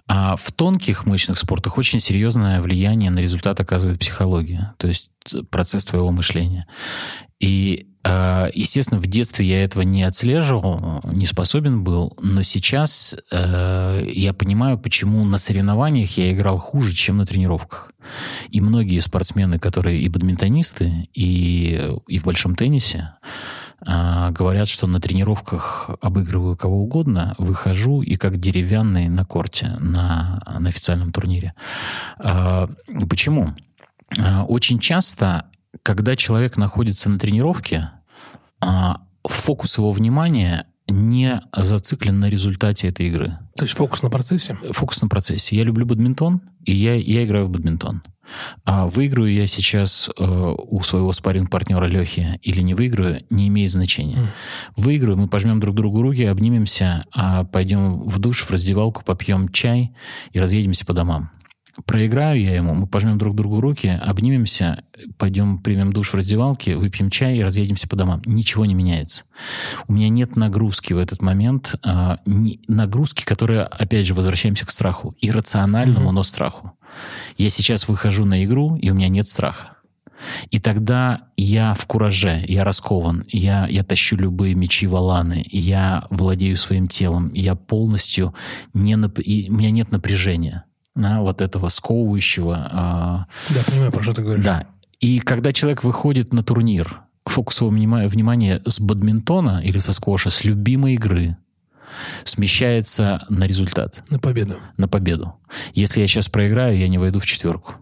[0.07, 5.11] А в тонких мышечных спортах очень серьезное влияние на результат оказывает психология, то есть
[5.51, 6.67] процесс твоего мышления.
[7.41, 7.96] И, э,
[8.55, 14.79] естественно, в детстве я этого не отслеживал, не способен был, но сейчас э, я понимаю,
[14.79, 17.93] почему на соревнованиях я играл хуже, чем на тренировках.
[18.51, 23.15] И многие спортсмены, которые и бадминтонисты, и, и в большом теннисе,
[23.85, 30.43] а, говорят, что на тренировках обыгрываю кого угодно, выхожу и как деревянный на корте на,
[30.59, 31.55] на официальном турнире.
[32.19, 32.69] А,
[33.09, 33.55] Почему?
[34.19, 35.47] А, Очень часто,
[35.83, 37.91] когда человек находится на тренировке,
[38.61, 43.39] а, фокус его внимания не зациклен на результате этой игры.
[43.57, 44.57] То есть фокус на процессе?
[44.71, 45.57] Фокус на процессе.
[45.57, 48.03] Я люблю бадминтон, и я, я играю в бадминтон.
[48.65, 54.17] А выиграю я сейчас э, у своего спарринг-партнера Лехи или не выиграю, не имеет значения.
[54.17, 54.29] Мгм.
[54.77, 59.95] Выиграю, мы пожмем друг другу руки, обнимемся, а пойдем в душ, в раздевалку, попьем чай
[60.33, 61.31] и разъедемся по домам.
[61.85, 64.83] Проиграю я ему, мы пожмем друг другу руки, обнимемся,
[65.19, 68.23] пойдем примем душ в раздевалке, выпьем чай и разъедемся по домам.
[68.25, 69.25] Ничего не меняется.
[69.87, 74.71] У меня нет нагрузки в этот момент, а, не- нагрузки, которые, опять же, возвращаемся к
[74.71, 76.15] страху, иррациональному, Мгм.
[76.15, 76.73] но страху.
[77.37, 79.73] Я сейчас выхожу на игру, и у меня нет страха.
[80.51, 86.57] И тогда я в кураже, я раскован, я, я тащу любые мечи, валаны, я владею
[86.57, 88.35] своим телом, я полностью
[88.73, 90.65] не нап- и у меня нет напряжения,
[90.97, 92.69] да, вот этого сковывающего.
[92.73, 94.45] а, Да, понимаю, про что ты говоришь.
[94.45, 94.67] да.
[94.99, 100.31] И когда человек выходит на турнир, фокус его внима- внимания с бадминтона или со сквоша,
[100.31, 101.37] с любимой игры,
[102.25, 104.57] смещается на результат На победу.
[104.77, 105.35] на победу.
[105.75, 107.75] Если я сейчас проиграю, я не войду в четверку.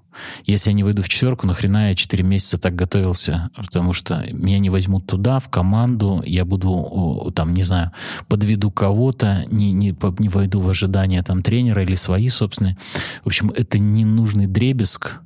[0.44, 3.50] Если я не войду в четверку, нахрена я 4 месяца так готовился?
[3.56, 7.92] Потому что меня не возьмут туда, в команду, я буду, там, не знаю,
[8.28, 12.76] подведу кого-то, не, не, не войду в ожидания там тренера или свои собственные.
[13.24, 15.20] В общем, это ненужный дребезг,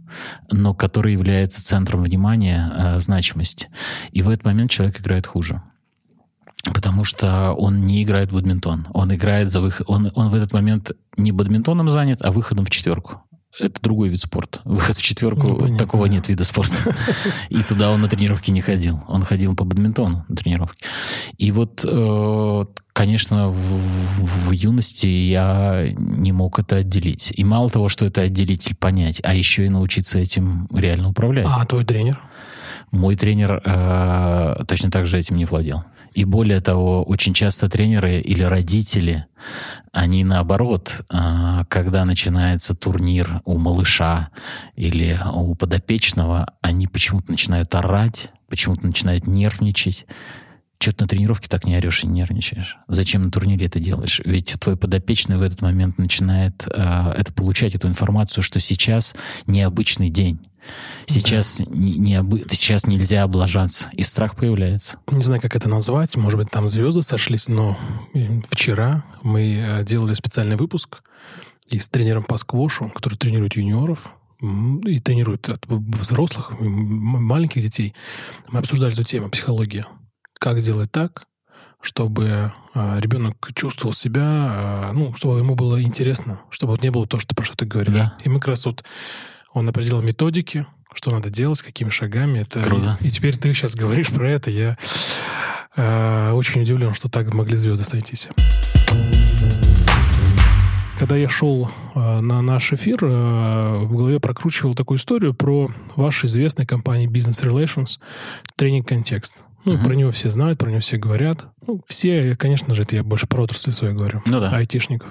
[0.50, 3.68] но который является центром внимания, э, значимости.
[4.12, 5.62] И в этот момент человек играет хуже.
[6.64, 8.88] Потому что он не играет в бадминтон.
[8.92, 9.86] Он играет за выход.
[9.88, 13.22] Он, он в этот момент не бадминтоном занят, а выходом в четверку.
[13.58, 14.60] Это другой вид спорта.
[14.64, 16.12] Выход в четверку, Ну, понятно, такого да.
[16.14, 16.94] нет вида спорта.
[17.48, 19.02] И туда он на тренировки не ходил.
[19.08, 20.84] Он ходил по бадминтону на тренировки.
[21.38, 27.32] И вот, э, конечно, в, в- в юности я не мог это отделить.
[27.34, 31.46] И мало того, что это отделить и понять, а еще и научиться этим реально управлять.
[31.48, 32.20] А твой тренер?
[32.92, 35.84] Мой тренер э, точно так же этим не владел.
[36.14, 39.26] И более того, очень часто тренеры или родители,
[39.92, 44.30] они наоборот, э, когда начинается турнир у малыша
[44.76, 50.06] или у подопечного, они почему-то начинают орать, почему-то начинают нервничать.
[50.78, 52.76] Че ты на тренировке так не орешь и не нервничаешь?
[52.86, 54.20] Зачем на турнире это делаешь?
[54.24, 60.08] Ведь твой подопечный в этот момент начинает э, это получать, эту информацию, что сейчас необычный
[60.08, 60.38] день.
[61.06, 64.98] Сейчас, не, необы- сейчас нельзя облажаться, и страх появляется.
[65.10, 66.14] Не знаю, как это назвать.
[66.16, 67.76] Может быть, там звезды сошлись, но
[68.14, 71.02] э, вчера мы э, делали специальный выпуск
[71.68, 77.94] и с тренером по сквошу, который тренирует юниоров и тренирует от взрослых, маленьких детей.
[78.48, 79.86] Мы обсуждали эту тему, психология.
[80.38, 81.24] Как сделать так,
[81.80, 87.06] чтобы э, ребенок чувствовал себя, э, ну, чтобы ему было интересно, чтобы вот не было
[87.06, 87.96] то, что про что ты говоришь.
[87.96, 88.16] Да.
[88.24, 88.84] И мы как раз вот
[89.52, 92.40] он определил методики, что надо делать, какими шагами.
[92.40, 92.98] Это Круто.
[93.00, 94.76] И, и теперь ты сейчас говоришь про это, я
[95.76, 98.28] э, очень удивлен, что так могли звезды сойтись.
[100.98, 106.26] Когда я шел э, на наш эфир, э, в голове прокручивал такую историю про вашу
[106.26, 108.00] известной компании Business Relations
[108.56, 109.44] тренинг контекст.
[109.68, 109.84] Ну, Мгм.
[109.84, 111.46] про него все знают, про него все говорят.
[111.66, 114.22] Ну, все, конечно же, это я больше про отрасль свою говорю.
[114.24, 114.48] Ну да.
[114.50, 115.08] Айтишников.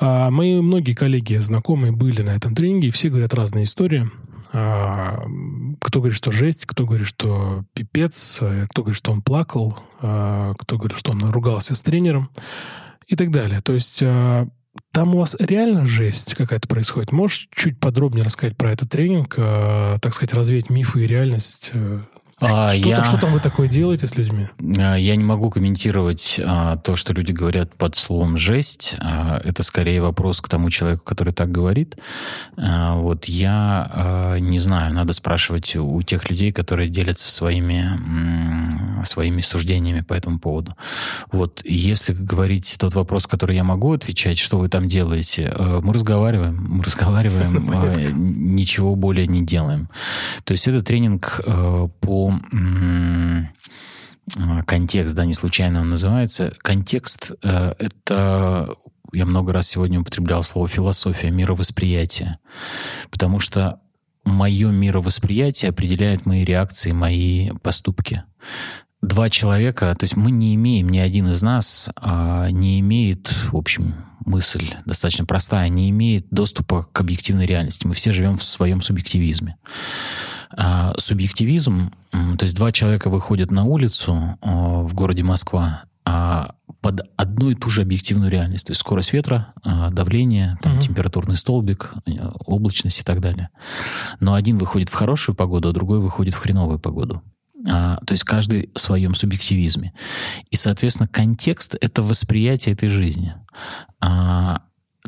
[0.00, 4.10] А, мои многие коллеги, знакомые были на этом тренинге, и все говорят разные истории.
[4.52, 5.24] А,
[5.80, 10.54] кто говорит, что жесть, кто говорит, что пипец, э, кто говорит, что он плакал, а,
[10.58, 12.30] кто говорит, что он ругался с тренером
[13.08, 13.60] и так далее.
[13.60, 14.48] То есть а,
[14.92, 17.12] там у вас реально жесть какая-то происходит.
[17.12, 21.72] Можешь чуть подробнее рассказать про этот тренинг, э, так сказать, развеять мифы и реальность?
[22.40, 24.48] А, что, я, что там вы такое делаете с людьми?
[24.78, 28.96] А, я не могу комментировать а, то, что люди говорят под словом «жесть».
[28.98, 31.96] А, это скорее вопрос к тому человеку, который так говорит.
[32.56, 39.02] А, вот я а, не знаю, надо спрашивать у тех людей, которые делятся своими, м,
[39.04, 40.72] своими суждениями по этому поводу.
[41.30, 45.92] Вот если говорить тот вопрос, который я могу отвечать, что вы там делаете, а, мы
[45.94, 49.88] разговариваем, мы разговариваем, а, ничего более не делаем.
[50.44, 51.88] То есть это тренинг а,
[54.66, 56.54] контекст, да, не случайно он называется.
[56.62, 58.74] Контекст э,— это,
[59.12, 62.38] я много раз сегодня употреблял слово философия мировосприятия,
[63.10, 63.80] потому что
[64.24, 68.24] мое мировосприятие определяет мои реакции, мои поступки.
[69.02, 73.56] Два человека, то есть мы не имеем, ни один из нас а, не имеет, в
[73.56, 73.94] общем,
[74.24, 77.86] мысль достаточно простая, не имеет доступа к объективной реальности.
[77.86, 79.56] Мы все живем в своем субъективизме.
[80.56, 87.00] А, субъективизм, то есть два человека выходят на улицу а, в городе Москва а, под
[87.16, 88.66] одну и ту же объективную реальность.
[88.66, 90.82] То есть скорость ветра, давление, там, угу.
[90.82, 91.94] температурный столбик,
[92.46, 93.48] облачность и так далее.
[94.20, 97.22] Но один выходит в хорошую погоду, а другой выходит в хреновую погоду.
[97.66, 99.94] А, то есть каждый в своем субъективизме.
[100.50, 103.34] И, соответственно, контекст— это восприятие этой жизни.
[104.00, 104.62] А,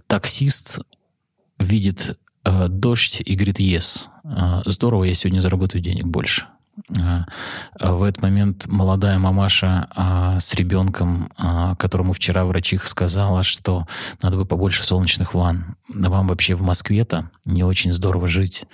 [0.06, 0.80] таксист
[1.58, 4.08] видит а, дождь и говорит «yes»,
[4.64, 6.46] здорово, я сегодня заработаю денег больше.
[6.98, 7.24] А,
[7.80, 13.86] в этот момент молодая мамаша а, с ребенком, а, которому вчера врачиха сказала, что
[14.22, 15.76] надо бы побольше солнечных ванн.
[15.88, 18.64] Вам вообще в Москве-то не очень здорово жить.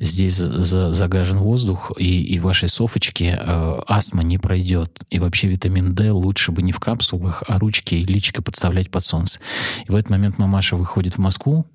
[0.00, 4.98] Здесь за, загажен воздух, и, и вашей Софочке а, астма не пройдет.
[5.10, 9.04] И вообще витамин D лучше бы не в капсулах, а ручки и личико подставлять под
[9.04, 9.38] солнце.
[9.86, 11.66] И в этот момент мамаша выходит в Москву,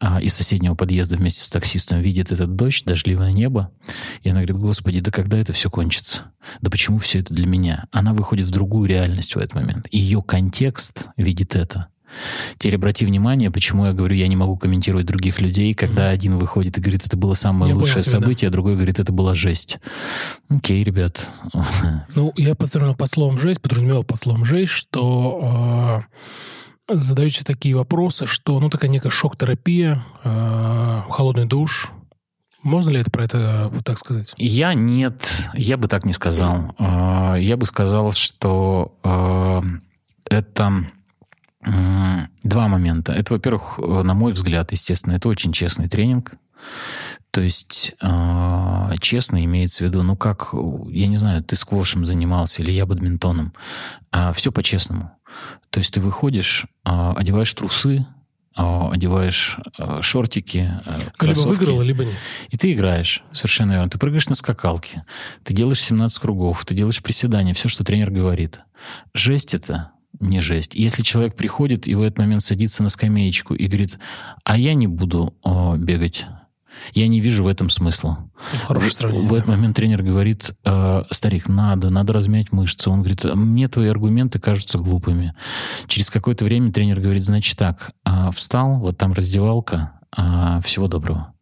[0.00, 3.70] а, из соседнего подъезда вместе с таксистом видит этот дождь, дождливое небо,
[4.22, 6.32] и она говорит, господи, да когда это все кончится?
[6.62, 7.84] Да почему все это для меня?
[7.92, 9.88] Она выходит в другую реальность в этот момент.
[9.90, 11.88] Ее контекст видит это.
[12.58, 16.14] Теперь обрати внимание, почему я говорю, я не могу комментировать других людей, когда mm-hmm.
[16.14, 18.52] один выходит и говорит, это было самое я лучшее тебя, событие, да.
[18.52, 19.80] а другой говорит, это была жесть.
[20.48, 21.28] Окей, ребят.
[22.14, 26.04] Ну, я подразумевал под словом жесть, подразумевал под словом жесть, что
[26.88, 31.90] э, задаете такие вопросы, что, ну, такая некая шок-терапия, э, холодный душ,
[32.62, 34.34] можно ли это про это так сказать?
[34.36, 36.74] Я нет, я бы так не сказал.
[36.78, 38.94] Э, я бы сказал, что
[40.28, 40.86] это
[41.62, 43.12] Два момента.
[43.12, 46.32] Это, во-первых, э, на мой взгляд, естественно, это очень честный тренинг.
[47.30, 50.54] То есть э, честно имеется в виду, ну как,
[50.88, 53.52] я не знаю, ты сквошем занимался или я бадминтоном.
[54.10, 55.12] А все по-честному.
[55.70, 58.06] То есть ты выходишь, э, одеваешь трусы,
[58.56, 61.60] э, одеваешь э, шортики, э, кроссовки.
[61.60, 62.16] Либо выиграл, либо нет.
[62.50, 63.88] И ты играешь, совершенно верно.
[63.88, 65.04] Ты прыгаешь на скакалке,
[65.44, 68.60] ты делаешь 17 кругов, ты делаешь приседания, все, что тренер говорит.
[69.14, 70.74] Жесть это, не жесть.
[70.74, 73.98] Если человек приходит и в этот момент садится на скамеечку и говорит,
[74.44, 76.26] а я не буду о, бегать,
[76.94, 78.30] я не вижу в этом смысла.
[78.66, 79.28] Хорошее сравнение.
[79.28, 82.90] В этот момент тренер говорит, э, старик, надо, надо размять мышцы.
[82.90, 85.34] Он говорит, мне твои аргументы кажутся глупыми.
[85.86, 91.34] Через какое-то время тренер говорит, значит так, э, встал, вот там раздевалка, э, всего доброго.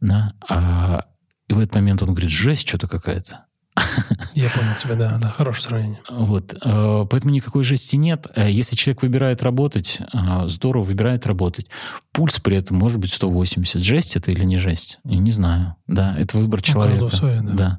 [0.00, 0.34] Да?
[0.48, 1.06] А,
[1.48, 3.45] и в этот момент он говорит, жесть что-то какая-то.
[4.34, 6.00] Я понял тебя, да, да, хорошее сравнение.
[6.10, 8.26] Вот, э, поэтому никакой жести нет.
[8.34, 11.68] Э, если человек выбирает работать, э, здорово, выбирает работать.
[12.12, 13.82] Пульс при этом может быть 180.
[13.82, 14.98] Жесть это или не жесть?
[15.04, 15.76] Я не знаю.
[15.86, 17.08] Да, это выбор ну, человека.
[17.14, 17.52] Свое, да.
[17.52, 17.78] да.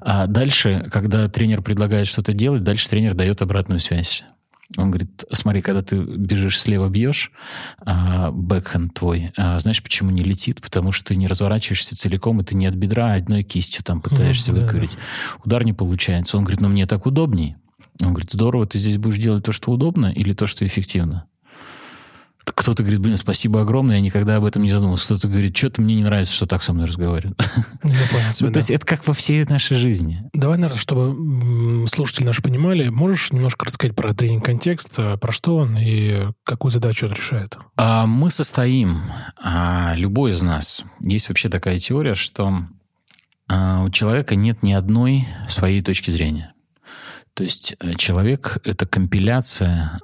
[0.00, 4.24] А дальше, когда тренер предлагает что-то делать, дальше тренер дает обратную связь.
[4.76, 7.32] Он говорит, смотри, когда ты бежишь слева бьешь,
[7.80, 10.60] а, бэкхенд твой, а, знаешь, почему не летит?
[10.60, 14.00] Потому что ты не разворачиваешься целиком, и ты не от бедра, а одной кистью там
[14.00, 14.92] пытаешься mm, выковырить.
[14.92, 15.40] Да, да.
[15.44, 16.36] Удар не получается.
[16.36, 17.56] Он говорит, ну мне так удобней.
[18.00, 21.26] Он говорит, здорово, ты здесь будешь делать то, что удобно, или то, что эффективно?
[22.54, 25.06] Кто-то говорит, блин, спасибо огромное, я никогда об этом не задумывался.
[25.06, 27.36] Кто-то говорит, что-то мне не нравится, что так со мной разговаривают.
[27.82, 30.28] Тебя, ну, То есть это как во всей нашей жизни.
[30.32, 35.56] Давай, наверное, чтобы слушатели наши понимали, можешь немножко рассказать про тренинг контекст, а, про что
[35.56, 37.58] он и какую задачу он решает?
[37.76, 39.02] А, мы состоим,
[39.42, 42.66] а, любой из нас, есть вообще такая теория, что
[43.48, 46.54] у человека нет ни одной своей точки зрения.
[47.34, 49.98] То есть э, человек— это компиляция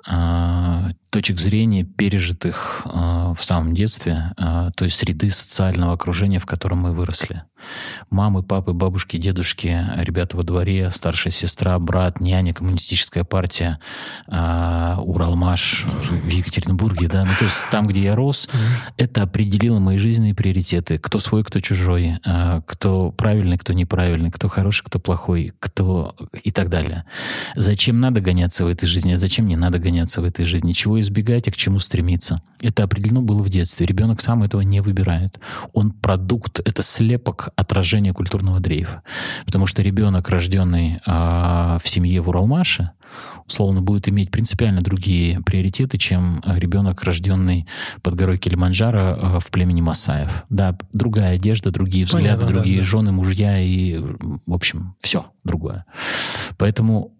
[1.17, 6.81] точек зрения, пережитых э, в самом детстве, э, то есть среды социального окружения, в котором
[6.81, 7.43] мы выросли.
[8.11, 13.79] Мамы, папы, бабушки, дедушки, ребята во дворе, старшая сестра, брат, няня, коммунистическая партия,
[14.29, 18.51] э, Уралмаш в Екатеринбурге, да, ну, то есть там, где я рос,
[18.99, 24.49] это определило мои жизненные приоритеты, кто свой, кто чужой, э, кто правильный, кто неправильный, кто
[24.49, 26.15] хороший, кто плохой, кто
[26.45, 27.05] и так далее.
[27.55, 30.99] Зачем надо гоняться в этой жизни, а зачем не надо гоняться в этой жизни, чего
[31.07, 32.43] избегать, а к чему стремиться.
[32.61, 33.87] Это определено было в детстве.
[33.87, 35.41] Ребенок сам этого не выбирает.
[35.73, 39.03] Он продукт, это слепок отражения культурного дрейфа.
[39.45, 42.91] Потому что ребенок, рожденный э, в семье в Уралмаше,
[43.47, 47.67] условно, будет иметь принципиально другие приоритеты, чем ребенок, рожденный
[48.03, 50.45] под горой Килиманджаро э, в племени Масаев.
[50.51, 52.89] Да, другая одежда, другие взгляды, Понятно, другие да, да.
[52.89, 55.87] жены, мужья и, в общем, все другое.
[56.59, 57.15] Поэтому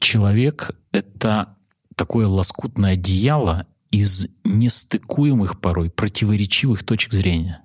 [0.00, 1.56] человек— это
[1.96, 7.62] такое лоскутное одеяло из нестыкуемых порой противоречивых точек зрения.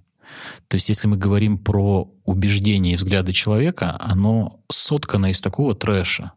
[0.68, 6.32] То есть если мы говорим про убеждения и взгляды человека, оно соткано из такого трэша,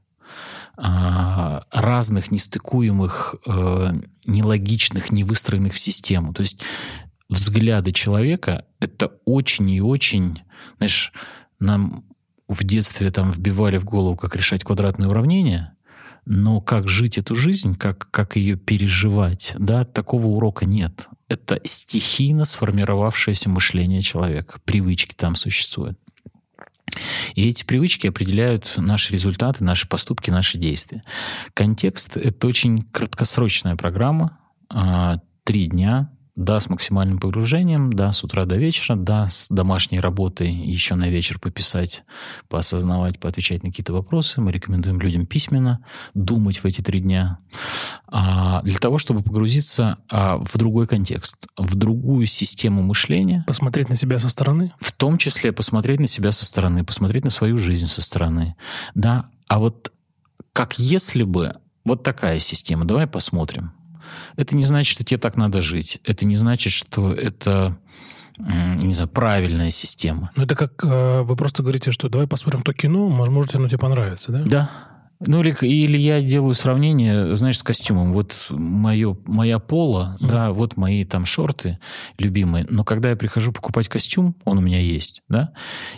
[0.76, 3.92] а, разных нестыкуемых, э,
[4.26, 6.32] нелогичных, не выстроенных в систему.
[6.32, 6.62] То есть
[7.28, 10.42] взгляды человека— это очень и очень...
[10.76, 11.12] Знаешь,
[11.58, 12.04] нам
[12.46, 15.74] в детстве там вбивали в голову, как решать квадратные уравнения,
[16.30, 21.08] но как жить эту жизнь, как, как ее переживать, да, такого урока нет.
[21.26, 24.60] Это стихийно сформировавшееся мышление человека.
[24.64, 25.98] Привычки там существуют.
[27.34, 31.02] И эти привычки определяют наши результаты, наши поступки, наши действия.
[31.54, 34.38] Контекст— это очень краткосрочная программа,
[34.68, 39.98] а, три дня, да, с максимальным погружением, да, с утра до вечера, да, с домашней
[39.98, 42.04] работой еще на вечер пописать,
[42.48, 44.40] поосознавать, поотвечать на какие-то вопросы.
[44.40, 45.84] Мы рекомендуем людям письменно
[46.14, 47.40] думать в эти три дня
[48.06, 53.42] а, для того, чтобы погрузиться а, в другой контекст, в другую систему мышления.
[53.48, 54.72] Посмотреть на себя со стороны?
[54.78, 58.54] В том числе посмотреть на себя со стороны, посмотреть на свою жизнь со стороны.
[58.94, 59.92] Да, а вот
[60.52, 63.72] как если бы вот такая система, давай посмотрим,
[64.36, 66.00] это не значит, что тебе так надо жить.
[66.04, 67.76] Это не значит, что это
[68.38, 70.30] не знаю, правильная система.
[70.36, 73.78] Ну, это как э, вы просто говорите, что давай посмотрим то кино, может, оно тебе
[73.78, 74.42] понравится, да?
[74.44, 74.70] Да.
[75.20, 78.12] Ну, или, или я делаю сравнение, знаешь, с костюмом.
[78.12, 80.28] Вот мое, моя пола, mm.
[80.28, 81.78] да, вот мои там шорты
[82.18, 82.66] любимые.
[82.70, 85.52] Но когда я прихожу покупать костюм, он у меня есть, да,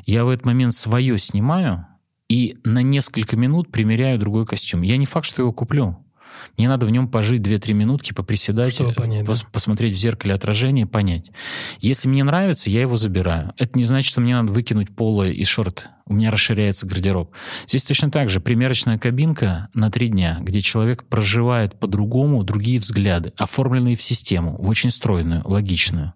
[0.07, 1.87] я в этот момент свое снимаю
[2.31, 4.83] и на несколько минут примеряю другой костюм.
[4.83, 5.99] Я не факт, что его куплю.
[6.57, 9.49] Мне надо в нем пожить 2-3 минутки, поприседать, понять, пос- да?
[9.53, 11.31] посмотреть в зеркале отражение, понять.
[11.81, 13.53] Если мне нравится, я его забираю.
[13.57, 15.85] Это не значит, что мне надо выкинуть поло и шорты.
[16.07, 17.33] У меня расширяется гардероб.
[17.69, 18.41] Здесь точно так же.
[18.41, 24.69] Примерочная кабинка на три дня, где человек проживает по-другому другие взгляды, оформленные в систему, в
[24.69, 26.15] очень стройную, логичную.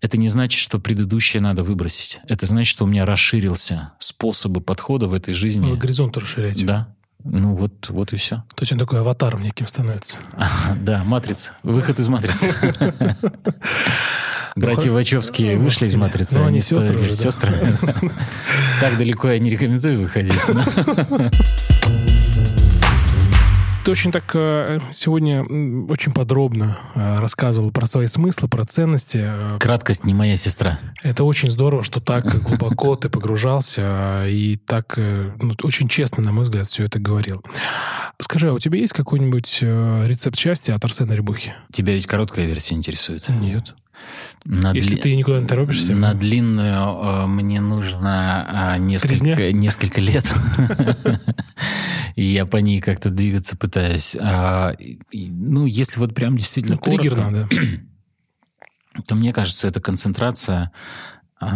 [0.00, 2.20] Это не значит, что предыдущее надо выбросить.
[2.28, 5.70] Это значит, что у меня расширился способы подхода в этой жизни.
[5.70, 6.64] Вы горизонт расширяете.
[6.66, 6.94] Да.
[7.24, 8.36] Ну вот, вот и все.
[8.54, 10.18] То есть он такой аватаром неким становится.
[10.80, 11.52] Да, матрица.
[11.62, 12.54] Выход из матрицы.
[14.56, 16.38] Братья Вачовские ну, вышли из матрицы.
[16.38, 17.10] Ну, они сестры.
[17.10, 17.54] Сестры.
[18.80, 20.40] Так далеко я не рекомендую выходить.
[23.88, 25.42] Ты очень так э, сегодня
[25.90, 29.18] очень подробно э, рассказывал про свои смыслы, про ценности.
[29.22, 29.56] Э.
[29.58, 30.78] Краткость не моя сестра.
[31.02, 36.44] Это очень здорово, что так глубоко ты погружался и так ну, очень честно, на мой
[36.44, 37.42] взгляд, все это говорил.
[38.20, 41.54] Скажи, а у тебя есть какой-нибудь рецепт счастья от Арсена Рябухи?
[41.72, 43.26] Тебя ведь короткая версия интересует?
[43.30, 43.74] Нет.
[44.44, 45.02] На Если дли...
[45.02, 45.94] ты никуда не торопишься.
[45.94, 50.24] На длинную э, мне нужно э, несколько, несколько лет.
[52.16, 54.16] И я по ней как-то двигаться пытаюсь.
[54.18, 59.02] А, и, ну, если вот прям действительно ну, коротко, триггерно, да.
[59.06, 60.72] то мне кажется, это концентрация,
[61.40, 61.46] э,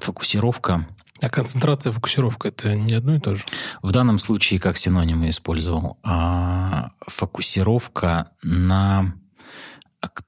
[0.00, 0.86] фокусировка.
[1.20, 3.44] А концентрация фокусировка это не одно и то же?
[3.82, 5.98] В данном случае как синоним я использовал.
[6.02, 9.14] А, фокусировка на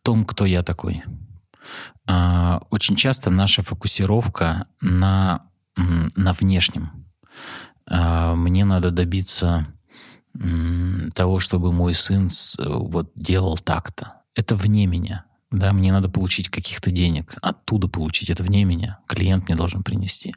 [0.02, 1.02] том, кто я такой.
[2.06, 5.46] А, очень часто наша фокусировка на,
[5.76, 7.06] на внешнем.
[7.86, 9.66] А, мне надо добиться
[11.14, 12.28] того, чтобы мой сын
[12.59, 14.22] вот делал так-то.
[14.34, 15.26] Это вне меня.
[15.55, 18.98] Да, мне надо получить каких-то денег, оттуда получить это вне меня.
[19.06, 20.35] Клиент мне должен принести.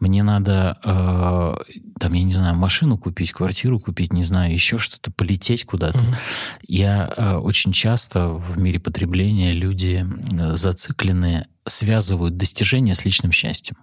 [0.00, 5.12] Мне надо, э, там, я не знаю, машину купить, квартиру купить, не знаю, еще что-то,
[5.12, 5.98] полететь куда-то.
[5.98, 6.14] Угу.
[6.66, 13.76] Я э, очень часто в мире потребления люди э, зацикленные связывают достижения с личным счастьем.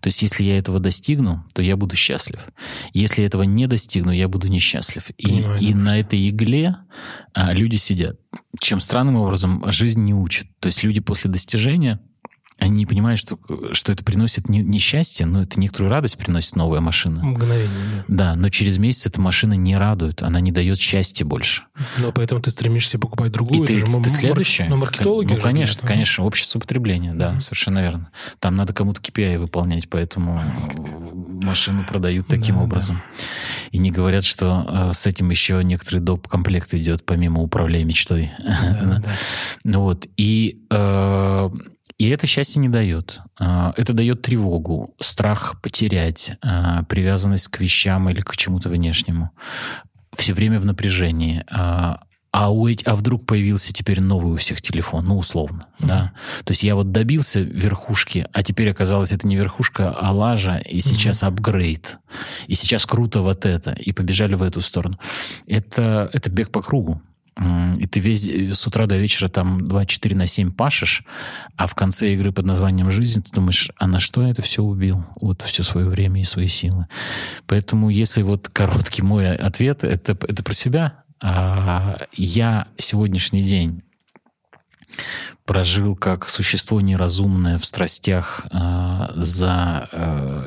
[0.00, 2.46] То есть, если я этого достигну, то я буду счастлив.
[2.92, 5.10] Если этого не достигну, я буду несчастлив.
[5.16, 6.76] И, и на этой игле
[7.32, 8.18] а люди сидят.
[8.60, 10.46] Чем странным образом жизнь не учит.
[10.60, 12.00] То есть люди после достижения
[12.60, 13.38] они не понимают, что,
[13.72, 17.24] что это приносит не, не счастье, но это некоторую радость приносит новая машина.
[17.24, 17.68] Мгновение,
[18.06, 18.14] да.
[18.24, 21.64] Да, но через месяц эта машина не радует, она не дает счастья больше.
[21.98, 23.64] Но поэтому ты стремишься покупать другую.
[23.64, 24.68] И ты, же ты следующее.
[24.68, 27.40] Но маркетологи Ну, конечно, же, конечно, общество потребления, да, mm-hmm.
[27.40, 28.10] совершенно верно.
[28.38, 30.40] Там надо кому-то KPI выполнять, поэтому
[31.42, 32.96] машину продают таким да, образом.
[32.96, 33.24] Да.
[33.72, 36.28] И не говорят, что э, с этим еще некоторый доп.
[36.28, 38.30] комплект идет, помимо управления мечтой.
[38.38, 39.12] Да, да.
[39.64, 40.60] Ну вот, и...
[40.70, 41.50] Э,
[41.98, 43.20] и это счастье не дает.
[43.38, 49.30] А, это дает тревогу, страх потерять, а, привязанность к вещам или к чему-то внешнему.
[50.16, 51.44] Все время в напряжении.
[51.48, 52.00] А,
[52.32, 55.86] а, у а вдруг появился теперь новый у всех телефон, ну, условно, mm-hmm.
[55.86, 56.12] да.
[56.44, 60.80] То есть я вот добился верхушки, а теперь оказалось, это не верхушка, а лажа, и
[60.80, 61.28] сейчас mm-hmm.
[61.28, 61.98] апгрейд.
[62.48, 64.98] И сейчас круто вот это, и побежали в эту сторону.
[65.46, 67.00] Это, это бег по кругу
[67.36, 71.04] и ты весь э, с утра до вечера там 24 на 7 пашешь,
[71.56, 74.62] а в конце игры под названием «Жизнь» ты думаешь, а на что я это все
[74.62, 75.04] убил?
[75.20, 76.86] Вот все свое время и свои силы.
[77.46, 81.04] Поэтому если вот короткий мой ответ, это, это про себя.
[81.20, 83.82] А я сегодняшний день
[85.44, 90.46] прожил как существо неразумное в страстях э, за э,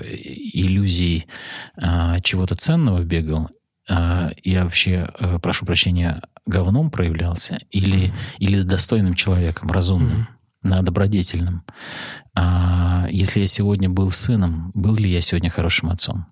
[0.54, 1.28] иллюзией
[1.76, 3.50] э, чего-то ценного бегал,
[3.90, 10.28] э, я вообще, э, прошу прощения, говном проявлялся или, или достойным человеком, разумным,
[10.64, 10.82] mm-hmm.
[10.82, 11.64] добродетельным.
[12.36, 16.28] А если я сегодня был сыном, был ли я сегодня хорошим отцом?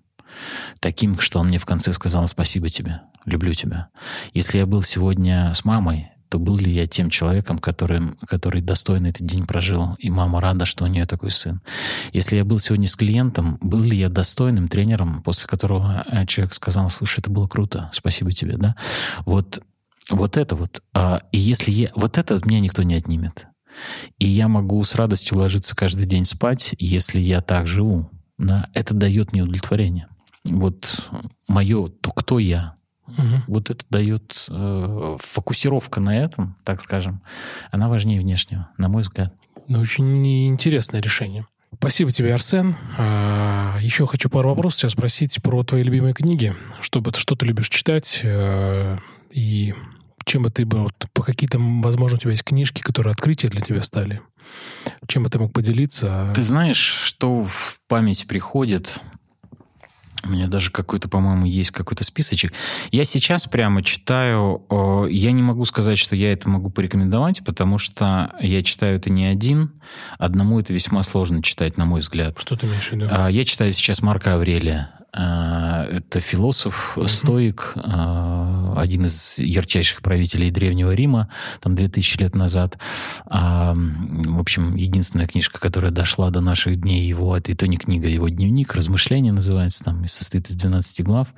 [0.80, 3.88] Таким, что он мне в конце сказал «спасибо тебе, люблю тебя».
[4.34, 9.08] Если я был сегодня с мамой, то был ли я тем человеком, который, который достойно
[9.08, 11.60] этот день прожил, и мама рада, что у нее такой сын.
[12.12, 16.54] Если я был сегодня с клиентом, был ли я достойным тренером, после которого э, человек
[16.54, 18.74] сказал, слушай, это было круто, спасибо тебе, да?
[19.24, 19.62] Вот
[20.10, 20.82] вот это вот.
[20.94, 21.90] А, и если я...
[21.94, 23.46] Вот это от меня никто не отнимет.
[24.18, 28.10] И я могу с радостью ложиться каждый день спать, если я так живу.
[28.38, 30.08] Да, это дает мне удовлетворение.
[30.44, 31.10] Вот
[31.48, 32.76] мое, то кто я,
[33.08, 33.42] Угу.
[33.46, 37.22] Вот это дает э, фокусировка на этом, так скажем,
[37.70, 39.32] она важнее внешнего, на мой взгляд.
[39.68, 41.46] Ну, очень интересное решение.
[41.78, 42.74] Спасибо тебе, Арсен.
[42.98, 46.54] А, еще хочу пару вопросов тебя спросить про твои любимые книги.
[46.80, 48.98] Что, что ты любишь читать э,
[49.30, 49.74] и
[50.26, 53.60] чем бы ты бы, вот, по какие-то, возможно, у тебя есть книжки, которые открытия для
[53.60, 54.20] тебя стали?
[55.06, 56.32] Чем бы ты мог поделиться?
[56.34, 59.00] Ты знаешь, что в память приходит?
[60.24, 62.52] У меня даже какой-то, по-моему, есть какой-то списочек.
[62.90, 68.32] Я сейчас прямо читаю, я не могу сказать, что я это могу порекомендовать, потому что
[68.40, 69.80] я читаю это не один.
[70.18, 72.36] Одному это весьма сложно читать, на мой взгляд.
[72.40, 73.06] Что ты имеешь в виду?
[73.08, 74.90] А, я читаю сейчас Марка Аврелия.
[75.18, 81.30] А, это философ, стоик, а, один из ярчайших правителей Древнего Рима,
[81.60, 82.78] там 2000 лет назад.
[83.24, 87.78] А, в общем, единственная книжка, которая дошла до наших дней его, это и то не
[87.78, 91.28] книга, его дневник, размышления называется, там, и состоит из 12 глав.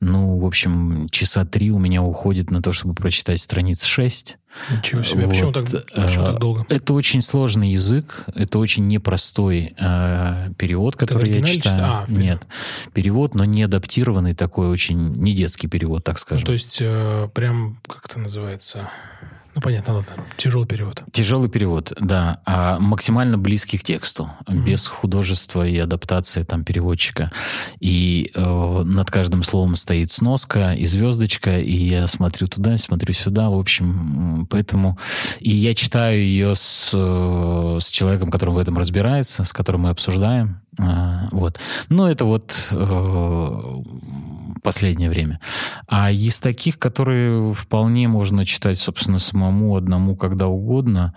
[0.00, 4.38] Ну, в общем, часа три у меня уходит на то, чтобы прочитать страниц 6.
[4.70, 5.26] Ничего себе.
[5.26, 5.30] Вот.
[5.30, 5.64] Почему, так,
[5.94, 6.66] почему так долго?
[6.68, 11.82] Это очень сложный язык, это очень непростой э, перевод, который я читаю.
[11.82, 12.46] А, Нет,
[12.92, 16.42] перевод, но не адаптированный такой, очень не детский перевод, так скажем.
[16.42, 18.90] Ну, то есть э, прям, как это называется?
[19.54, 20.12] Ну, понятно, ладно.
[20.36, 21.02] Тяжелый перевод.
[21.12, 22.40] Тяжелый перевод, да.
[22.46, 24.64] А максимально близкий к тексту, mm-hmm.
[24.64, 27.30] без художества и адаптации там переводчика.
[27.78, 33.50] И э, над каждым словом стоит сноска и звездочка, и я смотрю туда, смотрю сюда,
[33.50, 34.98] в общем, поэтому...
[35.40, 39.90] И я читаю ее с, э, с человеком, который в этом разбирается, с которым мы
[39.90, 40.62] обсуждаем.
[40.78, 41.60] Э, вот.
[41.88, 43.82] Но это вот э,
[44.62, 45.40] последнее время.
[45.86, 51.14] А из таких, которые вполне можно читать, собственно, самому одному, когда угодно.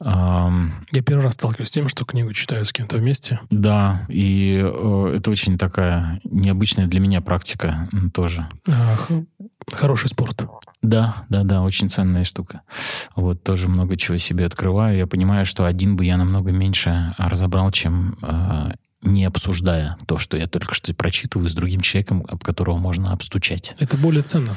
[0.00, 0.86] Эм...
[0.90, 3.40] Я первый раз сталкиваюсь с тем, что книгу читаю с кем-то вместе.
[3.50, 8.48] Да, и э, это очень такая необычная для меня практика тоже.
[8.68, 9.10] Ах,
[9.72, 10.46] хороший спорт.
[10.86, 12.62] Да, да, да, очень ценная штука.
[13.16, 14.96] Вот тоже много чего себе открываю.
[14.96, 18.70] Я понимаю, что один бы я намного меньше разобрал, чем э,
[19.02, 23.74] не обсуждая то, что я только что прочитываю с другим человеком, об которого можно обстучать.
[23.80, 24.56] Это более ценно.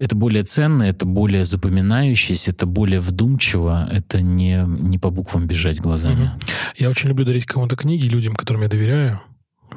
[0.00, 5.80] Это более ценно, это более запоминающееся, это более вдумчиво, это не, не по буквам бежать
[5.80, 6.24] глазами.
[6.24, 6.40] Угу.
[6.78, 9.20] Я очень люблю дарить кому-то книги людям, которым я доверяю,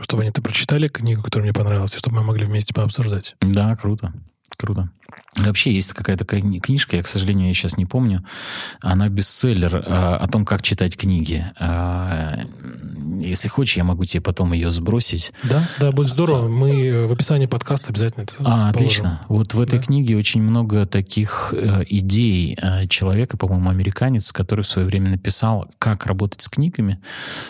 [0.02, 3.36] чтобы они-то прочитали книгу, которая мне понравилась, и чтобы мы могли вместе пообсуждать.
[3.40, 4.14] Да, круто.
[4.62, 4.90] Круто.
[5.36, 8.24] Вообще есть какая-то книжка, я, к сожалению, я сейчас не помню.
[8.82, 11.46] Она бестселлер а, о том, как читать книги.
[11.58, 12.42] А,
[13.20, 15.32] если хочешь, я могу тебе потом ее сбросить.
[15.44, 16.48] Да, да, будет здорово.
[16.48, 18.70] Мы в описании подкаста обязательно это А, положим.
[18.70, 19.22] отлично.
[19.30, 19.86] Вот в этой да.
[19.86, 25.70] книге очень много таких э, идей э, человека, по-моему, американец, который в свое время написал,
[25.80, 27.00] как работать с книгами,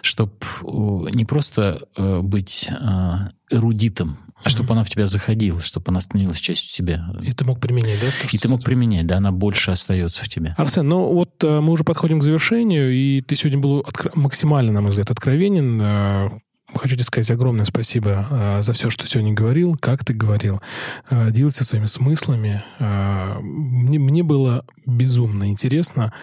[0.02, 0.66] чтобы э,
[1.14, 3.18] не просто э, быть э,
[3.52, 4.74] эрудитом, а чтобы mm-hmm.
[4.74, 7.14] она в тебя заходила, чтобы она становилась частью тебя.
[7.22, 8.08] И ты мог применять, да?
[8.08, 10.56] То, и ты мог применять, да, она больше остается в тебе.
[10.58, 14.72] Арсен, ну вот э, мы уже подходим к завершению, и ты сегодня был откро- максимально,
[14.72, 15.80] на мой взгляд, откровенен.
[15.82, 16.30] Э,
[16.76, 20.62] хочу тебе сказать огромное спасибо э, за все, что сегодня говорил, как ты говорил,
[21.10, 22.64] э, делился своими смыслами.
[22.80, 26.14] Э, мне, мне было безумно интересно.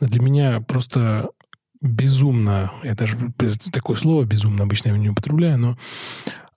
[0.00, 1.30] Для меня просто
[1.82, 3.32] безумно, это же
[3.72, 5.78] такое слово безумно обычно я его не употребляю, но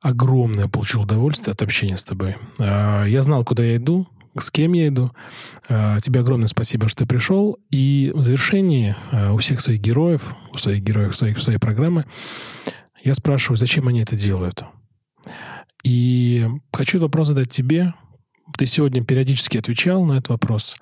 [0.01, 2.35] огромное получил удовольствие от общения с тобой.
[2.59, 4.07] А, я знал, куда я иду,
[4.37, 5.11] с кем я иду.
[5.67, 7.57] А, тебе огромное спасибо, что ты пришел.
[7.71, 12.05] И в завершении а, у всех своих героев, у своих героев своих, своей программы,
[13.03, 14.63] я спрашиваю, зачем они это делают.
[15.83, 17.93] И хочу вопрос задать тебе.
[18.57, 20.75] Ты сегодня периодически отвечал на этот вопрос.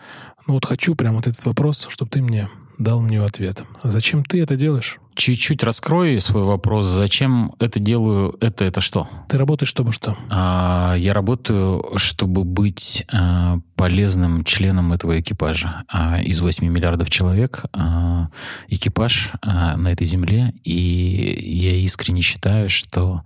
[0.47, 3.63] Ну вот хочу прям вот этот вопрос, чтобы ты мне дал него ответ.
[3.83, 4.99] зачем ты это делаешь?
[5.15, 6.85] Чуть-чуть раскрой свой вопрос.
[6.85, 8.37] Зачем это делаю?
[8.39, 9.09] Это это что?
[9.27, 10.15] Ты работаешь, чтобы что?
[10.29, 15.85] А, я работаю, чтобы быть а, полезным членом этого экипажа.
[15.87, 18.29] А, из 8 миллиардов человек а,
[18.67, 20.53] экипаж а, на этой земле.
[20.63, 23.23] И я искренне считаю, что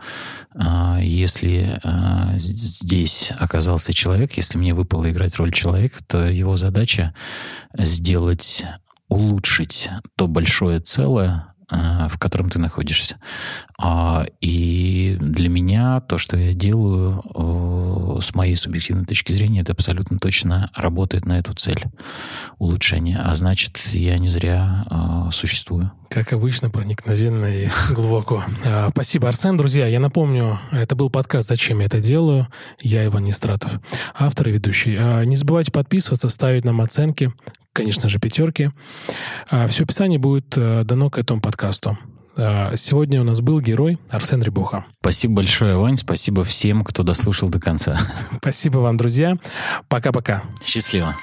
[0.56, 7.14] а, если а, здесь оказался человек, если мне выпало играть роль человека, то его задача
[7.74, 8.64] сделать
[9.12, 13.18] улучшить то большое целое, э, в котором ты находишься.
[13.78, 17.22] А, и для меня то, что я делаю,
[18.22, 21.84] с моей субъективной точки зрения, это абсолютно точно работает на эту цель
[22.58, 23.20] улучшения.
[23.22, 25.92] А значит, я не зря э, существую.
[26.10, 28.44] Как обычно, проникновенно и глубоко.
[28.66, 29.58] А, спасибо, Арсен.
[29.58, 32.48] Друзья, я напомню, это был подкаст «Зачем я это делаю?».
[32.80, 33.80] Я Иван Нестратов,
[34.14, 34.96] автор и ведущий.
[34.98, 37.34] А, не забывайте подписываться, ставить нам оценки,
[37.74, 38.72] конечно же, пятерки.
[39.50, 41.98] А, Все описание будет э, дано к этому подкасту.
[42.38, 44.86] А, сегодня у нас был герой Арсен Рябуха.
[45.00, 45.98] Спасибо большое, Вань.
[45.98, 48.00] Спасибо всем, кто дослушал до конца.
[48.38, 49.38] Спасибо вам, друзья.
[49.88, 50.44] Пока-пока.
[50.64, 51.16] Счастливо.